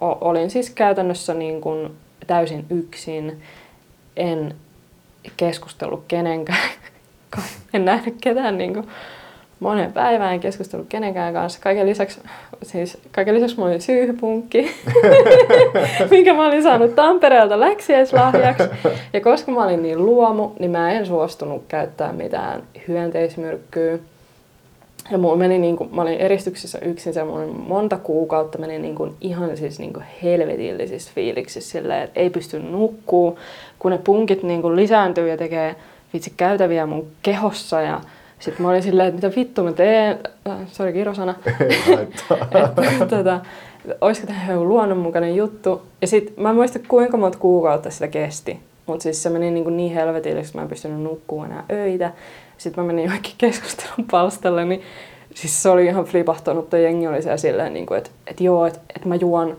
O- 0.00 0.18
olin 0.20 0.50
siis 0.50 0.70
käytännössä 0.70 1.34
niin 1.34 1.60
kuin 1.60 1.96
täysin 2.26 2.66
yksin. 2.70 3.42
En 4.16 4.54
keskustellut 5.36 6.04
kenenkään. 6.08 6.70
en 7.74 7.84
nähnyt 7.84 8.14
ketään 8.20 8.58
niin 8.58 8.74
kuin 8.74 8.86
monen 9.60 9.92
päivään, 9.92 10.34
en 10.34 10.40
keskustellut 10.40 10.86
kenenkään 10.88 11.34
kanssa. 11.34 11.60
Kaiken 11.62 11.86
lisäksi, 11.86 12.20
siis, 12.62 12.98
kaiken 13.12 13.34
lisäksi 13.34 13.56
mulla 13.56 13.70
oli 13.70 13.80
syyhypunkki, 13.80 14.70
minkä 16.10 16.34
mä 16.34 16.46
olin 16.46 16.62
saanut 16.62 16.94
Tampereelta 16.94 17.60
läksieslahjaksi. 17.60 18.68
Ja 19.12 19.20
koska 19.20 19.52
mä 19.52 19.64
olin 19.64 19.82
niin 19.82 20.06
luomu, 20.06 20.50
niin 20.58 20.70
mä 20.70 20.92
en 20.92 21.06
suostunut 21.06 21.64
käyttää 21.68 22.12
mitään 22.12 22.62
hyönteismyrkkyä. 22.88 23.98
Ja 25.10 25.18
mulla 25.18 25.36
meni 25.36 25.58
niin 25.58 25.76
kuin, 25.76 25.94
mä 25.94 26.02
olin 26.02 26.18
eristyksissä 26.18 26.78
yksin 26.78 27.14
se 27.14 27.24
mun 27.24 27.64
monta 27.68 27.96
kuukautta 27.96 28.58
meni 28.58 28.78
niin 28.78 28.94
kuin, 28.94 29.14
ihan 29.20 29.56
siis 29.56 29.78
niin 29.78 29.92
kuin 29.92 30.04
helvetillisissä 30.22 31.10
fiiliksissä 31.14 31.70
silleen, 31.70 32.02
että 32.02 32.20
ei 32.20 32.30
pysty 32.30 32.58
nukkuu, 32.58 33.38
kun 33.78 33.90
ne 33.90 33.98
punkit 33.98 34.42
niin 34.42 34.62
kuin 34.62 34.76
lisääntyy 34.76 35.28
ja 35.28 35.36
tekee 35.36 35.76
vitsi 36.12 36.32
käytäviä 36.36 36.86
mun 36.86 37.06
kehossa 37.22 37.80
ja 37.80 38.00
sitten 38.38 38.62
mä 38.62 38.70
olin 38.70 38.82
silleen, 38.82 39.08
että 39.08 39.26
mitä 39.26 39.36
vittu 39.40 39.62
mä 39.62 39.72
teen, 39.72 40.18
äh, 40.48 40.58
sori 40.66 40.92
kirosana, 40.92 41.34
että 42.00 43.06
tota, 43.16 43.40
olisiko 44.00 44.26
tämä 44.26 44.52
joku 44.52 44.68
luonnonmukainen 44.68 45.36
juttu. 45.36 45.82
Ja 46.00 46.06
sitten 46.06 46.42
mä 46.42 46.50
en 46.50 46.56
muista 46.56 46.78
kuinka 46.88 47.16
monta 47.16 47.38
kuukautta 47.38 47.90
sitä 47.90 48.08
kesti, 48.08 48.60
mutta 48.86 49.02
siis 49.02 49.22
se 49.22 49.30
meni 49.30 49.50
niin, 49.50 49.64
kuin 49.64 49.76
niin 49.76 49.94
helvetillisesti, 49.94 50.48
että 50.48 50.58
mä 50.58 50.62
en 50.62 50.68
pystynyt 50.68 51.00
nukkumaan 51.00 51.50
enää 51.50 51.64
öitä. 51.70 52.12
Sitten 52.58 52.84
mä 52.84 52.86
menin 52.86 53.04
johonkin 53.04 53.34
keskustelun 53.38 54.06
palstalle, 54.10 54.64
niin 54.64 54.82
siis 55.34 55.62
se 55.62 55.68
oli 55.68 55.86
ihan 55.86 56.04
flipahtanut, 56.04 56.72
ja 56.72 56.78
jengi 56.78 57.06
oli 57.06 57.22
siellä 57.22 57.36
silleen, 57.36 57.72
niin 57.72 57.86
kuin, 57.86 57.98
että, 57.98 58.10
että 58.26 58.44
joo, 58.44 58.66
että, 58.66 58.80
että 58.96 59.08
mä 59.08 59.14
juon 59.14 59.56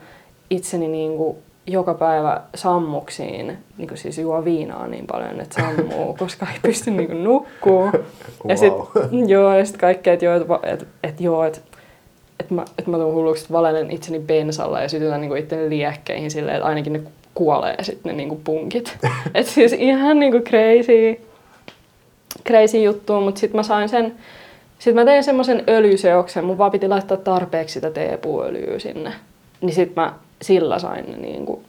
itseni 0.50 0.88
niin 0.88 1.18
kuin 1.18 1.38
joka 1.68 1.94
päivä 1.94 2.42
sammuksiin, 2.56 3.58
niin 3.78 3.88
kuin 3.88 3.98
siis 3.98 4.18
juo 4.18 4.46
viinaa 4.46 4.88
niin 4.88 5.08
paljon, 5.08 5.42
että 5.42 5.62
sammuu, 5.62 6.14
koska 6.20 6.48
ei 6.54 6.60
pysty 6.62 6.92
niin 6.92 7.08
kuin 7.08 7.24
nukkuu. 7.24 7.84
Wow. 7.84 7.94
Ja 8.48 8.58
sitten 8.62 9.30
joo, 9.30 9.58
ja 9.58 9.66
sit 9.66 9.78
kaikkea, 9.78 10.14
että 10.14 10.26
joo, 10.26 10.36
että, 10.36 10.60
että, 10.64 10.86
että, 11.04 11.24
joo, 11.24 11.44
että, 11.44 11.60
että 12.40 12.54
mä, 12.54 12.66
että 12.78 12.92
mä 12.92 12.98
tuun 12.98 13.14
hulluksi, 13.14 13.44
että 13.44 13.54
valenen 13.54 13.92
itseni 13.92 14.20
bensalla 14.20 14.82
ja 14.82 14.90
sytytän 14.90 15.22
niin 15.22 15.38
itteni 15.38 15.70
liekkeihin 15.70 16.32
silleen, 16.32 16.56
että 16.56 16.68
ainakin 16.68 16.94
ne 16.94 17.02
kuolee 17.34 17.84
sitten 17.84 18.10
ne 18.10 18.18
niin 18.18 18.30
kuin 18.30 18.42
punkit. 18.44 18.98
että 19.36 19.52
siis 19.52 19.74
ihan 19.74 20.20
niin 20.20 20.32
kuin 20.32 20.44
crazy 20.44 21.28
crazy 22.48 22.78
juttu, 22.78 23.22
mutta 23.22 23.40
sitten 23.40 23.60
mä 23.60 23.64
sain 23.64 23.90
sen, 23.90 24.16
sitten 24.80 24.96
mä 24.96 25.06
tein 25.06 25.24
semmoisen 25.24 25.64
öljyseoksen, 25.70 26.46
mun 26.46 26.58
vaan 26.58 26.72
piti 26.72 26.88
laittaa 26.88 27.18
tarpeeksi 27.18 27.74
sitä 27.74 27.92
teepuöljyä 27.92 28.80
sinne. 28.80 29.14
Niin 29.62 29.76
sitten 29.76 30.04
mä 30.04 30.14
sillä 30.42 30.80
sain 30.80 31.12
ne 31.12 31.18
niin 31.18 31.46
kuin 31.46 31.66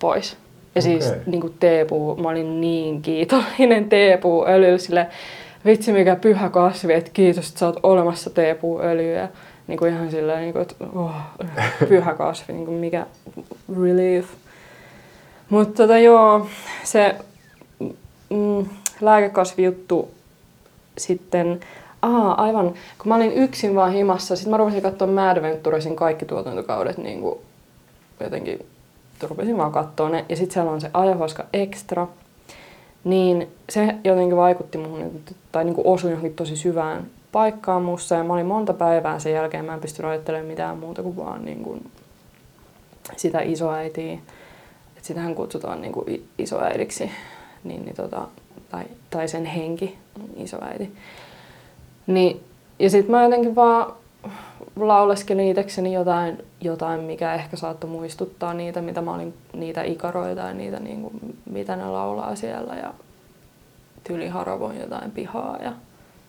pois. 0.00 0.36
Ja 0.74 0.80
okay. 0.80 0.82
siis 0.82 1.12
niin 1.26 1.40
kuin 1.40 1.54
teepuu, 1.60 2.16
mä 2.16 2.28
olin 2.28 2.60
niin 2.60 3.02
kiitollinen 3.02 3.88
teepuuöljylle, 3.88 4.78
sille 4.78 5.06
vitsi 5.64 5.92
mikä 5.92 6.16
pyhä 6.16 6.48
kasvi, 6.48 6.92
että 6.92 7.10
kiitos, 7.14 7.48
että 7.48 7.58
sä 7.58 7.66
oot 7.66 7.80
olemassa 7.82 8.30
teepuuöljyä. 8.30 9.28
Niin 9.66 9.78
kuin 9.78 9.92
ihan 9.92 10.10
silleen, 10.10 10.40
niin 10.40 10.52
kuin, 10.52 10.62
että 10.62 10.74
oh, 10.94 11.14
pyhä 11.88 12.14
kasvi, 12.14 12.52
niin 12.52 12.66
kuin 12.66 12.76
mikä 12.76 13.06
relief. 13.82 14.26
Mutta 15.50 15.82
tota, 15.82 15.98
joo, 15.98 16.46
se 16.84 17.14
mm, 18.30 18.66
lääkekasvijuttu 19.00 20.10
sitten, 20.98 21.60
Aa, 22.02 22.42
aivan. 22.42 22.74
Kun 22.98 23.08
mä 23.08 23.16
olin 23.16 23.32
yksin 23.32 23.74
vaan 23.74 23.92
himassa, 23.92 24.36
sitten 24.36 24.50
mä 24.50 24.56
rupesin 24.56 24.82
katsoa 24.82 25.08
Mad 25.08 25.36
Adventuresin 25.36 25.96
kaikki 25.96 26.24
tuotantokaudet 26.24 26.98
niin 26.98 27.20
kuin 27.20 27.38
jotenkin 28.24 28.66
rupesin 29.22 29.58
vaan 29.58 29.72
katsoa 29.72 30.08
ne. 30.08 30.24
Ja 30.28 30.36
sitten 30.36 30.54
siellä 30.54 30.70
on 30.70 30.80
se 30.80 30.90
Ayahuasca 30.94 31.44
Extra. 31.52 32.08
Niin 33.04 33.48
se 33.70 33.94
jotenkin 34.04 34.36
vaikutti 34.36 34.78
muhun, 34.78 35.20
tai 35.52 35.64
niin 35.64 35.74
kuin 35.74 35.86
osui 35.86 36.10
johonkin 36.10 36.34
tosi 36.34 36.56
syvään 36.56 37.06
paikkaan 37.32 37.82
mussa. 37.82 38.14
Ja 38.14 38.24
mä 38.24 38.32
olin 38.32 38.46
monta 38.46 38.72
päivää 38.72 39.18
sen 39.18 39.32
jälkeen, 39.32 39.64
mä 39.64 39.74
en 39.74 39.80
pystynyt 39.80 40.10
ajattelemaan 40.10 40.46
mitään 40.46 40.78
muuta 40.78 41.02
kuin 41.02 41.16
vaan 41.16 41.44
niin 41.44 41.62
kuin 41.62 41.90
sitä 43.16 43.40
isoäitiä. 43.40 44.12
Että 44.12 45.06
sitähän 45.06 45.34
kutsutaan 45.34 45.80
niin 45.80 45.92
kuin 45.92 46.28
isoäidiksi. 46.38 47.10
Niin, 47.64 47.84
niin 47.84 47.96
tota, 47.96 48.28
tai, 48.70 48.84
tai 49.10 49.28
sen 49.28 49.44
henki, 49.44 49.98
isoäiti. 50.36 50.92
Niin, 52.06 52.40
ja 52.78 52.90
sitten 52.90 53.10
mä 53.10 53.24
jotenkin 53.24 53.54
vaan 53.54 53.92
lauleskelin 54.76 55.48
itsekseni 55.48 55.94
jotain, 55.94 56.38
jotain, 56.60 57.00
mikä 57.00 57.34
ehkä 57.34 57.56
saattoi 57.56 57.90
muistuttaa 57.90 58.54
niitä, 58.54 58.82
mitä 58.82 59.00
mä 59.00 59.14
olin, 59.14 59.34
niitä 59.52 59.82
ikaroita 59.82 60.40
ja 60.40 60.52
niitä, 60.52 60.80
niin 60.80 61.02
kuin, 61.02 61.38
mitä 61.50 61.76
ne 61.76 61.86
laulaa 61.86 62.36
siellä. 62.36 62.74
Ja 62.74 62.94
tyli 64.04 64.28
haravoin 64.28 64.80
jotain 64.80 65.10
pihaa. 65.10 65.58
Ja 65.62 65.72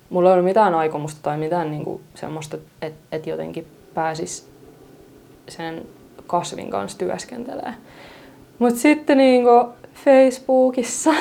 mulla 0.09 0.30
ei 0.30 0.34
ollut 0.34 0.45
mitään 0.45 0.75
aikomusta 0.75 1.19
tai 1.23 1.38
mitään 1.38 1.71
niin 1.71 1.84
kuin 1.84 2.01
semmoista, 2.15 2.57
että 2.82 2.99
et 3.11 3.27
jotenkin 3.27 3.67
pääsis 3.93 4.49
sen 5.47 5.86
kasvin 6.27 6.69
kanssa 6.69 6.97
työskentelee. 6.97 7.73
Mutta 8.59 8.80
sitten 8.80 9.17
niin 9.17 9.43
kuin, 9.43 9.67
Facebookissa. 10.05 11.11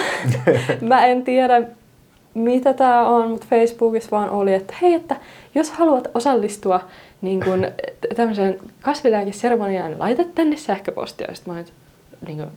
mä 0.80 1.06
en 1.06 1.24
tiedä, 1.24 1.62
mitä 2.34 2.74
tämä 2.74 3.08
on, 3.08 3.30
mutta 3.30 3.46
Facebookissa 3.50 4.10
vaan 4.10 4.30
oli, 4.30 4.54
että 4.54 4.74
hei, 4.82 4.94
että 4.94 5.16
jos 5.54 5.70
haluat 5.70 6.08
osallistua 6.14 6.80
niin 7.20 7.44
kun, 7.44 7.66
tämmöiseen 8.16 8.58
kasvilääkeseremoniaan, 8.82 9.90
niin 9.90 9.98
laita 9.98 10.24
tänne 10.34 10.56
sähköpostia. 10.56 11.34
Sitten 11.34 11.54
mä 11.54 11.60
olin, 11.60 11.72
niin 12.26 12.36
kuin, 12.36 12.50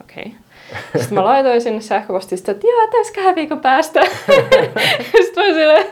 okei. 0.00 0.22
Okay. 0.22 1.00
Sitten 1.00 1.14
mä 1.14 1.24
laitoin 1.24 1.62
sinne 1.62 1.80
sähköpostia, 1.80 2.38
että 2.48 2.66
joo, 2.66 2.88
täys 2.90 3.10
kahden 3.10 3.34
viikon 3.34 3.60
päästä. 3.60 4.00
Sitten 5.24 5.46
mä 5.46 5.54
silleen, 5.54 5.86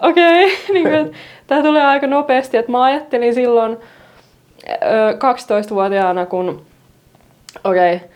okei, 0.00 0.44
okay. 0.44 0.74
niin 0.74 1.14
tämä 1.46 1.62
tulee 1.62 1.84
aika 1.84 2.06
nopeasti. 2.06 2.56
Että 2.56 2.72
mä 2.72 2.84
ajattelin 2.84 3.34
silloin 3.34 3.76
12-vuotiaana, 5.18 6.26
kun 6.26 6.66
okei, 7.64 7.96
okay, 7.96 8.08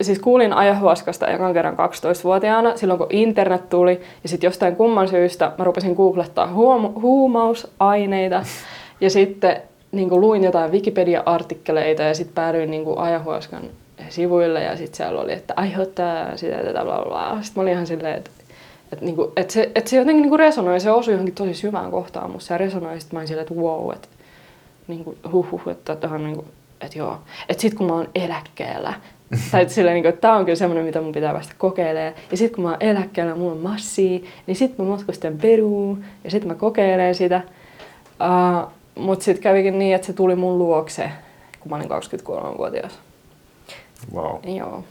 siis 0.00 0.18
kuulin 0.18 0.52
ajahuaskasta 0.52 1.26
ekan 1.26 1.54
kerran 1.54 1.76
12-vuotiaana, 1.76 2.76
silloin 2.76 2.98
kun 2.98 3.06
internet 3.10 3.68
tuli, 3.68 4.00
ja 4.22 4.28
sitten 4.28 4.48
jostain 4.48 4.76
kumman 4.76 5.08
syystä 5.08 5.52
mä 5.58 5.64
rupesin 5.64 5.94
googlettaa 5.94 6.46
huum- 6.46 7.00
huumausaineita, 7.02 8.42
ja 9.00 9.10
sitten 9.10 9.62
niin 9.92 10.08
kuin 10.08 10.20
luin 10.20 10.44
jotain 10.44 10.72
Wikipedia-artikkeleita, 10.72 12.02
ja 12.02 12.14
sitten 12.14 12.34
päädyin 12.34 12.70
niin 12.70 12.84
kuin 12.84 12.98
ajahuaskan 12.98 13.62
sivuille, 14.08 14.62
ja 14.62 14.76
sitten 14.76 14.96
siellä 14.96 15.20
oli, 15.20 15.32
että 15.32 15.54
aiheuttaa 15.56 16.36
sitä, 16.36 16.56
tätä, 16.56 16.84
bla, 16.84 17.04
bla. 17.08 17.38
Sitten 17.42 17.52
mä 17.56 17.62
olin 17.62 17.72
ihan 17.72 17.86
silleen, 17.86 18.16
että 18.16 18.30
että 18.92 19.04
niinku, 19.04 19.32
et 19.36 19.50
se, 19.50 19.70
et 19.74 19.86
se 19.86 19.96
jotenkin 19.96 20.22
niinku 20.22 20.36
resonoi, 20.36 20.80
se 20.80 20.90
osui 20.90 21.14
johonkin 21.14 21.34
tosi 21.34 21.54
syvään 21.54 21.90
kohtaan 21.90 22.30
musta. 22.30 22.54
Ja 22.54 22.58
resonoi, 22.58 23.00
sitten 23.00 23.16
mä 23.16 23.18
olin 23.18 23.28
silleen, 23.28 23.42
että 23.42 23.62
wow, 23.62 23.92
että 23.92 24.08
niinku, 24.88 25.16
huh, 25.32 25.50
huh, 25.50 25.68
että 25.68 25.96
tähän 25.96 26.24
niinku, 26.24 26.44
että 26.80 26.98
joo. 26.98 27.18
Että 27.48 27.60
sit 27.60 27.74
kun 27.74 27.86
mä 27.86 27.92
oon 27.92 28.08
eläkkeellä, 28.14 28.94
tai 29.50 29.68
silleen, 29.68 29.94
niin 29.94 30.02
kuin, 30.02 30.08
että 30.08 30.20
tämä 30.20 30.36
on 30.36 30.44
kyllä 30.44 30.56
semmoinen, 30.56 30.84
mitä 30.84 31.00
mun 31.00 31.12
pitää 31.12 31.32
päästä 31.32 31.54
kokeilemaan. 31.58 32.14
Ja 32.30 32.36
sitten 32.36 32.54
kun 32.54 32.64
mä 32.64 32.70
oon 32.70 32.82
eläkkeellä, 32.82 33.34
mulla 33.34 33.52
on 33.52 33.58
massia, 33.58 34.20
niin 34.46 34.56
sitten 34.56 34.86
mä 34.86 34.90
matkustan 34.90 35.38
Peruun 35.38 36.04
ja 36.24 36.30
sitten 36.30 36.48
mä 36.48 36.54
kokeilen 36.54 37.14
sitä. 37.14 37.40
Uh, 38.20 38.72
Mutta 38.94 39.24
sitten 39.24 39.42
kävikin 39.42 39.78
niin, 39.78 39.94
että 39.94 40.06
se 40.06 40.12
tuli 40.12 40.36
mun 40.36 40.58
luokse, 40.58 41.10
kun 41.60 41.70
mä 41.70 41.76
olin 41.76 41.90
23-vuotias. 41.90 42.98
Wow. 44.14 44.56
Joo. 44.56 44.84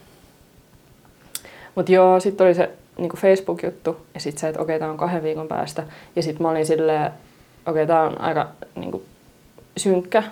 Mutta 1.75 1.91
joo, 1.91 2.19
sitten 2.19 2.47
oli 2.47 2.53
se 2.53 2.69
niin 2.97 3.09
Facebook-juttu 3.17 3.97
ja 4.13 4.19
sitten 4.19 4.41
se, 4.41 4.47
että 4.47 4.61
okei, 4.61 4.75
okay, 4.75 4.79
tämä 4.79 4.91
on 4.91 4.97
kahden 4.97 5.23
viikon 5.23 5.47
päästä. 5.47 5.83
Ja 6.15 6.23
sitten 6.23 6.43
mä 6.43 6.49
olin 6.49 6.65
silleen, 6.65 7.05
okei, 7.05 7.83
okay, 7.83 7.87
tämä 7.87 8.01
on 8.01 8.21
aika 8.21 8.47
niin 8.75 8.91
kuin, 8.91 9.03
synkkä 9.77 10.23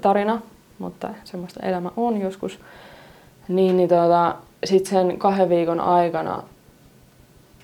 tarina, 0.00 0.40
mutta 0.78 1.08
semmoista 1.24 1.66
elämä 1.66 1.90
on 1.96 2.20
joskus. 2.20 2.58
Niin, 3.48 3.76
niin 3.76 3.88
tota, 3.88 4.34
sitten 4.64 4.90
sen 4.90 5.18
kahden 5.18 5.48
viikon 5.48 5.80
aikana 5.80 6.42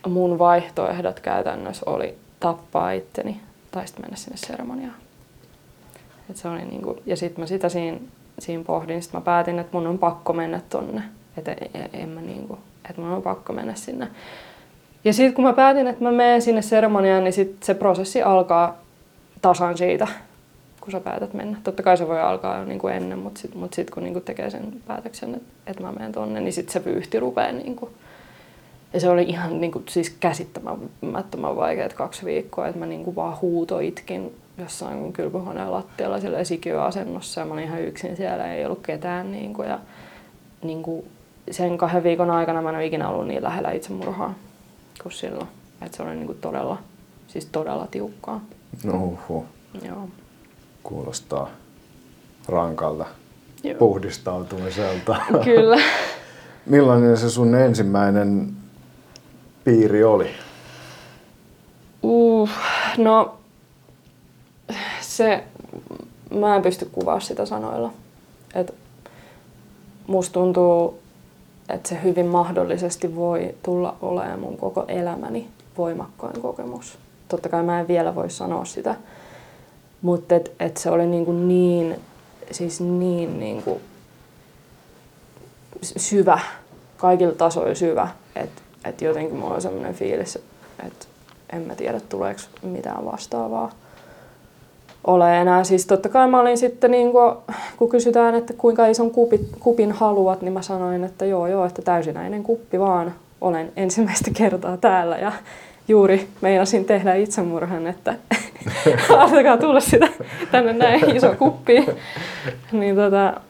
mun 0.07 0.39
vaihtoehdot 0.39 1.21
käytännössä 1.21 1.91
oli 1.91 2.19
tappaa 2.41 2.93
itteni 2.93 3.41
tai 3.71 3.87
sitten 3.87 4.05
mennä 4.05 4.17
sinne 4.17 4.37
seremoniaan. 4.37 4.95
Et 6.31 6.37
se 6.37 6.49
oli 6.49 6.65
niinku, 6.65 6.97
ja 7.07 7.17
sitten 7.17 7.43
mä 7.43 7.47
sitä 7.47 7.69
siinä, 7.69 7.99
siinä 8.39 8.65
pohdin, 8.65 9.03
sitten 9.03 9.21
mä 9.21 9.25
päätin, 9.25 9.59
että 9.59 9.77
mun 9.77 9.87
on 9.87 9.99
pakko 9.99 10.33
mennä 10.33 10.61
tonne. 10.69 11.03
Että 11.37 11.57
en 11.93 12.09
mä 12.09 12.21
niinku, 12.21 12.59
että 12.91 13.03
mun 13.03 13.11
on 13.11 13.23
pakko 13.23 13.53
mennä 13.53 13.75
sinne. 13.75 14.09
Ja 15.05 15.13
sitten 15.13 15.35
kun 15.35 15.45
mä 15.45 15.53
päätin, 15.53 15.87
että 15.87 16.05
mä 16.05 16.13
menen 16.13 16.43
sinne 16.43 16.63
seremoniaan, 16.63 17.25
niin 17.25 17.33
sit 17.33 17.63
se 17.63 17.75
prosessi 17.75 18.23
alkaa 18.23 18.79
tasan 19.43 19.79
siitä 19.79 20.09
kun 20.83 20.93
sä 20.93 21.01
päätät 21.01 21.35
mennä. 21.35 21.59
Totta 21.65 21.83
kai 21.83 21.97
se 21.97 22.09
voi 22.09 22.21
alkaa 22.21 22.59
jo 22.59 22.65
niin 22.65 22.79
kuin 22.79 22.95
ennen, 22.95 23.19
mutta 23.19 23.41
sitten 23.41 23.61
mut 23.61 23.75
sit, 23.75 23.91
kun 23.91 24.03
niin 24.03 24.13
kuin 24.13 24.25
tekee 24.25 24.51
sen 24.51 24.73
päätöksen, 24.87 25.35
että, 25.35 25.49
että 25.67 25.83
mä 25.83 25.93
menen 25.93 26.13
tonne, 26.13 26.41
niin 26.41 26.53
sitten 26.53 26.73
se 26.73 26.85
vyyhti 26.85 27.21
rupeaa. 27.21 27.53
Niin 27.53 27.77
kuin. 27.77 27.91
Ja 28.93 29.01
se 29.01 29.09
oli 29.09 29.23
ihan 29.23 29.61
niin 29.61 29.73
kuin, 29.73 29.85
siis 29.89 30.11
käsittämättömän 30.11 31.57
vaikeat 31.57 31.93
kaksi 31.93 32.25
viikkoa, 32.25 32.67
että 32.67 32.79
mä 32.79 32.87
niin 32.87 33.05
kuin 33.05 33.17
vaan 33.17 33.41
huutoitkin 33.43 34.35
jossain 34.59 35.13
kylpyhuoneen 35.13 35.73
lattialla 35.73 36.21
siellä 36.21 36.45
sikiöasennossa 36.45 37.41
ja 37.41 37.47
mä 37.47 37.53
olin 37.53 37.65
ihan 37.65 37.83
yksin 37.83 38.17
siellä, 38.17 38.55
ei 38.55 38.65
ollut 38.65 38.87
ketään. 38.87 39.33
Niin 39.33 39.55
kuin, 39.55 39.69
ja 39.69 39.79
niin 40.63 40.83
kuin 40.83 41.07
sen 41.51 41.79
kahden 41.79 42.03
viikon 42.03 42.31
aikana 42.31 42.63
mä 42.63 42.69
en 42.69 42.77
ole 42.77 42.87
ikinä 42.87 43.09
ollut 43.09 43.29
niin 43.29 43.43
lähellä 43.43 43.71
itsemurhaa 43.71 44.35
kuin 45.03 45.13
silloin. 45.13 45.49
Että 45.83 45.97
se 45.97 46.03
oli 46.03 46.15
niin 46.15 46.27
kuin 46.27 46.39
todella 46.41 46.79
Siis 47.33 47.47
todella 47.47 47.87
tiukkaa. 47.91 48.41
No. 48.85 49.19
Joo. 49.87 50.09
Kuulostaa 50.83 51.51
rankalta 52.49 53.07
Joo. 53.63 53.79
puhdistautumiselta. 53.79 55.17
Kyllä. 55.45 55.79
Millainen 56.67 57.17
se 57.17 57.31
sun 57.31 57.55
ensimmäinen 57.55 58.53
piiri 59.65 60.05
oli? 60.05 60.31
Uh, 62.03 62.51
no 62.99 63.35
se, 65.01 65.45
mä 66.35 66.57
en 66.57 66.63
pysty 66.63 66.89
kuvaa 66.93 67.21
sitä 67.21 67.47
sanoilla. 67.47 67.93
Et 68.55 68.75
musta 70.07 70.33
tuntuu, 70.33 70.99
että 71.69 71.89
se 71.89 72.03
hyvin 72.03 72.27
mahdollisesti 72.27 73.17
voi 73.17 73.55
tulla 73.63 73.97
olemaan 74.03 74.41
mun 74.41 74.57
koko 74.57 74.85
elämäni 74.89 75.49
voimakkain 75.79 76.41
kokemus. 76.41 76.99
Totta 77.29 77.49
kai 77.49 77.63
mä 77.63 77.81
en 77.81 77.89
vielä 77.89 78.15
voi 78.15 78.31
sanoa 78.31 78.65
sitä, 78.65 78.95
mutta 80.03 80.35
et, 80.35 80.53
et 80.61 80.77
se 80.77 80.91
oli 80.91 81.07
niinku 81.07 81.33
niin, 81.33 82.01
siis 82.51 82.81
niin 82.81 83.39
niinku 83.39 83.81
syvä, 85.83 86.41
kaikilla 86.97 87.35
tasoilla 87.35 87.75
syvä, 87.75 88.09
että 88.37 88.63
et 88.85 89.03
jotenkin 89.03 89.37
mulla 89.37 89.55
on 89.55 89.63
sellainen 89.63 89.95
fiilis, 89.95 90.39
että 90.87 91.07
en 91.53 91.63
mä 91.63 91.75
tiedä 91.75 92.01
tuleeko 92.01 92.41
mitään 92.63 93.05
vastaavaa 93.05 93.71
ole 95.07 95.41
enää. 95.41 95.65
Siis 95.65 95.87
totta 95.87 96.09
kai 96.09 96.29
mä 96.29 96.41
olin 96.41 96.59
sitten, 96.59 96.91
niin 96.91 97.13
kun, 97.13 97.37
kun 97.77 97.89
kysytään, 97.89 98.35
että 98.35 98.53
kuinka 98.53 98.87
ison 98.87 99.11
kupit, 99.11 99.41
kupin 99.61 99.93
haluat, 99.93 100.43
niin 100.43 100.53
mä 100.53 100.63
sanoin, 100.63 101.05
että 101.05 101.25
joo 101.25 101.47
joo, 101.47 101.65
että 101.65 101.83
täysinäinen 101.83 102.43
kuppi 102.43 102.81
vaan. 102.81 103.15
Olen 103.41 103.73
ensimmäistä 103.77 104.31
kertaa 104.35 104.77
täällä 104.77 105.19
ja 105.19 105.33
juuri 105.89 106.29
meinasin 106.41 106.85
tehdä 106.85 107.15
itsemurhan, 107.15 107.87
että 107.87 108.15
altakaa 109.19 109.57
tulla 109.57 109.81
sitä 109.81 110.09
tänne 110.51 110.73
näin 110.73 111.17
iso 111.17 111.35
kuppi. 111.39 111.87
niin 112.73 112.97
tota, 112.97 113.41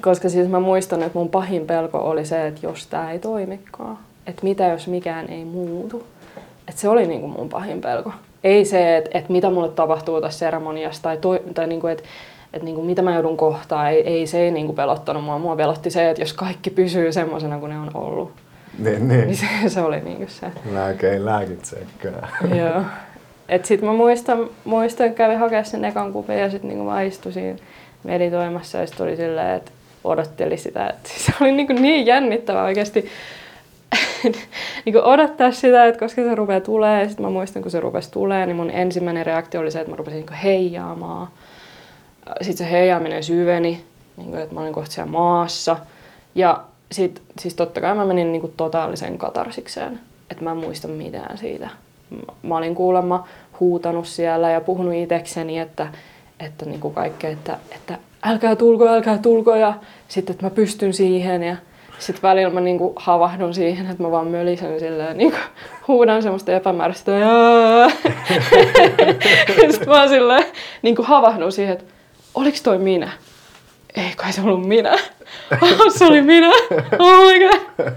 koska 0.00 0.28
siis 0.28 0.48
mä 0.48 0.60
muistan, 0.60 1.02
että 1.02 1.18
mun 1.18 1.28
pahin 1.28 1.66
pelko 1.66 1.98
oli 1.98 2.24
se, 2.24 2.46
että 2.46 2.66
jos 2.66 2.86
tämä 2.86 3.12
ei 3.12 3.18
toimikaan, 3.18 3.98
että 4.26 4.42
mitä 4.42 4.66
jos 4.66 4.86
mikään 4.86 5.28
ei 5.28 5.44
muutu. 5.44 6.06
Että 6.68 6.80
se 6.80 6.88
oli 6.88 7.06
niinku 7.06 7.28
mun 7.28 7.48
pahin 7.48 7.80
pelko. 7.80 8.12
Ei 8.44 8.64
se, 8.64 8.96
että, 8.96 9.10
että 9.14 9.32
mitä 9.32 9.50
mulle 9.50 9.68
tapahtuu 9.68 10.20
tässä 10.20 10.38
seremoniassa 10.38 11.02
tai, 11.02 11.16
toi, 11.16 11.40
tai 11.54 11.66
niinku, 11.66 11.86
että, 11.86 12.04
että 12.52 12.64
niinku, 12.64 12.82
mitä 12.82 13.02
mä 13.02 13.14
joudun 13.14 13.36
kohtaan. 13.36 13.90
Ei, 13.90 14.02
ei 14.08 14.26
se 14.26 14.40
ei 14.40 14.50
niinku 14.50 14.72
pelottanut 14.72 15.24
mua. 15.24 15.38
Mua 15.38 15.56
pelotti 15.56 15.90
se, 15.90 16.10
että 16.10 16.22
jos 16.22 16.32
kaikki 16.32 16.70
pysyy 16.70 17.12
semmoisena 17.12 17.58
kuin 17.58 17.70
ne 17.70 17.78
on 17.78 17.90
ollut. 17.94 18.32
Niin, 18.78 19.08
niin. 19.08 19.26
Niin 19.26 19.36
se, 19.36 19.46
se 19.68 19.80
oli 19.80 20.00
niinku 20.00 20.24
se. 20.28 20.46
Lääke 20.72 21.10
ei 21.10 21.24
lääkitsekään. 21.24 22.28
Joo. 22.54 22.82
Et 23.48 23.64
sit 23.64 23.82
mä 23.82 23.92
muistan, 23.92 24.50
muistan 24.64 25.06
että 25.06 25.16
kävin 25.16 25.38
hakea 25.38 25.64
sen 25.64 25.84
ekan 25.84 26.12
kupin 26.12 26.38
ja 26.38 26.50
sit 26.50 26.62
niinku 26.62 26.84
mä 26.84 27.02
istuin 27.02 27.56
meditoimassa 28.04 28.78
ja 28.78 28.86
sit 28.86 29.00
oli 29.00 29.16
silleen, 29.16 29.56
että 29.56 29.70
odotteli 30.04 30.56
sitä. 30.56 30.86
Et 30.86 31.06
se 31.06 31.32
oli 31.40 31.52
niinku 31.52 31.72
niin 31.72 32.06
jännittävää 32.06 32.64
oikeasti 32.64 33.08
niinku 34.84 35.00
odottaa 35.04 35.52
sitä, 35.52 35.86
että 35.86 36.00
koska 36.00 36.22
se 36.22 36.34
rupeaa 36.34 36.60
tulee. 36.60 37.02
Ja 37.02 37.08
sit 37.08 37.20
mä 37.20 37.30
muistan, 37.30 37.62
kun 37.62 37.70
se 37.70 37.80
rupesi 37.80 38.10
tulee, 38.10 38.46
niin 38.46 38.56
mun 38.56 38.70
ensimmäinen 38.70 39.26
reaktio 39.26 39.60
oli 39.60 39.70
se, 39.70 39.80
että 39.80 39.90
mä 39.90 39.96
rupesin 39.96 40.16
niinku 40.16 40.34
heijaamaan. 40.42 41.28
Sitten 42.40 42.66
se 42.66 42.72
heijaaminen 42.72 43.24
syveni, 43.24 43.84
niinku, 44.16 44.36
että 44.36 44.54
mä 44.54 44.60
olin 44.60 44.72
kohta 44.72 44.92
siellä 44.92 45.10
maassa. 45.10 45.76
Ja 46.34 46.64
sit, 46.92 47.22
siis 47.38 47.54
totta 47.54 47.80
kai 47.80 47.94
mä 47.94 48.04
menin 48.04 48.32
niinku 48.32 48.52
totaaliseen 48.56 49.18
katarsikseen. 49.18 50.00
Että 50.30 50.44
mä 50.44 50.50
en 50.50 50.56
muista 50.56 50.88
mitään 50.88 51.38
siitä. 51.38 51.68
Mä- 52.42 52.56
olin 52.56 52.74
kuulemma 52.74 53.28
huutanut 53.60 54.06
siellä 54.06 54.50
ja 54.50 54.60
puhunut 54.60 54.94
itsekseni, 54.94 55.58
että, 55.58 55.86
että 56.40 56.66
niinku 56.66 56.90
kaikkea, 56.90 57.30
että, 57.30 57.58
että 57.70 57.98
älkää 58.22 58.56
tulko, 58.56 58.88
älkää 58.88 59.18
tulko 59.18 59.56
ja 59.56 59.74
sitten, 60.08 60.34
että 60.34 60.46
mä 60.46 60.50
pystyn 60.50 60.92
siihen 60.92 61.42
ja 61.42 61.56
sitten 61.98 62.22
välillä 62.22 62.50
mä 62.50 62.60
niinku 62.60 62.92
havahdun 62.96 63.54
siihen, 63.54 63.90
että 63.90 64.02
mä 64.02 64.10
vaan 64.10 64.26
mölisen 64.26 64.80
silleen, 64.80 65.16
niinku, 65.16 65.38
huudan 65.88 66.22
semmoista 66.22 66.52
epämääräistä. 66.52 67.12
sitten 69.70 69.88
mä 69.88 70.08
silleen, 70.08 70.44
niinku 70.82 71.02
havahdun 71.02 71.52
siihen, 71.52 71.72
että 71.72 71.84
oliks 72.34 72.62
toi 72.62 72.78
minä? 72.78 73.10
Ei 73.96 74.12
kai 74.16 74.32
se 74.32 74.40
ollut 74.40 74.68
minä. 74.68 74.96
Se 75.98 76.04
oli 76.04 76.22
minä. 76.22 76.50
Oh 76.98 77.26
my 77.26 77.48
god. 77.48 77.92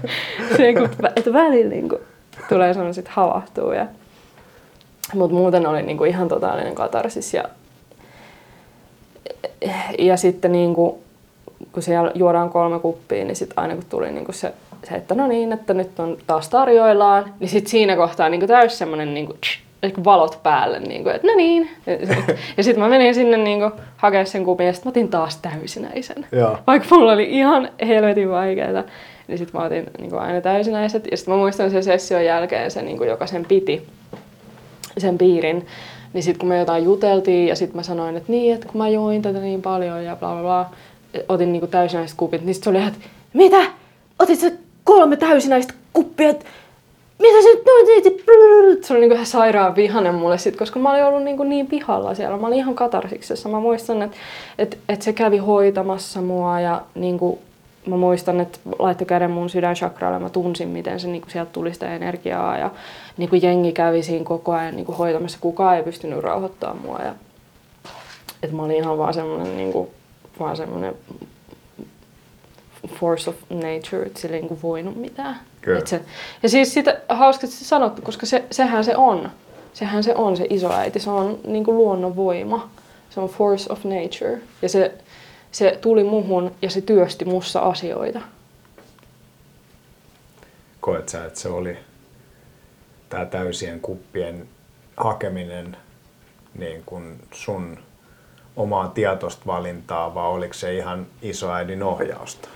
Se, 0.56 0.74
kun, 0.74 0.88
että 1.16 1.32
välillä 1.32 1.70
niinku, 1.70 1.98
tulee 2.48 2.74
sellaiset 2.74 3.08
havahtuu. 3.08 3.72
Ja, 3.72 3.86
mutta 5.14 5.36
muuten 5.36 5.66
oli 5.66 5.82
niinku 5.82 6.04
ihan 6.04 6.28
totaalinen 6.28 6.74
katarsis. 6.74 7.34
Ja, 7.34 7.44
ja 9.98 10.16
sitten 10.16 10.52
niinku, 10.52 11.02
kun 11.72 11.82
siellä 11.82 12.12
juodaan 12.14 12.50
kolme 12.50 12.78
kuppia, 12.80 13.24
niin 13.24 13.36
sitten 13.36 13.58
aina 13.58 13.74
kun 13.74 13.84
tuli 13.88 14.10
niinku 14.10 14.32
se, 14.32 14.52
se, 14.88 14.94
että 14.94 15.14
no 15.14 15.26
niin, 15.26 15.52
että 15.52 15.74
nyt 15.74 16.00
on 16.00 16.16
taas 16.26 16.48
tarjoillaan, 16.48 17.34
niin 17.40 17.48
sitten 17.48 17.70
siinä 17.70 17.96
kohtaa 17.96 18.28
niinku 18.28 18.46
täys 18.46 18.78
semmoinen 18.78 19.14
niinku, 19.14 19.36
niinku 19.84 20.04
valot 20.04 20.40
päälle, 20.42 20.80
niinku, 20.80 21.08
että 21.08 21.26
no 21.26 21.34
niin. 21.36 21.70
Ja 22.56 22.64
sitten 22.64 22.82
mä 22.82 22.88
menin 22.88 23.14
sinne 23.14 23.36
niinku, 23.36 23.70
hakemaan 23.96 24.26
sen 24.26 24.44
kupin 24.44 24.66
ja 24.66 24.72
sitten 24.72 24.88
mä 24.88 24.90
otin 24.90 25.08
taas 25.08 25.36
täysinäisen. 25.36 26.26
Joo. 26.32 26.58
Vaikka 26.66 26.88
mulla 26.90 27.12
oli 27.12 27.24
ihan 27.24 27.68
helvetin 27.86 28.30
vaikeaa, 28.30 28.82
niin 29.28 29.38
sitten 29.38 29.60
mä 29.60 29.66
otin 29.66 29.84
niinku, 29.98 30.16
aina 30.16 30.40
täysinäiset. 30.40 31.08
Ja 31.10 31.16
sitten 31.16 31.34
mä 31.34 31.40
muistan 31.40 31.70
sen 31.70 31.84
session 31.84 32.24
jälkeen 32.24 32.70
se, 32.70 32.82
niinku, 32.82 33.04
joka 33.04 33.26
sen 33.26 33.44
piti, 33.44 33.86
sen 34.98 35.18
piirin. 35.18 35.66
Niin 36.12 36.22
sitten 36.22 36.38
kun 36.38 36.48
me 36.48 36.58
jotain 36.58 36.84
juteltiin 36.84 37.48
ja 37.48 37.56
sitten 37.56 37.76
mä 37.76 37.82
sanoin, 37.82 38.16
että 38.16 38.32
niin, 38.32 38.54
että 38.54 38.66
kun 38.68 38.78
mä 38.78 38.88
join 38.88 39.22
tätä 39.22 39.38
niin 39.38 39.62
paljon 39.62 40.04
ja 40.04 40.16
bla 40.16 40.32
bla 40.32 40.42
bla, 40.42 40.70
otin 41.28 41.52
niinku 41.52 41.66
täysinäiset 41.66 42.16
kupit, 42.16 42.44
niin 42.44 42.54
sitten 42.54 42.64
se 42.64 42.70
oli 42.70 42.78
ihan, 42.78 42.92
että 42.92 43.08
mitä? 43.32 43.70
Otit 44.18 44.38
sä 44.38 44.50
kolme 44.84 45.16
täysinäistä 45.16 45.74
kuppia? 45.92 46.34
Mitä 47.18 47.42
sä 47.42 47.48
nyt 47.48 47.64
noin 47.66 48.02
teit? 48.02 48.84
Se 48.84 48.92
oli 48.92 49.00
niinku 49.00 49.14
ihan 49.14 49.26
sairaan 49.26 49.76
vihanen 49.76 50.14
mulle 50.14 50.38
sit, 50.38 50.56
koska 50.56 50.78
mä 50.78 50.90
olin 50.90 51.04
ollut 51.04 51.22
niinku 51.22 51.42
niin 51.42 51.66
pihalla 51.66 52.14
siellä. 52.14 52.36
Mä 52.36 52.46
olin 52.46 52.58
ihan 52.58 52.74
katarsiksessa. 52.74 53.48
Mä 53.48 53.60
muistan, 53.60 54.02
että 54.02 54.16
et, 54.58 54.78
et 54.88 55.02
se 55.02 55.12
kävi 55.12 55.38
hoitamassa 55.38 56.20
mua 56.20 56.60
ja 56.60 56.82
niinku, 56.94 57.38
mä 57.86 57.96
muistan, 57.96 58.40
että 58.40 58.58
laittoi 58.78 59.06
käden 59.06 59.30
mun 59.30 59.50
sydänchakralle. 59.50 60.18
Mä 60.18 60.30
tunsin, 60.30 60.68
miten 60.68 61.00
se 61.00 61.08
niinku, 61.08 61.30
sieltä 61.30 61.52
tuli 61.52 61.74
sitä 61.74 61.94
energiaa 61.94 62.58
ja 62.58 62.70
niinku, 63.16 63.36
jengi 63.36 63.72
kävi 63.72 64.02
siinä 64.02 64.24
koko 64.24 64.52
ajan 64.52 64.76
niinku, 64.76 64.92
hoitamassa. 64.92 65.38
Kukaan 65.40 65.76
ei 65.76 65.82
pystynyt 65.82 66.18
rauhoittamaan 66.18 66.82
mua. 66.82 66.98
Ja, 66.98 67.14
et 68.42 68.52
mä 68.52 68.62
olin 68.62 68.76
ihan 68.76 68.98
vaan 68.98 69.14
semmonen, 69.14 69.56
niinku, 69.56 69.90
vaan 70.40 70.56
semmonen 70.56 70.94
force 73.00 73.30
of 73.30 73.36
nature, 73.50 74.06
että 74.06 74.20
sillä 74.20 74.36
ei 74.36 74.42
niinku 74.42 74.58
voinut 74.62 74.96
mitään. 74.96 75.40
Kyllä. 75.64 76.00
Ja 76.42 76.48
siis 76.48 76.74
sitä 76.74 77.00
hauska, 77.08 77.46
että 77.46 77.56
se 77.56 77.64
sanottu, 77.64 78.02
koska 78.02 78.26
se, 78.26 78.44
sehän 78.50 78.84
se 78.84 78.96
on. 78.96 79.30
Sehän 79.72 80.04
se 80.04 80.14
on 80.14 80.36
se 80.36 80.46
isoäiti. 80.50 81.00
Se 81.00 81.10
on 81.10 81.38
niinku 81.46 81.74
luonnon 81.74 82.16
voima. 82.16 82.70
Se 83.10 83.20
on 83.20 83.28
force 83.28 83.72
of 83.72 83.84
nature. 83.84 84.38
Ja 84.62 84.68
se, 84.68 84.94
se 85.52 85.78
tuli 85.80 86.04
muhun 86.04 86.52
ja 86.62 86.70
se 86.70 86.80
työsti 86.80 87.24
mussa 87.24 87.60
asioita. 87.60 88.20
Koet 90.80 91.08
sä, 91.08 91.24
että 91.24 91.40
se 91.40 91.48
oli 91.48 91.76
tämä 93.08 93.24
täysien 93.24 93.80
kuppien 93.80 94.48
hakeminen 94.96 95.76
niin 96.58 96.82
kuin 96.86 97.22
sun 97.32 97.78
omaa 98.56 98.88
tietoista 98.88 99.42
valintaa, 99.46 100.14
vai 100.14 100.28
oliko 100.28 100.54
se 100.54 100.74
ihan 100.74 101.06
isoäidin 101.22 101.82
ohjausta? 101.82 102.48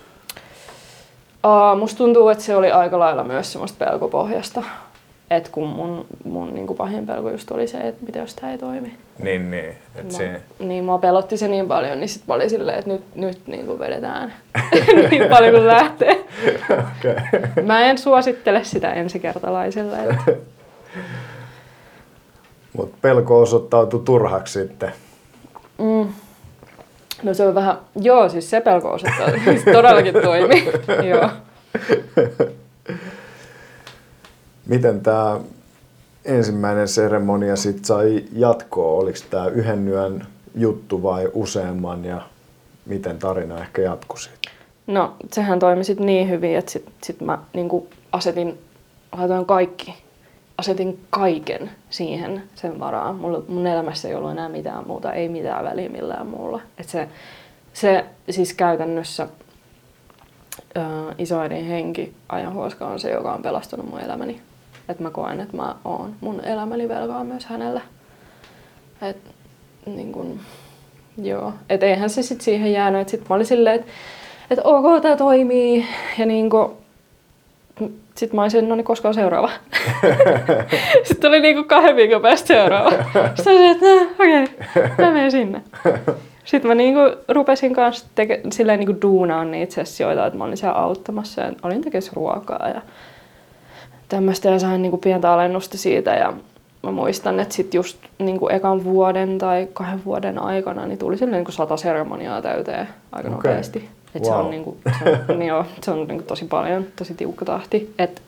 Uh, 1.45 1.79
musta 1.79 1.97
tuntuu, 1.97 2.29
että 2.29 2.43
se 2.43 2.55
oli 2.55 2.71
aika 2.71 2.99
lailla 2.99 3.23
myös 3.23 3.51
semmoista 3.51 3.85
pelkopohjasta. 3.85 4.63
Et 5.29 5.49
kun 5.49 5.67
mun, 5.67 6.05
mun 6.23 6.53
niin 6.53 6.67
pahin 6.77 7.05
pelko 7.07 7.29
just 7.29 7.51
oli 7.51 7.67
se, 7.67 7.77
että 7.77 8.05
mitä 8.05 8.19
jos 8.19 8.35
tämä 8.35 8.51
ei 8.51 8.57
toimi. 8.57 8.97
Niin, 9.19 9.51
niin. 9.51 9.69
Et 9.95 10.03
Mä, 10.03 10.11
se, 10.11 10.41
Niin, 10.59 10.83
mua 10.83 10.97
pelotti 10.97 11.37
se 11.37 11.47
niin 11.47 11.67
paljon, 11.67 11.99
niin 11.99 12.09
sit 12.09 12.23
mä 12.27 12.33
olin 12.33 12.49
silleen, 12.49 12.79
että 12.79 12.91
nyt, 12.91 13.01
nyt 13.15 13.47
niin 13.47 13.65
kuin 13.65 13.79
vedetään 13.79 14.33
niin 15.11 15.29
paljon 15.29 15.51
kuin 15.51 15.67
lähtee. 15.67 16.25
okay. 16.69 17.15
Mä 17.65 17.81
en 17.81 17.97
suosittele 17.97 18.63
sitä 18.63 18.93
ensikertalaiselle. 18.93 19.97
Että, 19.97 20.31
Mutta 22.73 22.97
pelko 23.01 23.41
osoittautui 23.41 24.01
turhaksi 24.05 24.59
sitten. 24.59 24.91
mm, 25.77 26.07
no 27.23 27.33
se 27.33 27.47
on 27.47 27.55
vähän, 27.55 27.77
joo 27.95 28.29
siis 28.29 28.49
se 28.49 28.61
pelko 28.61 28.97
se 28.97 29.07
todellakin 29.73 30.13
toimi. 30.13 30.71
joo. 31.09 31.29
Miten 34.65 35.01
tämä 35.01 35.39
ensimmäinen 36.25 36.87
seremonia 36.87 37.55
sitten 37.55 37.85
sai 37.85 38.23
jatkoa? 38.33 38.99
Oliko 38.99 39.19
tämä 39.29 39.47
yhden 39.47 39.87
yön 39.87 40.25
juttu 40.55 41.03
vai 41.03 41.29
useamman 41.33 42.05
ja 42.05 42.21
miten 42.85 43.17
tarina 43.17 43.61
ehkä 43.61 43.81
jatkui 43.81 44.19
siitä? 44.19 44.49
No 44.87 45.15
sehän 45.33 45.59
toimi 45.59 45.83
sit 45.83 45.99
niin 45.99 46.29
hyvin, 46.29 46.57
että 46.57 46.71
sit, 46.71 46.85
sit 47.03 47.21
mä 47.21 47.37
niin 47.53 47.69
asetin, 48.11 48.57
laitoin 49.17 49.45
kaikki 49.45 49.93
asetin 50.59 50.99
kaiken 51.09 51.71
siihen 51.89 52.43
sen 52.55 52.79
varaan. 52.79 53.15
Mulla, 53.15 53.43
mun 53.47 53.67
elämässä 53.67 54.07
ei 54.07 54.15
ollut 54.15 54.31
enää 54.31 54.49
mitään 54.49 54.87
muuta, 54.87 55.13
ei 55.13 55.29
mitään 55.29 55.65
väliä 55.65 55.89
millään 55.89 56.27
muulla. 56.27 56.61
Et 56.77 56.89
se, 56.89 57.07
se 57.73 58.05
siis 58.29 58.53
käytännössä 58.53 59.27
ää, 60.75 61.15
isoäidin 61.17 61.65
henki 61.65 62.13
ajanhuoska 62.29 62.87
on 62.87 62.99
se, 62.99 63.11
joka 63.11 63.33
on 63.33 63.41
pelastanut 63.41 63.89
mun 63.89 63.99
elämäni. 63.99 64.41
Et 64.89 64.99
mä 64.99 65.09
koen, 65.09 65.39
että 65.39 65.57
mä 65.57 65.75
oon 65.85 66.15
mun 66.21 66.45
elämäni 66.45 66.89
velkaa 66.89 67.23
myös 67.23 67.45
hänellä. 67.45 67.81
Et, 69.01 69.17
niin 69.85 70.11
kun, 70.11 70.39
joo. 71.17 71.53
Et 71.69 71.83
eihän 71.83 72.09
se 72.09 72.21
sit 72.23 72.41
siihen 72.41 72.71
jäänyt. 72.71 73.01
Et 73.01 73.09
sit 73.09 73.29
mä 73.29 73.35
olin 73.35 73.45
silleen, 73.45 73.75
että 73.75 73.91
et 74.51 74.59
ok, 74.63 75.01
tää 75.01 75.17
toimii. 75.17 75.85
Ja 76.17 76.25
niin 76.25 76.49
kun, 76.49 76.77
sitten 78.15 78.35
mä 78.35 78.41
olisin, 78.41 78.69
no 78.69 78.75
niin, 78.75 78.85
koska 78.85 79.07
on 79.07 79.13
seuraava. 79.13 79.49
sitten 81.07 81.29
oli 81.29 81.39
niinku 81.39 81.63
kahden 81.63 81.95
viikon 81.95 82.21
päästä 82.21 82.47
seuraava. 82.47 82.91
Sitten 83.35 83.53
olisin, 83.53 83.71
että 83.71 83.85
okei, 84.19 84.43
okay, 84.43 85.05
mä 85.05 85.11
menen 85.11 85.31
sinne. 85.31 85.61
Sitten 86.45 86.69
mä 86.69 86.75
niinku 86.75 86.99
rupesin 87.27 87.73
kanssa 87.73 88.05
teke, 88.15 88.41
silleen 88.51 88.79
niinku 88.79 89.01
duunaan 89.01 89.51
niitä 89.51 89.73
sessioita, 89.73 90.25
että 90.25 90.37
mä 90.37 90.43
olin 90.43 90.57
siellä 90.57 90.77
auttamassa 90.77 91.41
ja 91.41 91.51
olin 91.63 91.81
tekemässä 91.81 92.11
ruokaa 92.15 92.69
ja 92.69 92.81
tämmöistä 94.09 94.49
ja 94.49 94.59
sain 94.59 94.81
niinku 94.81 94.97
pientä 94.97 95.33
alennusta 95.33 95.77
siitä 95.77 96.13
ja 96.13 96.33
mä 96.83 96.91
muistan, 96.91 97.39
että 97.39 97.55
sitten 97.55 97.77
just 97.77 97.97
niinku 98.19 98.49
ekan 98.49 98.83
vuoden 98.83 99.37
tai 99.37 99.67
kahden 99.73 100.05
vuoden 100.05 100.39
aikana 100.39 100.85
niin 100.85 100.99
tuli 100.99 101.17
silleen 101.17 101.37
niinku 101.37 101.51
sata 101.51 101.77
seremoniaa 101.77 102.41
täyteen 102.41 102.87
aika 103.11 103.27
okay. 103.27 103.31
nopeasti. 103.31 103.89
Et 104.15 104.23
wow. 104.23 104.31
se 104.31 104.37
on, 104.37 104.51
niinku, 104.51 104.77
se 104.99 105.09
on, 105.29 105.39
niin 105.39 105.47
joo, 105.47 105.65
se 105.81 105.91
on 105.91 106.07
niinku 106.07 106.23
tosi 106.23 106.45
paljon, 106.45 106.85
tosi 106.95 107.13
tiukka 107.13 107.45
tahti. 107.45 107.93
Et 107.99 108.21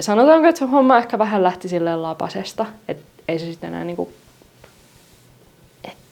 sanotaanko, 0.00 0.48
että 0.48 0.58
se 0.58 0.64
homma 0.64 0.98
ehkä 0.98 1.18
vähän 1.18 1.42
lähti 1.42 1.68
silleen 1.68 2.02
lapasesta, 2.02 2.66
että 2.88 3.04
ei 3.28 3.38
se 3.38 3.46
sitten 3.46 3.68
enää 3.68 3.84
niinku, 3.84 4.12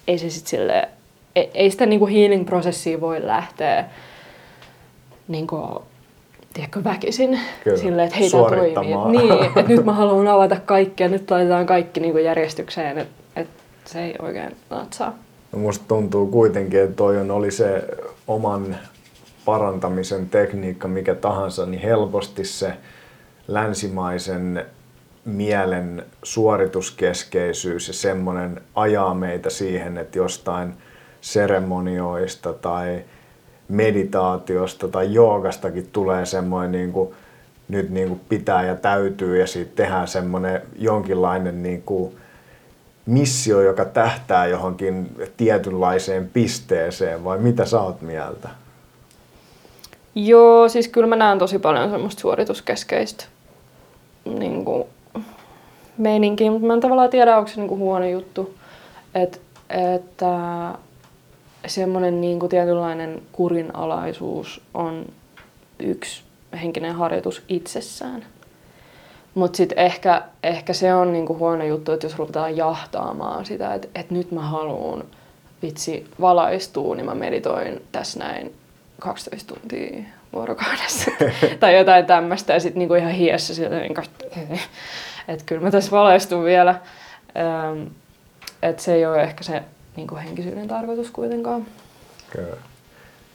ei 0.08 0.18
se 0.18 0.30
sitten 0.30 0.50
silleen, 0.50 0.88
ei, 1.36 1.50
ei 1.54 1.70
sitä 1.70 1.86
niinku 1.86 2.06
healing-prosessia 2.06 3.00
voi 3.00 3.26
lähteä 3.26 3.84
niinku, 5.28 5.82
tiedätkö, 6.52 6.84
väkisin 6.84 7.40
Kyllä. 7.64 7.76
silleen, 7.78 8.06
että 8.06 8.18
hei, 8.18 8.30
tämä 8.30 8.42
toimii. 8.42 9.22
Niin, 9.22 9.44
että 9.44 9.62
nyt 9.62 9.84
mä 9.84 9.92
haluan 9.92 10.28
avata 10.28 10.56
kaikkea, 10.60 11.08
nyt 11.08 11.30
laitetaan 11.30 11.66
kaikki 11.66 12.00
niinku 12.00 12.18
järjestykseen, 12.18 12.98
että 12.98 13.22
et 13.36 13.48
se 13.84 14.04
ei 14.04 14.14
oikein 14.22 14.56
natsaa. 14.70 15.14
Musta 15.56 15.84
tuntuu 15.88 16.26
kuitenkin, 16.26 16.80
että 16.80 16.96
toi 16.96 17.18
on, 17.18 17.30
oli 17.30 17.50
se 17.50 17.88
oman 18.26 18.76
parantamisen 19.44 20.28
tekniikka 20.28 20.88
mikä 20.88 21.14
tahansa, 21.14 21.66
niin 21.66 21.82
helposti 21.82 22.44
se 22.44 22.72
länsimaisen 23.48 24.66
mielen 25.24 26.04
suorituskeskeisyys 26.22 27.88
ja 27.88 27.94
semmoinen 27.94 28.60
ajaa 28.74 29.14
meitä 29.14 29.50
siihen, 29.50 29.98
että 29.98 30.18
jostain 30.18 30.74
seremonioista 31.20 32.52
tai 32.52 33.04
meditaatiosta 33.68 34.88
tai 34.88 35.14
joogastakin 35.14 35.88
tulee 35.92 36.26
semmoinen 36.26 36.72
niin 36.72 36.92
kuin, 36.92 37.14
nyt 37.68 37.90
niin 37.90 38.08
kuin 38.08 38.20
pitää 38.28 38.64
ja 38.64 38.74
täytyy 38.74 39.40
ja 39.40 39.46
siitä 39.46 39.72
tehdään 39.76 40.08
semmoinen 40.08 40.62
jonkinlainen 40.78 41.62
niin 41.62 41.82
kuin 41.82 42.16
missio, 43.06 43.60
joka 43.60 43.84
tähtää 43.84 44.46
johonkin 44.46 45.16
tietynlaiseen 45.36 46.30
pisteeseen 46.32 47.24
vai 47.24 47.38
mitä 47.38 47.64
sä 47.64 47.80
oot 47.80 48.02
mieltä? 48.02 48.48
Joo, 50.14 50.68
siis 50.68 50.88
kyllä 50.88 51.06
mä 51.06 51.16
näen 51.16 51.38
tosi 51.38 51.58
paljon 51.58 51.90
semmoista 51.90 52.20
suorituskeskeistä 52.20 53.24
niin 54.24 54.64
kuin, 54.64 54.84
meininkiä, 55.98 56.50
mutta 56.50 56.66
mä 56.66 56.74
en 56.74 56.80
tavallaan 56.80 57.10
tiedä, 57.10 57.36
onko 57.36 57.48
se 57.50 57.56
niin 57.56 57.68
kuin 57.68 57.80
huono 57.80 58.06
juttu. 58.06 58.54
Et, 59.14 59.40
että 59.70 60.74
semmoinen 61.66 62.20
niin 62.20 62.38
kuin 62.38 62.50
tietynlainen 62.50 63.22
kurinalaisuus 63.32 64.60
on 64.74 65.06
yksi 65.78 66.22
henkinen 66.62 66.94
harjoitus 66.94 67.42
itsessään. 67.48 68.24
Mutta 69.36 69.56
sitten 69.56 69.78
ehkä, 69.78 70.22
ehkä 70.42 70.72
se 70.72 70.94
on 70.94 71.12
niinku 71.12 71.36
huono 71.38 71.64
juttu, 71.64 71.92
että 71.92 72.06
jos 72.06 72.18
ruvetaan 72.18 72.56
jahtaamaan 72.56 73.44
sitä, 73.46 73.74
että 73.74 73.88
et 73.94 74.10
nyt 74.10 74.32
mä 74.32 74.40
haluan 74.40 75.04
vitsi 75.62 76.10
valaistuu, 76.20 76.94
niin 76.94 77.06
mä 77.06 77.14
meditoin 77.14 77.82
tässä 77.92 78.18
näin 78.18 78.54
12 78.98 79.54
tuntia 79.54 80.02
vuorokaudessa. 80.32 81.10
tai 81.60 81.76
jotain 81.76 82.06
tämmöistä 82.06 82.52
ja 82.52 82.60
sitten 82.60 82.78
niinku 82.78 82.94
ihan 82.94 83.12
hiessä 83.12 83.54
sieltä, 83.54 83.78
niin 83.78 83.94
että 85.28 85.44
kyllä 85.46 85.62
mä 85.62 85.70
tässä 85.70 85.90
valaistun 85.90 86.44
vielä. 86.44 86.70
Ähm, 87.36 87.86
että 88.62 88.82
se 88.82 88.94
ei 88.94 89.06
ole 89.06 89.22
ehkä 89.22 89.44
se 89.44 89.62
niinku 89.96 90.16
henkisyyden 90.16 90.68
tarkoitus 90.68 91.10
kuitenkaan. 91.10 91.66
Kyllä. 92.30 92.56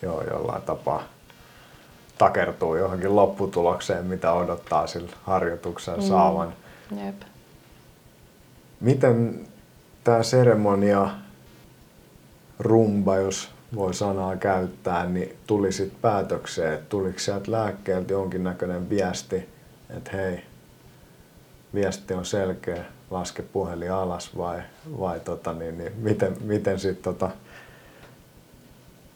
Joo, 0.02 0.24
jollain 0.32 0.62
tapaa 0.62 1.04
takertuu 2.22 2.76
johonkin 2.76 3.15
lopputulokseen, 3.15 4.05
mitä 4.05 4.34
odottaa 4.34 4.88
sillä 4.88 5.11
harjoituksen 5.24 5.95
mm. 5.95 6.01
saavan. 6.01 6.53
Jep. 7.05 7.15
Miten 8.80 9.47
tämä 10.03 10.24
seremonia, 10.24 11.09
rumba, 12.59 13.17
jos 13.17 13.49
voi 13.76 13.93
sanaa 13.93 14.36
käyttää, 14.36 15.05
niin 15.05 15.36
tuli 15.47 15.72
sitten 15.72 15.99
päätökseen, 16.01 16.74
että 16.74 16.86
tuliko 16.89 17.19
sieltä 17.19 17.51
lääkkeeltä 17.51 18.13
jonkinnäköinen 18.13 18.89
viesti, 18.89 19.49
että 19.89 20.11
hei, 20.13 20.43
viesti 21.74 22.13
on 22.13 22.26
selkeä, 22.26 22.86
laske 23.09 23.41
puhelin 23.43 23.91
alas 23.91 24.38
vai, 24.38 24.61
vai 24.99 25.19
tota, 25.19 25.53
niin, 25.53 25.78
niin, 25.78 25.91
miten, 25.97 26.38
miten 26.41 26.80
sitten 26.80 27.03
tota, 27.03 27.30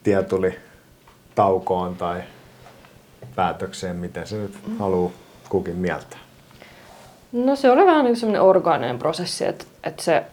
tie 0.04 0.24
tuli 0.24 0.60
taukoon 1.36 1.96
tai 1.96 2.24
päätökseen, 3.36 3.96
miten 3.96 4.28
se 4.28 4.36
nyt 4.36 4.58
haluaa 4.80 5.12
kukin 5.50 5.76
mieltää? 5.76 6.20
No 7.32 7.56
se 7.56 7.72
oli 7.72 7.86
vähän 7.86 8.06
niin 8.06 8.16
semmoinen 8.16 8.42
orgaaninen 8.42 9.00
prosessi, 9.00 9.46
että, 9.46 9.66
että, 9.84 10.04
se, 10.04 10.24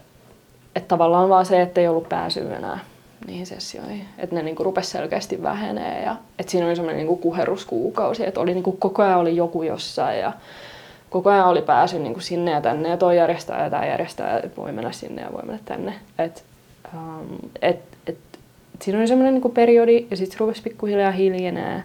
että 0.75 0.87
tavallaan 0.87 1.29
vaan 1.29 1.45
se, 1.45 1.61
että 1.61 1.81
ei 1.81 1.87
ollut 1.87 2.09
pääsyä 2.09 2.57
enää 2.57 2.79
niihin 3.27 3.45
sessioihin. 3.45 4.05
Että 4.17 4.35
ne 4.35 4.43
niin 4.43 4.55
kuin 4.55 4.65
rupesi 4.65 4.91
selkeästi 4.91 5.43
vähenee 5.43 6.03
ja 6.03 6.15
että 6.39 6.51
siinä 6.51 6.67
oli 6.67 6.75
semmoinen 6.75 6.97
niin 6.97 7.07
kuin 7.07 7.19
kuheruskuukausi, 7.19 8.27
että 8.27 8.39
oli 8.39 8.53
niin 8.53 8.63
kuin 8.63 8.77
koko 8.77 9.03
ajan 9.03 9.19
oli 9.19 9.35
joku 9.35 9.63
jossain 9.63 10.19
ja 10.19 10.33
koko 11.09 11.29
ajan 11.29 11.47
oli 11.47 11.61
pääsy 11.61 11.99
niin 11.99 12.13
kuin 12.13 12.23
sinne 12.23 12.51
ja 12.51 12.61
tänne 12.61 12.89
ja 12.89 12.97
toi 12.97 13.17
järjestää 13.17 13.63
ja 13.63 13.69
tämä 13.69 13.85
järjestää 13.85 14.39
ja 14.39 14.49
voi 14.57 14.71
mennä 14.71 14.91
sinne 14.91 15.21
ja 15.21 15.33
voi 15.33 15.41
mennä 15.43 15.61
tänne. 15.65 15.93
Et, 16.19 16.43
um, 16.93 17.37
et, 17.61 17.79
et, 18.07 18.17
siinä 18.81 18.99
oli 18.99 19.07
semmoinen 19.07 19.33
niin 19.33 19.41
kuin 19.41 19.53
periodi 19.53 20.07
ja 20.11 20.17
sitten 20.17 20.37
se 20.37 20.39
rupesi 20.39 20.61
pikkuhiljaa 20.61 21.11
hiljenee. 21.11 21.83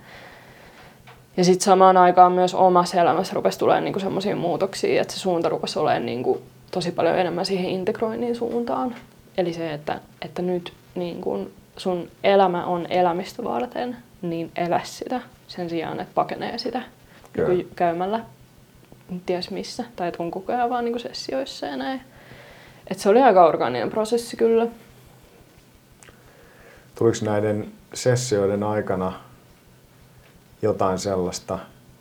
Ja 1.38 1.44
sitten 1.44 1.64
samaan 1.64 1.96
aikaan 1.96 2.32
myös 2.32 2.54
omassa 2.54 3.00
elämässä 3.00 3.34
rupesi 3.34 3.58
tulemaan 3.58 3.84
niinku 3.84 4.00
semmoisia 4.00 4.36
muutoksia, 4.36 5.02
että 5.02 5.14
se 5.14 5.20
suunta 5.20 5.48
rupesi 5.48 5.78
olemaan 5.78 6.06
niinku 6.06 6.42
tosi 6.70 6.92
paljon 6.92 7.18
enemmän 7.18 7.46
siihen 7.46 7.70
integroinnin 7.70 8.36
suuntaan. 8.36 8.94
Eli 9.36 9.52
se, 9.52 9.72
että, 9.72 10.00
että 10.22 10.42
nyt 10.42 10.72
niinku 10.94 11.50
sun 11.76 12.08
elämä 12.24 12.66
on 12.66 12.86
elämistä 12.90 13.44
varten, 13.44 13.96
niin 14.22 14.50
elä 14.56 14.80
sitä 14.84 15.20
sen 15.48 15.70
sijaan, 15.70 16.00
että 16.00 16.14
pakenee 16.14 16.58
sitä 16.58 16.82
niinku 17.48 17.68
käymällä 17.76 18.20
ties 19.26 19.50
missä. 19.50 19.84
Tai 19.96 20.08
että 20.08 20.22
on 20.22 20.30
koko 20.30 20.52
ajan 20.52 20.70
vaan 20.70 20.84
niinku 20.84 20.98
sessioissa 20.98 21.66
ja 21.66 21.76
näin. 21.76 22.00
Et 22.90 22.98
se 22.98 23.08
oli 23.08 23.22
aika 23.22 23.46
orgaaninen 23.46 23.90
prosessi 23.90 24.36
kyllä. 24.36 24.66
Tuliko 26.94 27.18
näiden 27.22 27.72
sessioiden 27.94 28.62
aikana 28.62 29.27
jotain 30.62 30.98
sellaista 30.98 31.58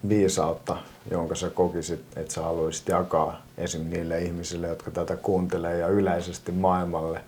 viisautta, 0.09 0.77
jonka 1.11 1.35
sä 1.35 1.49
kokisit, 1.49 2.01
että 2.15 2.33
sä 2.33 2.41
haluaisit 2.41 2.87
jakaa 2.87 3.41
esim. 3.57 3.89
niille 3.89 4.21
ihmisille, 4.21 4.67
jotka 4.67 4.91
tätä 4.91 5.15
kuuntelee 5.15 5.77
ja 5.77 5.87
yleisesti 5.87 6.51
maailmalle 6.51 7.21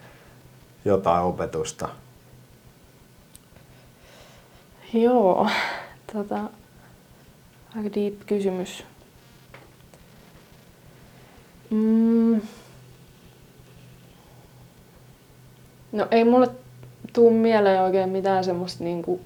jotain 0.85 1.23
opetusta? 1.23 1.89
Joo, 4.93 5.49
tota, 6.13 6.39
aika 7.75 7.89
deep 7.95 8.13
kysymys. 8.25 8.83
Mm. 11.69 12.41
No 15.91 16.07
ei 16.11 16.23
mulle 16.23 16.47
tuu 17.13 17.31
mieleen 17.31 17.81
oikein 17.81 18.09
mitään 18.09 18.43
semmoista 18.43 18.83
niinku 18.83 19.21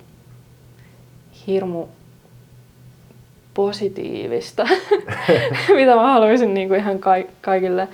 hirmu 1.47 1.87
positiivista, 3.53 4.67
mitä 5.75 5.95
mä 5.95 6.13
haluaisin 6.13 6.53
niin 6.53 6.67
kuin 6.67 6.79
ihan 6.79 6.99
kaikille 7.41 7.87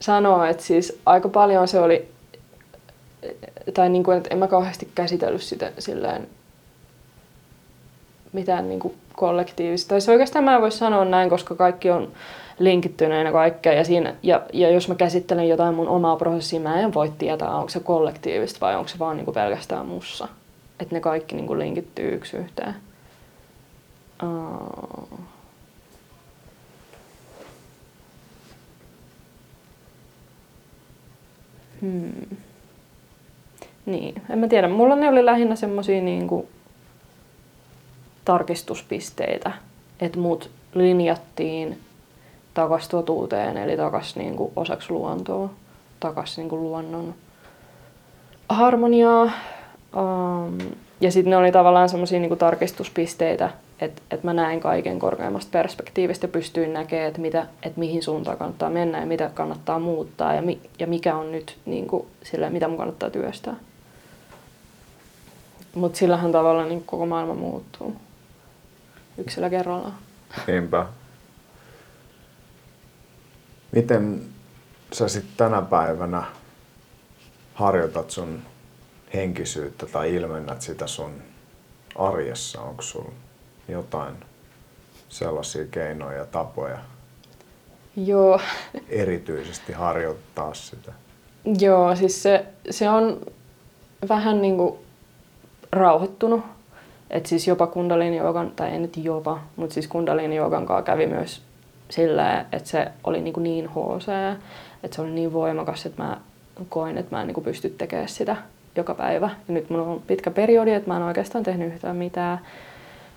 sanoa. 0.00 0.48
Että 0.48 0.62
siis 0.62 1.00
aika 1.06 1.28
paljon 1.28 1.68
se 1.68 1.80
oli, 1.80 2.08
tai 3.74 3.88
niin 3.88 4.04
kuin, 4.04 4.16
että 4.16 4.28
en 4.32 4.38
mä 4.38 4.46
kauheasti 4.46 4.88
käsitellyt 4.94 5.42
sitä 5.42 5.72
silleen 5.78 6.28
mitään 8.32 8.68
niin 8.68 8.80
kuin 8.80 8.94
kollektiivista. 9.16 9.88
Tai 9.88 10.00
se 10.00 10.12
oikeastaan 10.12 10.44
mä 10.44 10.54
en 10.54 10.62
voi 10.62 10.72
sanoa 10.72 11.04
näin, 11.04 11.30
koska 11.30 11.54
kaikki 11.54 11.90
on 11.90 12.12
linkittyneenä 12.58 13.32
kaikkea. 13.32 13.72
Ja, 13.72 13.84
siinä, 13.84 14.14
ja, 14.22 14.42
ja 14.52 14.70
jos 14.70 14.88
mä 14.88 14.94
käsittelen 14.94 15.48
jotain 15.48 15.74
mun 15.74 15.88
omaa 15.88 16.16
prosessia, 16.16 16.60
mä 16.60 16.80
en 16.80 16.94
voi 16.94 17.12
tietää, 17.18 17.50
onko 17.50 17.68
se 17.68 17.80
kollektiivista 17.80 18.60
vai 18.60 18.76
onko 18.76 18.88
se 18.88 18.98
vaan 18.98 19.16
niin 19.16 19.24
kuin 19.24 19.34
pelkästään 19.34 19.86
mussa. 19.86 20.28
Että 20.82 20.94
ne 20.94 21.00
kaikki 21.00 21.36
niin 21.36 21.46
kuin 21.46 21.58
linkittyy 21.58 22.14
yksi 22.14 22.36
yhteen. 22.36 22.74
Uh... 24.22 25.20
Hmm. 31.80 32.36
Niin, 33.86 34.22
en 34.30 34.38
mä 34.38 34.48
tiedä. 34.48 34.68
Mulla 34.68 34.96
ne 34.96 35.08
oli 35.08 35.24
lähinnä 35.24 35.56
semmosia 35.56 36.02
niinku 36.02 36.48
tarkistuspisteitä, 38.24 39.52
että 40.00 40.18
mut 40.18 40.50
linjattiin 40.74 41.80
takas 42.54 42.88
totuuteen, 42.88 43.56
eli 43.56 43.76
takas 43.76 44.16
niinku 44.16 44.52
osaksi 44.56 44.90
luontoa, 44.90 45.50
takas 46.00 46.36
niinku 46.36 46.56
luonnon 46.56 47.14
harmoniaa. 48.48 49.30
Um, 49.96 50.58
ja 51.00 51.12
sitten 51.12 51.30
ne 51.30 51.36
oli 51.36 51.52
tavallaan 51.52 51.88
semmoisia 51.88 52.20
niinku 52.20 52.36
tarkistuspisteitä, 52.36 53.50
että 53.80 54.02
et 54.10 54.24
mä 54.24 54.32
näin 54.32 54.60
kaiken 54.60 54.98
korkeammasta 54.98 55.50
perspektiivistä 55.52 56.24
ja 56.24 56.28
pystyin 56.28 56.72
näkemään, 56.72 57.08
että 57.08 57.20
mitä, 57.20 57.46
et 57.62 57.76
mihin 57.76 58.02
suuntaan 58.02 58.38
kannattaa 58.38 58.70
mennä 58.70 59.00
ja 59.00 59.06
mitä 59.06 59.30
kannattaa 59.34 59.78
muuttaa 59.78 60.34
ja, 60.34 60.42
mi, 60.42 60.60
ja 60.78 60.86
mikä 60.86 61.16
on 61.16 61.32
nyt 61.32 61.58
niinku, 61.66 62.06
sille, 62.22 62.50
mitä 62.50 62.68
mun 62.68 62.78
kannattaa 62.78 63.10
työstää. 63.10 63.56
Mutta 65.74 65.98
sillähän 65.98 66.32
tavalla 66.32 66.64
niin 66.64 66.84
koko 66.84 67.06
maailma 67.06 67.34
muuttuu 67.34 67.96
yksilö 69.18 69.50
kerrallaan. 69.50 69.94
Niinpä. 70.46 70.86
Miten 73.72 74.22
sä 74.92 75.08
sitten 75.08 75.36
tänä 75.36 75.62
päivänä 75.62 76.22
harjoitat 77.54 78.10
sun 78.10 78.42
henkisyyttä 79.14 79.86
tai 79.86 80.14
ilmennät 80.14 80.62
sitä 80.62 80.86
sun 80.86 81.22
arjessa? 81.96 82.60
Onko 82.60 82.82
sulla 82.82 83.12
jotain 83.68 84.14
sellaisia 85.08 85.64
keinoja 85.70 86.18
ja 86.18 86.26
tapoja 86.26 86.78
Joo. 87.96 88.40
erityisesti 88.88 89.72
harjoittaa 89.72 90.54
sitä? 90.54 90.92
Joo, 91.60 91.96
siis 91.96 92.22
se, 92.22 92.46
se 92.70 92.90
on 92.90 93.20
vähän 94.08 94.42
niin 94.42 94.56
kuin 94.56 94.78
rauhoittunut. 95.72 96.44
Et 97.10 97.26
siis 97.26 97.46
jopa 97.46 97.66
kundalini 97.66 98.16
joogan, 98.16 98.50
tai 98.50 98.70
ei 98.70 98.78
nyt 98.78 98.96
jopa, 98.96 99.40
mutta 99.56 99.74
siis 99.74 99.88
kundalini 99.88 100.36
joogan 100.36 100.66
kanssa 100.66 100.82
kävi 100.82 101.06
myös 101.06 101.42
sillä, 101.90 102.40
että 102.52 102.68
se 102.68 102.88
oli 103.04 103.20
niin, 103.20 103.32
kuin 103.32 103.44
niin 103.44 103.68
HC, 103.68 104.08
että 104.82 104.94
se 104.96 105.02
oli 105.02 105.10
niin 105.10 105.32
voimakas, 105.32 105.86
että 105.86 106.02
mä 106.02 106.20
koin, 106.68 106.98
että 106.98 107.16
mä 107.16 107.20
en 107.20 107.26
niin 107.26 107.44
pysty 107.44 107.70
tekemään 107.70 108.08
sitä 108.08 108.36
joka 108.76 108.94
päivä. 108.94 109.30
Ja 109.48 109.54
nyt 109.54 109.70
mulla 109.70 109.84
on 109.84 110.02
pitkä 110.06 110.30
periodi, 110.30 110.72
että 110.72 110.90
mä 110.90 110.96
en 110.96 111.02
oikeastaan 111.02 111.44
tehnyt 111.44 111.74
yhtään 111.74 111.96
mitään. 111.96 112.38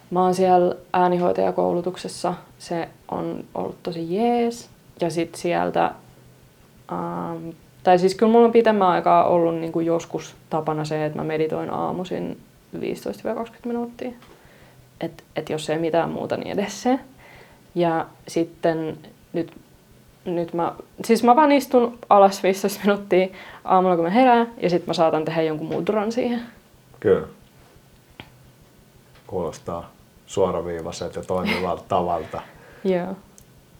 Mä 0.09 0.23
oon 0.23 0.35
siellä 0.35 0.75
äänihoitajakoulutuksessa, 0.93 2.33
se 2.59 2.89
on 3.11 3.43
ollut 3.55 3.83
tosi 3.83 4.15
jees. 4.15 4.69
Ja 5.01 5.09
sitten 5.09 5.41
sieltä, 5.41 5.91
ähm, 6.91 7.49
tai 7.83 7.99
siis 7.99 8.15
kyllä 8.15 8.31
mulla 8.31 8.45
on 8.45 8.51
pitemmän 8.51 8.87
aikaa 8.87 9.27
ollut 9.27 9.55
niin 9.55 9.71
kuin 9.71 9.85
joskus 9.85 10.35
tapana 10.49 10.85
se, 10.85 11.05
että 11.05 11.17
mä 11.17 11.23
meditoin 11.23 11.69
aamuisin 11.69 12.37
15-20 12.75 12.79
minuuttia. 13.65 14.11
Että 15.01 15.23
et 15.35 15.49
jos 15.49 15.69
ei 15.69 15.79
mitään 15.79 16.09
muuta, 16.09 16.37
niin 16.37 16.59
edes 16.59 16.83
se. 16.83 16.99
Ja 17.75 18.05
sitten 18.27 18.97
nyt, 19.33 19.51
nyt 20.25 20.53
mä, 20.53 20.75
siis 21.05 21.23
mä 21.23 21.35
vaan 21.35 21.51
istun 21.51 21.99
alas 22.09 22.43
15 22.43 22.79
minuuttia 22.83 23.27
aamulla 23.63 23.95
kun 23.95 24.05
mä 24.05 24.11
herään 24.11 24.53
ja 24.57 24.69
sitten 24.69 24.89
mä 24.89 24.93
saatan 24.93 25.25
tehdä 25.25 25.41
jonkun 25.41 25.67
mudran 25.67 26.11
siihen. 26.11 26.41
Kyllä. 26.99 27.27
Kuulostaa 29.27 29.91
suoraviivaiselta 30.25 31.19
ja 31.19 31.25
toimivalta 31.25 31.83
tavalta. 31.87 32.41
Joo. 32.83 33.15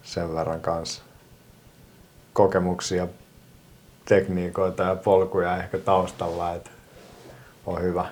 Sen 0.02 0.34
verran 0.34 0.60
kanssa 0.60 1.02
kokemuksia, 2.32 3.08
tekniikoita 4.04 4.82
ja 4.82 4.96
polkuja 4.96 5.56
ehkä 5.56 5.78
taustalla, 5.78 6.52
että 6.52 6.70
on 7.66 7.82
hyvä 7.82 8.06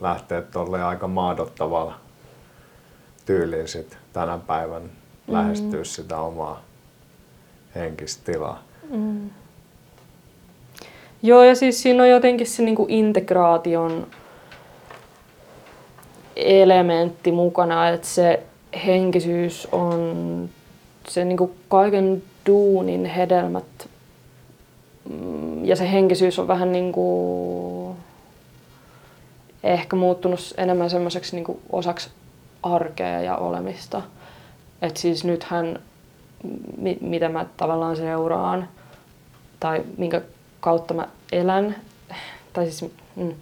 lähteä 0.00 0.42
tuolle 0.42 0.82
aika 0.82 1.08
maadottavalla 1.08 1.94
tyyliin 3.26 3.68
sit 3.68 3.98
tänä 4.12 4.38
päivän 4.38 4.90
lähestyä 5.28 5.84
sitä 5.84 6.18
omaa 6.18 6.60
henkistä 7.74 8.32
tilaa. 8.32 8.62
Mm. 8.90 9.30
Joo, 11.22 11.44
ja 11.44 11.54
siis 11.54 11.82
siinä 11.82 12.02
on 12.02 12.08
jotenkin 12.08 12.46
se 12.46 12.62
niinku 12.62 12.86
integraation 12.88 14.06
elementti 16.36 17.32
mukana, 17.32 17.88
että 17.88 18.06
se 18.06 18.42
henkisyys 18.86 19.68
on 19.72 20.48
se 21.08 21.24
niinku 21.24 21.54
kaiken 21.68 22.22
duunin 22.46 23.04
hedelmät 23.04 23.88
mm, 25.10 25.64
ja 25.64 25.76
se 25.76 25.92
henkisyys 25.92 26.38
on 26.38 26.48
vähän 26.48 26.72
niin 26.72 26.92
kuin 26.92 27.96
ehkä 29.62 29.96
muuttunut 29.96 30.54
enemmän 30.56 30.90
semmoiseksi 30.90 31.36
niin 31.36 31.60
osaksi 31.70 32.10
arkea 32.62 33.20
ja 33.20 33.36
olemista. 33.36 34.02
Et 34.82 34.96
siis 34.96 35.24
nythän, 35.24 35.78
mi- 36.76 36.98
mitä 37.00 37.28
mä 37.28 37.46
tavallaan 37.56 37.96
seuraan 37.96 38.68
tai 39.60 39.84
minkä 39.98 40.20
kautta 40.60 40.94
mä 40.94 41.08
elän, 41.32 41.76
tai 42.52 42.70
siis 42.70 42.92
mm, 43.16 43.34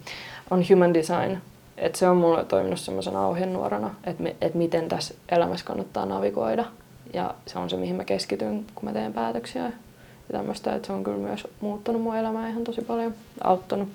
on 0.51 0.63
human 0.69 0.93
design. 0.93 1.37
Et 1.77 1.95
se 1.95 2.09
on 2.09 2.17
mulle 2.17 2.45
toiminut 2.45 2.79
semmoisena 2.79 3.27
ohjenuorana, 3.27 3.95
että 4.03 4.23
et 4.41 4.55
miten 4.55 4.89
tässä 4.89 5.13
elämässä 5.29 5.65
kannattaa 5.65 6.05
navigoida. 6.05 6.65
Ja 7.13 7.33
se 7.45 7.59
on 7.59 7.69
se, 7.69 7.77
mihin 7.77 7.95
mä 7.95 8.03
keskityn, 8.03 8.65
kun 8.75 8.85
mä 8.85 8.93
teen 8.93 9.13
päätöksiä 9.13 9.63
ja 9.63 9.71
tämmöistä. 10.31 10.75
Että 10.75 10.87
se 10.87 10.93
on 10.93 11.03
kyllä 11.03 11.17
myös 11.17 11.47
muuttanut 11.61 12.01
mun 12.01 12.15
elämää 12.15 12.49
ihan 12.49 12.63
tosi 12.63 12.81
paljon, 12.81 13.13
auttanut. 13.43 13.89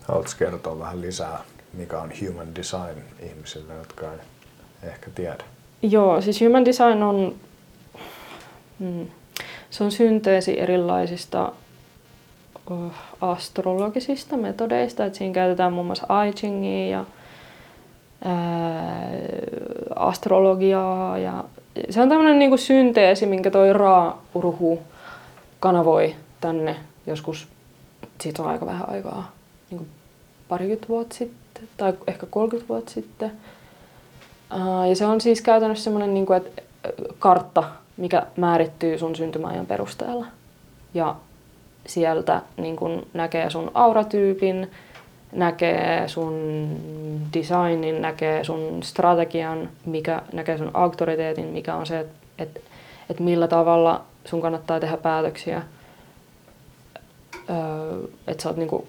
Haluatko 0.00 0.32
kertoa 0.38 0.78
vähän 0.78 1.00
lisää, 1.00 1.40
mikä 1.72 2.00
on 2.00 2.12
human 2.20 2.54
design 2.54 3.02
ihmisille, 3.20 3.74
jotka 3.74 4.12
ei 4.12 4.18
ehkä 4.82 5.10
tiedä? 5.14 5.44
Joo, 5.90 6.20
siis 6.20 6.40
human 6.40 6.64
design 6.64 7.02
on, 7.02 7.34
mm, 8.78 9.06
se 9.70 9.84
on 9.84 9.92
synteesi 9.92 10.60
erilaisista 10.60 11.52
uh, 12.70 12.92
astrologisista 13.20 14.36
metodeista. 14.36 15.04
Et 15.04 15.14
siinä 15.14 15.34
käytetään 15.34 15.72
muun 15.72 15.86
muassa 15.86 16.24
I 16.24 16.32
Chingia 16.32 16.88
ja 16.88 17.04
ää, 18.24 19.10
astrologiaa. 19.96 21.18
Ja 21.18 21.44
se 21.90 22.00
on 22.00 22.08
tämmöinen 22.08 22.38
niinku 22.38 22.56
synteesi, 22.56 23.26
minkä 23.26 23.50
toi 23.50 23.72
Ra-urhu 23.72 24.82
kanavoi 25.60 26.14
tänne 26.40 26.76
joskus, 27.06 27.48
siitä 28.20 28.42
on 28.42 28.48
aika 28.48 28.66
vähän 28.66 28.88
aikaa, 28.90 29.32
niin 29.70 29.88
parikymmentä 30.48 30.88
vuotta 30.88 31.14
sitten 31.14 31.68
tai 31.76 31.94
ehkä 32.06 32.26
30 32.26 32.68
vuotta 32.68 32.92
sitten. 32.92 33.32
Ja 34.88 34.96
se 34.96 35.06
on 35.06 35.20
siis 35.20 35.40
käytännössä 35.40 35.84
semmoinen 35.84 36.14
niin 36.14 36.26
kuin, 36.26 36.36
että 36.36 36.62
kartta, 37.18 37.64
mikä 37.96 38.26
määrittyy 38.36 38.98
sun 38.98 39.16
syntymäajan 39.16 39.66
perusteella. 39.66 40.26
Ja 40.94 41.16
sieltä 41.86 42.42
niin 42.56 42.76
kuin 42.76 43.06
näkee 43.14 43.50
sun 43.50 43.70
auratyypin, 43.74 44.70
näkee 45.32 46.08
sun 46.08 46.68
designin, 47.34 48.02
näkee 48.02 48.44
sun 48.44 48.82
strategian, 48.82 49.68
mikä 49.86 50.22
näkee 50.32 50.58
sun 50.58 50.70
auktoriteetin, 50.74 51.46
mikä 51.46 51.74
on 51.74 51.86
se, 51.86 52.00
että 52.00 52.14
et, 52.38 52.60
et 53.10 53.20
millä 53.20 53.48
tavalla 53.48 54.04
sun 54.24 54.40
kannattaa 54.40 54.80
tehdä 54.80 54.96
päätöksiä. 54.96 55.62
Öö, 57.50 57.98
että 58.26 58.42
sä 58.42 58.48
oot 58.48 58.56
niinku 58.56 58.86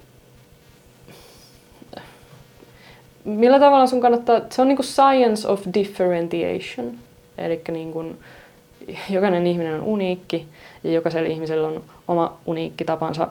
millä 3.25 3.59
tavalla 3.59 3.87
sun 3.87 4.01
kannattaa, 4.01 4.41
se 4.49 4.61
on 4.61 4.67
niinku 4.67 4.83
science 4.83 5.47
of 5.47 5.61
differentiation, 5.73 6.91
eli 7.37 7.61
niinku, 7.71 8.05
jokainen 9.09 9.47
ihminen 9.47 9.73
on 9.73 9.81
uniikki 9.81 10.47
ja 10.83 10.91
jokaisella 10.91 11.29
ihmisellä 11.29 11.67
on 11.67 11.83
oma 12.07 12.37
uniikki 12.45 12.85
tapansa 12.85 13.27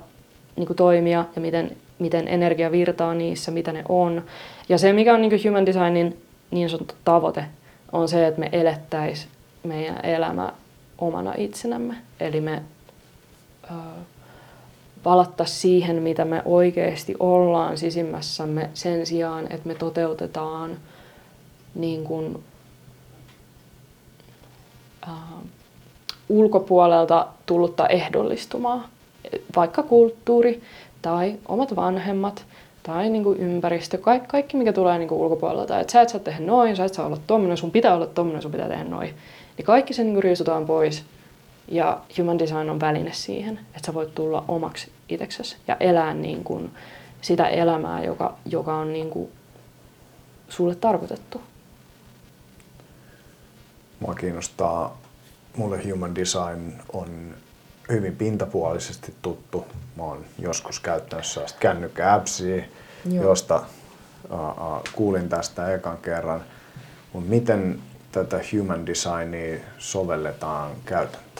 niinku 0.56 0.74
toimia 0.74 1.24
ja 1.36 1.40
miten, 1.40 1.76
miten 1.98 2.28
energia 2.28 2.72
virtaa 2.72 3.14
niissä, 3.14 3.50
mitä 3.50 3.72
ne 3.72 3.84
on. 3.88 4.22
Ja 4.68 4.78
se, 4.78 4.92
mikä 4.92 5.14
on 5.14 5.20
niinku 5.20 5.48
human 5.48 5.66
designin 5.66 6.18
niin 6.50 6.70
sanottu 6.70 6.94
tavoite, 7.04 7.44
on 7.92 8.08
se, 8.08 8.26
että 8.26 8.40
me 8.40 8.48
elettäisiin 8.52 9.30
meidän 9.62 10.00
elämä 10.02 10.52
omana 10.98 11.34
itsenämme. 11.36 11.94
Eli 12.20 12.40
me 12.40 12.62
palattaisiin 15.04 15.58
siihen, 15.60 16.02
mitä 16.02 16.24
me 16.24 16.42
oikeasti 16.44 17.14
ollaan 17.20 17.78
sisimmässämme 17.78 18.70
sen 18.74 19.06
sijaan, 19.06 19.44
että 19.44 19.68
me 19.68 19.74
toteutetaan 19.74 20.76
niin 21.74 22.04
kuin, 22.04 22.44
äh, 25.08 25.14
ulkopuolelta 26.28 27.26
tullutta 27.46 27.86
ehdollistumaa, 27.86 28.88
vaikka 29.56 29.82
kulttuuri 29.82 30.62
tai 31.02 31.34
omat 31.48 31.76
vanhemmat 31.76 32.44
tai 32.82 33.10
niin 33.10 33.24
kuin 33.24 33.38
ympäristö, 33.38 33.98
kaikki, 33.98 34.28
kaikki 34.28 34.56
mikä 34.56 34.72
tulee 34.72 34.98
niin 34.98 35.08
kuin 35.08 35.20
ulkopuolelta, 35.20 35.80
että 35.80 35.92
sä 35.92 36.02
et 36.02 36.08
saa 36.08 36.20
tehdä 36.20 36.44
noin, 36.44 36.76
sä 36.76 36.84
et 36.84 36.94
saa 36.94 37.06
olla 37.06 37.18
tommonen, 37.26 37.56
sun 37.56 37.70
pitää 37.70 37.94
olla 37.94 38.06
tommonen, 38.06 38.42
sun 38.42 38.52
pitää 38.52 38.68
tehdä 38.68 38.84
noin. 38.84 39.14
Niin 39.56 39.66
kaikki 39.66 39.94
se 39.94 40.04
niin 40.04 40.14
kuin 40.14 40.22
riisutaan 40.24 40.66
pois 40.66 41.04
ja 41.68 42.00
human 42.18 42.38
design 42.38 42.70
on 42.70 42.80
väline 42.80 43.12
siihen, 43.12 43.58
että 43.58 43.86
sä 43.86 43.94
voit 43.94 44.14
tulla 44.14 44.44
omaksi 44.48 44.90
itseksesi 45.08 45.56
ja 45.68 45.76
elää 45.80 46.14
niin 46.14 46.44
kuin 46.44 46.70
sitä 47.20 47.48
elämää, 47.48 48.04
joka, 48.04 48.36
joka 48.46 48.76
on 48.76 48.92
niin 48.92 49.10
kuin 49.10 49.32
sulle 50.48 50.74
tarkoitettu. 50.74 51.42
Mua 54.00 54.14
kiinnostaa, 54.14 54.98
mulle 55.56 55.90
human 55.90 56.14
design 56.14 56.72
on 56.92 57.34
hyvin 57.88 58.16
pintapuolisesti 58.16 59.14
tuttu. 59.22 59.66
Mä 59.96 60.02
oon 60.02 60.24
joskus 60.38 60.80
käyttänyt 60.80 61.26
sellaista 61.26 61.58
kännykkä-appsia, 61.58 62.64
josta 63.10 63.62
uh, 64.30 64.40
uh, 64.40 64.82
kuulin 64.92 65.28
tästä 65.28 65.74
ekan 65.74 65.98
kerran. 65.98 66.44
Mutta 67.12 67.30
miten 67.30 67.80
tätä 68.12 68.40
human 68.52 68.86
designia 68.86 69.60
sovelletaan 69.78 70.70
käytäntöön? 70.84 71.33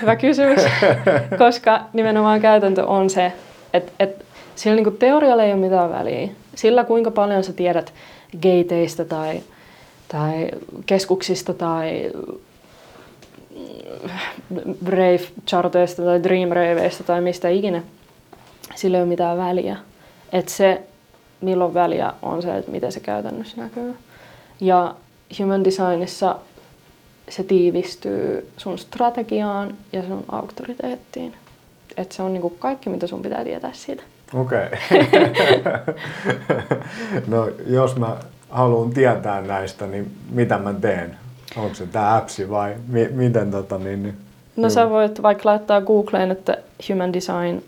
Hyvä 0.00 0.16
kysymys, 0.16 0.62
koska 1.38 1.80
nimenomaan 1.92 2.40
käytäntö 2.40 2.86
on 2.86 3.10
se, 3.10 3.32
että, 3.72 3.92
että 4.00 4.24
sillä 4.54 4.76
niin 4.76 4.96
teorialla 4.96 5.42
ei 5.42 5.52
ole 5.52 5.60
mitään 5.60 5.90
väliä. 5.90 6.28
Sillä 6.54 6.84
kuinka 6.84 7.10
paljon 7.10 7.44
sä 7.44 7.52
tiedät 7.52 7.92
gateista 8.42 9.04
tai, 9.04 9.40
tai 10.08 10.48
keskuksista 10.86 11.54
tai 11.54 12.12
rave-charteista 14.86 16.02
tai 16.04 16.22
dream 16.22 16.48
raveista 16.48 17.04
tai 17.04 17.20
mistä 17.20 17.48
ikinä, 17.48 17.82
sillä 18.74 18.96
ei 18.96 19.02
ole 19.02 19.08
mitään 19.08 19.38
väliä. 19.38 19.76
Että 20.32 20.52
se, 20.52 20.82
milloin 21.40 21.74
väliä, 21.74 22.12
on 22.22 22.42
se, 22.42 22.56
että 22.56 22.70
miten 22.70 22.92
se 22.92 23.00
käytännössä 23.00 23.56
näkyy. 23.56 23.94
Ja 24.60 24.94
human 25.38 25.64
designissa 25.64 26.36
se 27.28 27.42
tiivistyy 27.42 28.50
sun 28.56 28.78
strategiaan 28.78 29.74
ja 29.92 30.02
sun 30.02 30.24
auktoriteettiin. 30.28 31.34
Että 31.96 32.14
se 32.14 32.22
on 32.22 32.32
niinku 32.32 32.50
kaikki, 32.50 32.90
mitä 32.90 33.06
sun 33.06 33.22
pitää 33.22 33.44
tietää 33.44 33.72
siitä. 33.72 34.02
Okei. 34.34 34.66
Okay. 34.66 35.94
no 37.32 37.48
jos 37.66 37.96
mä 37.96 38.16
haluan 38.50 38.90
tietää 38.90 39.40
näistä, 39.40 39.86
niin 39.86 40.16
mitä 40.30 40.58
mä 40.58 40.72
teen? 40.72 41.16
Onko 41.56 41.74
se 41.74 41.86
tämä 41.86 42.16
appsi 42.16 42.50
vai 42.50 42.74
mi- 42.88 43.08
miten 43.08 43.50
tota 43.50 43.78
niin, 43.78 44.02
niin 44.02 44.16
No 44.56 44.70
sä 44.70 44.90
voit 44.90 45.22
vaikka 45.22 45.48
laittaa 45.48 45.80
Googleen, 45.80 46.30
että 46.30 46.56
Human 46.88 47.12
Design 47.12 47.62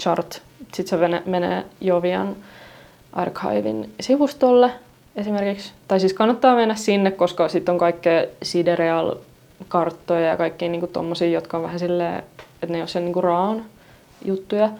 Chart. 0.00 0.42
Sitten 0.74 0.98
se 0.98 1.22
menee 1.26 1.64
Jovian 1.80 2.36
archivin 3.12 3.94
sivustolle 4.00 4.70
esimerkiksi. 5.16 5.72
Tai 5.88 6.00
siis 6.00 6.12
kannattaa 6.12 6.56
mennä 6.56 6.74
sinne, 6.74 7.10
koska 7.10 7.48
sitten 7.48 7.72
on 7.72 7.78
kaikkea 7.78 8.26
Sidereal-karttoja 8.42 10.26
ja 10.26 10.36
kaikkia 10.36 10.68
niinku 10.68 10.86
tommosia, 10.86 11.28
jotka 11.28 11.56
on 11.56 11.62
vähän 11.62 11.78
silleen, 11.78 12.18
että 12.18 12.66
ne 12.68 12.74
ei 12.74 12.82
ole 12.82 12.88
sen 12.88 13.04
niinku 13.04 13.20
raan 13.20 13.64
juttuja. 14.24 14.70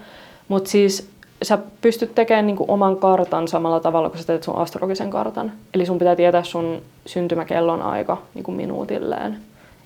Mutta 0.48 0.70
siis 0.70 1.10
sä 1.42 1.58
pystyt 1.80 2.14
tekemään 2.14 2.46
niinku 2.46 2.64
oman 2.68 2.96
kartan 2.96 3.48
samalla 3.48 3.80
tavalla, 3.80 4.10
kun 4.10 4.18
sä 4.18 4.26
teet 4.26 4.42
sun 4.42 4.56
astrologisen 4.56 5.10
kartan. 5.10 5.52
Eli 5.74 5.86
sun 5.86 5.98
pitää 5.98 6.16
tietää 6.16 6.42
sun 6.42 6.82
syntymäkellon 7.06 7.82
aika 7.82 8.22
niinku 8.34 8.52
minuutilleen 8.52 9.38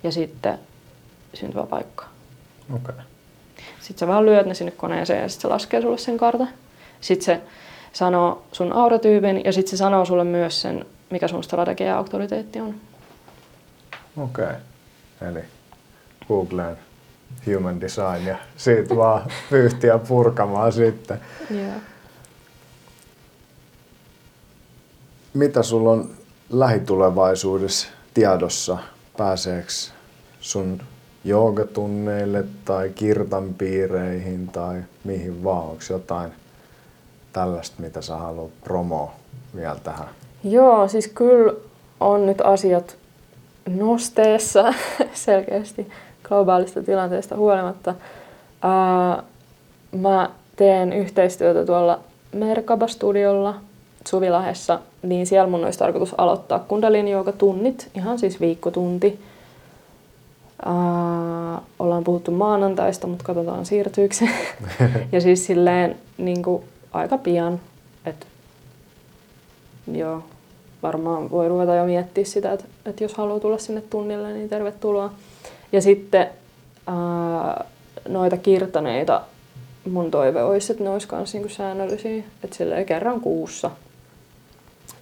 ja 0.02 0.12
sitten 0.12 0.58
syntymäpaikka. 1.34 2.04
Okay. 2.74 2.94
Sitten 3.80 3.98
sä 3.98 4.06
vaan 4.06 4.26
lyöt 4.26 4.46
ne 4.46 4.54
sinne 4.54 4.70
koneeseen 4.70 5.22
ja 5.22 5.28
sitten 5.28 5.42
se 5.42 5.48
laskee 5.48 5.82
sulle 5.82 5.98
sen 5.98 6.16
kartan. 6.16 6.48
Sitten 7.00 7.24
se 7.24 7.40
sanoo 7.94 8.42
sun 8.52 8.72
auratyypin 8.72 9.44
ja 9.44 9.52
sitten 9.52 9.70
se 9.70 9.76
sanoo 9.76 10.04
sulle 10.04 10.24
myös 10.24 10.60
sen, 10.60 10.86
mikä 11.10 11.28
sun 11.28 11.44
strategia 11.44 11.86
ja 11.86 11.96
auktoriteetti 11.96 12.60
on. 12.60 12.74
Okei. 14.16 14.44
Okay. 14.44 14.56
Eli 15.28 15.40
Googleen 16.28 16.76
human 17.46 17.80
design 17.80 18.26
ja 18.26 18.36
siitä 18.56 18.96
vaan 18.96 19.22
pyyhtiä 19.50 19.98
purkamaan 19.98 20.72
sitten. 20.72 21.20
Yeah. 21.50 21.74
Mitä 25.34 25.62
sulla 25.62 25.90
on 25.90 26.10
lähitulevaisuudessa 26.50 27.88
tiedossa? 28.14 28.78
Pääseekö 29.16 29.72
sun 30.40 30.82
joogatunneille 31.24 32.44
tai 32.64 32.90
kirtanpiireihin 32.94 34.48
tai 34.48 34.82
mihin 35.04 35.44
vaan? 35.44 35.64
Onko 35.64 35.82
jotain 35.90 36.32
tällaista, 37.34 37.82
mitä 37.82 38.02
sä 38.02 38.16
haluat 38.16 38.50
promoa 38.64 39.12
vielä 39.56 39.76
tähän? 39.84 40.08
Joo, 40.44 40.88
siis 40.88 41.08
kyllä 41.08 41.52
on 42.00 42.26
nyt 42.26 42.40
asiat 42.40 42.96
nosteessa 43.68 44.74
selkeästi 45.14 45.90
globaalista 46.22 46.82
tilanteesta 46.82 47.36
huolimatta. 47.36 47.94
Ää, 48.62 49.22
mä 49.92 50.30
teen 50.56 50.92
yhteistyötä 50.92 51.66
tuolla 51.66 52.00
Merkaba-studiolla 52.32 53.54
Suvilahessa, 54.08 54.80
niin 55.02 55.26
siellä 55.26 55.50
mun 55.50 55.64
olisi 55.64 55.78
tarkoitus 55.78 56.14
aloittaa 56.18 56.58
kundalini 56.58 57.10
tunnit, 57.38 57.90
ihan 57.94 58.18
siis 58.18 58.40
viikkotunti. 58.40 59.20
Ää, 60.64 61.60
ollaan 61.78 62.04
puhuttu 62.04 62.30
maanantaista, 62.30 63.06
mutta 63.06 63.24
katsotaan 63.24 63.66
siirtyykö 63.66 64.14
se. 64.14 64.28
ja 65.12 65.20
siis 65.20 65.46
silleen 65.46 65.96
niin 66.18 66.42
kuin, 66.42 66.64
aika 66.94 67.18
pian, 67.18 67.60
että 68.06 68.26
joo, 69.92 70.24
varmaan 70.82 71.30
voi 71.30 71.48
ruveta 71.48 71.74
jo 71.74 71.84
miettiä 71.84 72.24
sitä, 72.24 72.52
että, 72.52 72.64
että 72.86 73.04
jos 73.04 73.14
haluaa 73.14 73.40
tulla 73.40 73.58
sinne 73.58 73.80
tunnille, 73.80 74.32
niin 74.32 74.48
tervetuloa. 74.48 75.12
Ja 75.72 75.82
sitten 75.82 76.26
ää, 76.86 77.64
noita 78.08 78.36
kirtaneita 78.36 79.22
mun 79.90 80.10
toive 80.10 80.42
olisi, 80.42 80.72
että 80.72 80.84
ne 80.84 80.90
olisi 80.90 81.08
myös 81.12 81.32
niinku 81.32 81.48
säännöllisiä, 81.48 82.24
että 82.44 82.56
silleen 82.56 82.86
kerran 82.86 83.20
kuussa. 83.20 83.70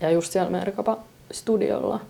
Ja 0.00 0.10
just 0.10 0.32
siellä 0.32 0.50
Merkapa 0.50 0.98
studiolla. 1.32 2.00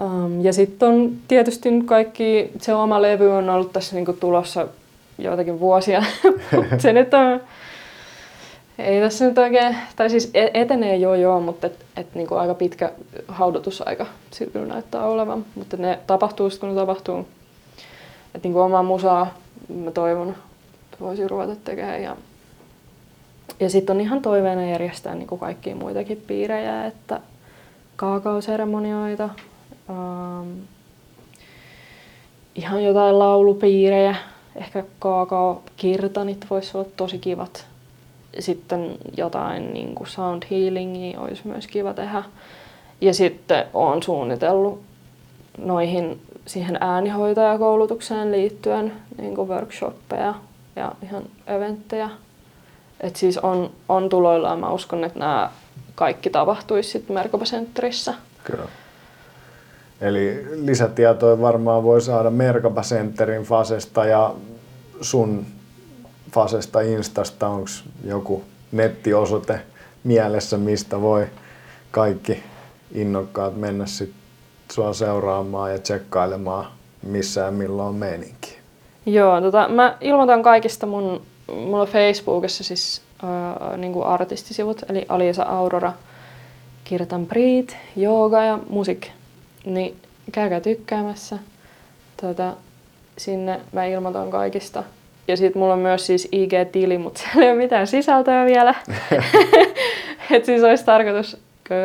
Um, 0.00 0.44
ja 0.44 0.52
sitten 0.52 0.88
on 0.88 1.12
tietysti 1.28 1.68
kaikki, 1.84 2.50
se 2.60 2.74
oma 2.74 3.02
levy 3.02 3.30
on 3.30 3.50
ollut 3.50 3.72
tässä 3.72 3.94
niinku 3.94 4.12
tulossa 4.12 4.68
joitakin 5.18 5.60
vuosia. 5.60 6.02
se 6.78 6.92
nyt 6.92 7.14
on, 7.14 7.40
ei 8.78 9.00
tässä 9.00 9.24
nyt 9.24 9.38
oikein, 9.38 9.76
tai 9.96 10.10
siis 10.10 10.30
e-, 10.34 10.50
etenee 10.54 10.96
jo 10.96 11.14
joo, 11.14 11.40
mutta 11.40 11.66
et, 11.66 11.84
et 11.96 12.14
niinku 12.14 12.34
aika 12.34 12.54
pitkä 12.54 12.92
haudotusaika 13.28 14.06
sillä 14.30 14.66
näyttää 14.66 15.04
olevan. 15.04 15.44
Mutta 15.54 15.76
ne 15.76 15.98
tapahtuu 16.06 16.50
sitten 16.50 16.68
kun 16.68 16.76
ne 16.76 16.82
tapahtuu. 16.82 17.18
Että 18.34 18.48
niinku 18.48 18.60
omaa 18.60 18.82
musaa 18.82 19.34
mä 19.68 19.90
toivon, 19.90 20.28
että 20.28 20.96
voisin 21.00 21.30
ruveta 21.30 21.56
tekemään. 21.56 22.02
Ja, 22.02 22.16
ja 23.60 23.70
sitten 23.70 23.96
on 23.96 24.00
ihan 24.00 24.22
toiveena 24.22 24.70
järjestää 24.70 25.14
niinku 25.14 25.36
kaikkia 25.36 25.76
muitakin 25.76 26.24
piirejä, 26.26 26.86
että 26.86 27.20
kaakaoseremonioita, 27.96 29.28
ähm, 29.90 30.58
ihan 32.54 32.84
jotain 32.84 33.18
laulupiirejä, 33.18 34.16
ehkä 34.56 34.84
kaakaokirtanit 34.98 36.46
voisi 36.50 36.76
olla 36.76 36.88
tosi 36.96 37.18
kivat. 37.18 37.67
Sitten 38.38 38.98
jotain 39.16 39.74
niin 39.74 39.94
kuin 39.94 40.08
sound 40.08 40.42
healingia 40.50 41.20
olisi 41.20 41.42
myös 41.44 41.66
kiva 41.66 41.94
tehdä. 41.94 42.22
Ja 43.00 43.14
sitten 43.14 43.64
olen 43.74 44.02
suunnitellut 44.02 44.80
noihin 45.58 46.20
siihen 46.46 46.78
äänihoitajakoulutukseen 46.80 48.32
liittyen 48.32 48.92
niin 49.18 49.34
kuin 49.34 49.48
workshoppeja 49.48 50.34
ja 50.76 50.92
ihan 51.02 51.22
eventtejä. 51.46 52.10
Et 53.00 53.16
siis 53.16 53.38
on, 53.38 53.70
on 53.88 54.08
tuloillaan. 54.08 54.58
Mä 54.58 54.70
uskon, 54.70 55.04
että 55.04 55.18
nämä 55.18 55.50
kaikki 55.94 56.30
tapahtuisi 56.30 56.90
sitten 56.90 57.14
Merkaba 57.14 57.44
Centerissä. 57.44 58.14
Kyllä. 58.44 58.68
Eli 60.00 60.46
lisätietoja 60.64 61.40
varmaan 61.40 61.82
voi 61.82 62.00
saada 62.00 62.30
Merkaba 62.30 62.82
fasesta 63.44 64.04
ja 64.04 64.34
sun 65.00 65.46
fasesta 66.30 66.80
Instasta. 66.80 67.48
Onko 67.48 67.70
joku 68.04 68.44
nettiosoite 68.72 69.60
mielessä, 70.04 70.56
mistä 70.56 71.00
voi 71.00 71.26
kaikki 71.90 72.42
innokkaat 72.94 73.56
mennä 73.56 73.86
sit 73.86 74.12
sua 74.72 74.92
seuraamaan 74.92 75.72
ja 75.72 75.78
tsekkailemaan 75.78 76.78
missä 77.02 77.40
ja 77.40 77.50
milloin 77.50 77.88
on 77.88 77.94
meininki. 77.94 78.58
Joo, 79.06 79.40
tota, 79.40 79.68
mä 79.68 79.96
ilmoitan 80.00 80.42
kaikista 80.42 80.86
mun, 80.86 81.22
mulla 81.46 81.82
on 81.82 81.88
Facebookissa 81.88 82.64
siis 82.64 83.02
äh, 83.24 83.78
niin 83.78 84.02
artistisivut, 84.02 84.82
eli 84.88 85.06
Alisa 85.08 85.42
Aurora, 85.42 85.92
Kirtan 86.84 87.26
Priit, 87.26 87.76
Jooga 87.96 88.42
ja 88.42 88.58
Musik. 88.68 89.06
Niin 89.64 89.96
käykää 90.32 90.60
tykkäämässä. 90.60 91.38
Tota, 92.20 92.56
sinne 93.16 93.60
mä 93.72 93.84
ilmoitan 93.84 94.30
kaikista. 94.30 94.84
Ja 95.28 95.36
sitten 95.36 95.60
mulla 95.60 95.74
on 95.74 95.80
myös 95.80 96.06
siis 96.06 96.28
IG-tili, 96.32 96.98
mutta 96.98 97.20
siellä 97.22 97.44
ei 97.44 97.50
ole 97.50 97.58
mitään 97.58 97.86
sisältöä 97.86 98.46
vielä. 98.46 98.74
Et 100.30 100.44
siis 100.44 100.62
olisi 100.62 100.84
tarkoitus 100.84 101.36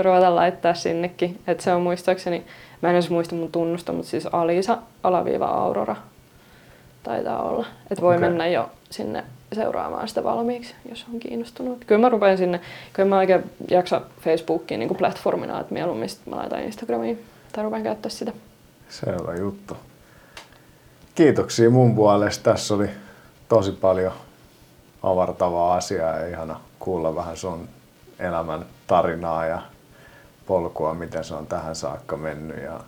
ruveta 0.01 0.35
laittaa 0.35 0.73
sinnekin. 0.73 1.39
Et 1.47 1.59
se 1.59 1.73
on 1.73 1.81
muistaakseni, 1.81 2.43
mä 2.81 2.89
en 2.89 2.95
edes 2.95 3.09
muista 3.09 3.35
mun 3.35 3.51
tunnusta, 3.51 3.93
mutta 3.93 4.09
siis 4.09 4.27
Alisa 4.31 4.77
alaviiva 5.03 5.45
Aurora 5.45 5.95
taitaa 7.03 7.43
olla. 7.43 7.65
Että 7.91 8.01
voi 8.01 8.15
okay. 8.15 8.29
mennä 8.29 8.47
jo 8.47 8.69
sinne 8.89 9.23
seuraamaan 9.53 10.07
sitä 10.07 10.23
valmiiksi, 10.23 10.75
jos 10.89 11.05
on 11.13 11.19
kiinnostunut. 11.19 11.85
Kyllä 11.85 12.01
mä 12.01 12.09
rupean 12.09 12.37
sinne, 12.37 12.59
kyllä 12.93 13.09
mä 13.09 13.17
oikein 13.17 13.43
jaksa 13.69 14.01
Facebookiin 14.21 14.79
niin 14.79 14.87
kuin 14.87 14.97
platformina, 14.97 15.59
että 15.59 15.73
mieluummin 15.73 16.09
mä 16.25 16.35
laitan 16.35 16.63
Instagramiin 16.63 17.23
tai 17.51 17.63
rupean 17.63 17.83
käyttää 17.83 18.09
sitä. 18.09 18.31
Selvä 18.89 19.35
juttu. 19.35 19.77
Kiitoksia 21.15 21.69
mun 21.69 21.95
puolesta. 21.95 22.51
Tässä 22.51 22.73
oli 22.73 22.89
tosi 23.53 23.71
paljon 23.71 24.13
avartavaa 25.03 25.75
asiaa 25.75 26.19
ja 26.19 26.27
ihana 26.27 26.59
kuulla 26.79 27.15
vähän 27.15 27.37
sun 27.37 27.69
elämän 28.19 28.65
tarinaa 28.87 29.45
ja 29.45 29.61
polkua, 30.45 30.93
miten 30.93 31.23
se 31.23 31.33
on 31.33 31.47
tähän 31.47 31.75
saakka 31.75 32.17
mennyt. 32.17 32.63
Ja 32.63 32.79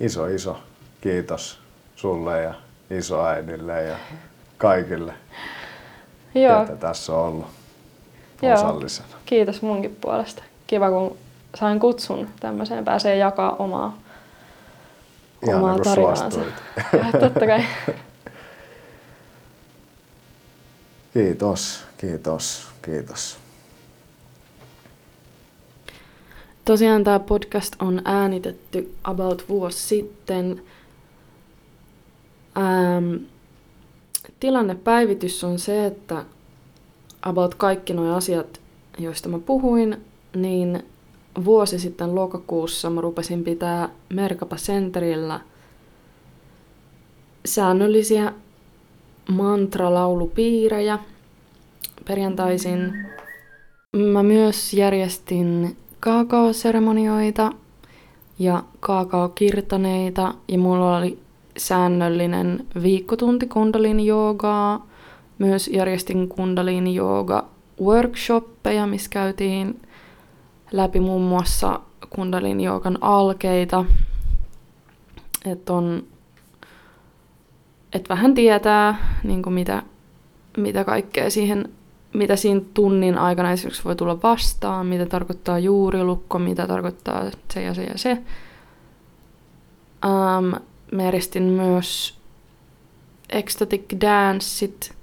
iso, 0.00 0.26
iso 0.26 0.58
kiitos 1.00 1.58
sulle 1.96 2.42
ja 2.42 2.54
isoäidille 2.90 3.82
ja 3.82 3.96
kaikille, 4.58 5.14
Joo. 6.34 6.64
ketä 6.64 6.76
tässä 6.76 7.12
on 7.12 7.18
ollut 7.26 7.46
osallisena. 8.54 9.08
Joo. 9.10 9.20
Kiitos 9.26 9.62
munkin 9.62 9.96
puolesta. 10.00 10.42
Kiva, 10.66 10.90
kun 10.90 11.16
sain 11.54 11.80
kutsun 11.80 12.28
tämmöiseen, 12.40 12.84
pääsee 12.84 13.16
jakaa 13.16 13.56
omaa, 13.58 13.98
Ihan 15.42 15.60
omaa 15.60 15.74
niin 15.74 15.84
tarinaansa. 15.84 16.40
Totta 17.20 17.46
kai. 17.46 17.64
Kiitos, 21.14 21.84
kiitos, 21.98 22.68
kiitos. 22.82 23.36
Tosiaan 26.64 27.04
tämä 27.04 27.18
podcast 27.18 27.74
on 27.82 28.02
äänitetty 28.04 28.94
about 29.04 29.48
vuosi 29.48 29.78
sitten. 29.78 30.62
Ähm, 32.56 33.14
tilannepäivitys 34.40 35.44
on 35.44 35.58
se, 35.58 35.86
että 35.86 36.24
about 37.22 37.54
kaikki 37.54 37.92
nuo 37.92 38.14
asiat, 38.14 38.60
joista 38.98 39.28
mä 39.28 39.38
puhuin, 39.38 40.04
niin 40.36 40.82
vuosi 41.44 41.78
sitten 41.78 42.14
lokakuussa 42.14 42.90
mä 42.90 43.00
rupesin 43.00 43.44
pitää 43.44 43.88
Merkapa 44.08 44.56
Centerillä 44.56 45.40
säännöllisiä 47.46 48.32
mantralaulupiirejä 49.28 50.98
perjantaisin. 52.06 53.06
Mä 54.12 54.22
myös 54.22 54.72
järjestin 54.74 55.76
kaakaoseremonioita 56.00 57.52
ja 58.38 58.62
kaakaokirtaneita 58.80 60.34
ja 60.48 60.58
mulla 60.58 60.96
oli 60.96 61.18
säännöllinen 61.56 62.66
viikkotunti 62.82 63.46
kundalini 63.46 64.06
joogaa. 64.06 64.86
Myös 65.38 65.68
järjestin 65.68 66.28
kundalini 66.28 66.94
jooga 66.94 67.44
workshoppeja, 67.82 68.86
missä 68.86 69.10
käytiin 69.10 69.80
läpi 70.72 71.00
muun 71.00 71.22
muassa 71.22 71.80
kundalini 72.10 72.64
joogan 72.64 72.98
alkeita. 73.00 73.84
Että 75.44 75.72
on 75.72 76.02
et 77.94 78.08
vähän 78.08 78.34
tietää, 78.34 79.18
niin 79.24 79.42
kuin 79.42 79.54
mitä, 79.54 79.82
mitä 80.56 80.84
kaikkea 80.84 81.30
siihen, 81.30 81.68
mitä 82.12 82.36
siinä 82.36 82.60
tunnin 82.74 83.18
aikana 83.18 83.52
esimerkiksi 83.52 83.84
voi 83.84 83.96
tulla 83.96 84.22
vastaan, 84.22 84.86
mitä 84.86 85.06
tarkoittaa 85.06 85.58
juurilukko, 85.58 86.38
mitä 86.38 86.66
tarkoittaa 86.66 87.30
se 87.50 87.62
ja 87.62 87.74
se 87.74 87.84
ja 87.84 87.98
se. 87.98 88.22
Um, 90.04 90.60
mä 90.92 91.02
järjestin 91.02 91.42
myös 91.42 92.18
ecstatic 93.30 93.82
danceit, 94.00 94.94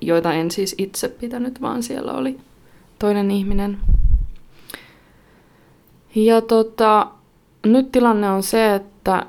joita 0.00 0.32
en 0.32 0.50
siis 0.50 0.74
itse 0.78 1.08
pitänyt, 1.08 1.60
vaan 1.60 1.82
siellä 1.82 2.12
oli 2.12 2.40
toinen 2.98 3.30
ihminen. 3.30 3.78
Ja 6.14 6.40
tota, 6.40 7.10
nyt 7.66 7.92
tilanne 7.92 8.30
on 8.30 8.42
se, 8.42 8.74
että 8.74 9.26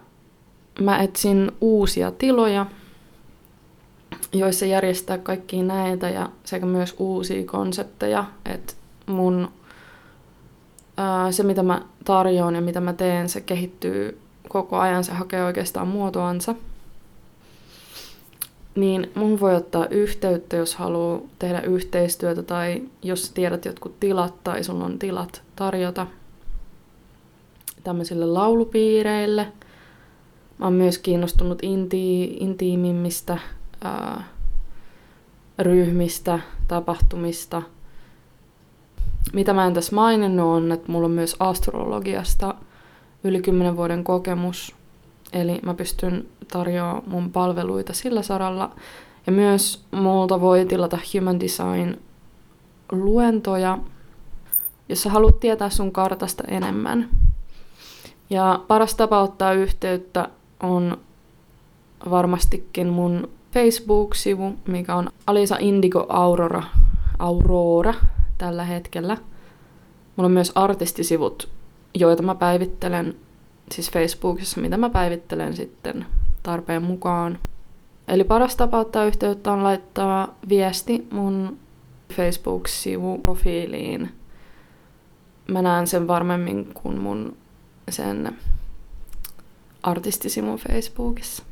mä 0.82 0.97
etsin 0.97 1.51
uusia 1.62 2.12
tiloja, 2.12 2.66
joissa 4.34 4.66
järjestää 4.66 5.18
kaikkia 5.18 5.64
näitä 5.64 6.10
ja 6.10 6.30
sekä 6.44 6.66
myös 6.66 6.96
uusia 7.00 7.46
konsepteja. 7.46 8.26
Että 8.46 8.74
mun 9.06 9.52
ää, 10.98 11.32
se, 11.32 11.44
mitä 11.44 11.64
mä 11.64 11.82
tarjoan 12.06 12.56
ja 12.56 12.62
mitä 12.62 12.82
mä 12.82 12.94
teen, 12.94 13.30
se 13.30 13.42
kehittyy 13.42 14.20
koko 14.50 14.78
ajan, 14.78 15.04
se 15.04 15.12
hakee 15.12 15.44
oikeastaan 15.44 15.88
muotoansa. 15.88 16.56
Niin 18.76 19.12
mun 19.16 19.40
voi 19.40 19.56
ottaa 19.56 19.88
yhteyttä, 19.88 20.56
jos 20.56 20.76
haluaa 20.76 21.22
tehdä 21.40 21.62
yhteistyötä 21.62 22.44
tai 22.44 22.84
jos 23.04 23.32
tiedät 23.32 23.66
jotkut 23.66 24.00
tilat 24.00 24.44
tai 24.44 24.64
sun 24.64 24.82
on 24.82 25.00
tilat 25.00 25.42
tarjota 25.56 26.08
tämmöisille 27.84 28.26
laulupiireille. 28.26 29.48
Mä 30.58 30.66
oon 30.66 30.74
myös 30.74 30.98
kiinnostunut 30.98 31.62
inti- 31.62 32.38
intiimimmistä 32.40 33.38
ryhmistä, 35.60 36.40
tapahtumista. 36.68 37.62
Mitä 39.34 39.54
mä 39.54 39.68
en 39.68 39.74
tässä 39.74 39.96
maininnut 39.96 40.46
on, 40.46 40.72
että 40.72 40.92
mulla 40.92 41.06
on 41.06 41.12
myös 41.12 41.36
astrologiasta 41.40 42.56
yli 43.24 43.42
10 43.42 43.78
vuoden 43.78 44.04
kokemus. 44.04 44.76
Eli 45.34 45.60
mä 45.66 45.74
pystyn 45.74 46.28
tarjoamaan 46.52 47.04
mun 47.08 47.32
palveluita 47.32 47.94
sillä 47.94 48.22
saralla. 48.22 48.76
Ja 49.28 49.32
myös 49.32 49.86
multa 49.92 50.42
voi 50.42 50.66
tilata 50.66 50.98
Human 51.14 51.40
Design 51.40 51.98
luentoja, 52.91 53.78
jos 54.90 55.04
sä 55.04 55.10
haluat 55.10 55.40
tietää 55.40 55.70
sun 55.70 55.91
kartasta 55.91 56.44
enemmän. 56.48 57.10
Ja 58.30 58.64
paras 58.68 58.95
tapa 58.95 59.22
ottaa 59.22 59.54
yhteyttä 59.54 60.30
on 60.64 60.98
varmastikin 62.10 62.88
mun 62.88 63.30
Facebook-sivu, 63.53 64.53
mikä 64.68 64.95
on 64.95 65.10
Alisa 65.28 65.57
Indigo 65.60 66.06
Aurora, 66.10 66.64
Aurora 67.19 67.94
tällä 68.38 68.64
hetkellä. 68.64 69.18
Mulla 70.15 70.26
on 70.26 70.32
myös 70.32 70.52
artistisivut, 70.56 71.49
joita 71.94 72.24
mä 72.24 72.36
päivittelen 72.36 73.15
siis 73.72 73.91
Facebookissa, 73.91 74.61
mitä 74.61 74.78
mä 74.78 74.90
päivittelen 74.90 75.56
sitten 75.56 76.06
tarpeen 76.44 76.84
mukaan. 76.84 77.40
Eli 78.07 78.24
paras 78.24 78.56
tapa 78.56 78.80
ottaa 78.80 79.06
yhteyttä 79.06 79.52
on 79.52 79.64
laittaa 79.64 80.36
viesti 80.49 81.07
mun 81.11 81.60
Facebook-sivuprofiiliin. 82.14 84.10
Mä 85.48 85.61
näen 85.61 85.88
sen 85.88 86.07
varmemmin 86.07 86.74
kuin 86.74 87.02
mun 87.02 87.38
sen 87.90 88.38
artistisivun 89.84 90.57
Facebookissa. 90.57 91.44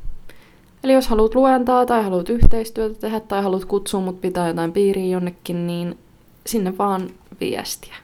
Eli 0.84 0.92
jos 0.92 1.08
haluat 1.08 1.34
luentaa 1.34 1.86
tai 1.86 2.04
haluat 2.04 2.28
yhteistyötä 2.28 3.00
tehdä 3.00 3.20
tai 3.20 3.42
haluat 3.42 3.64
kutsua 3.64 4.00
mut 4.00 4.20
pitää 4.20 4.48
jotain 4.48 4.72
piiriä 4.72 5.06
jonnekin, 5.06 5.66
niin 5.66 5.98
sinne 6.46 6.78
vaan 6.78 7.10
viestiä. 7.40 7.94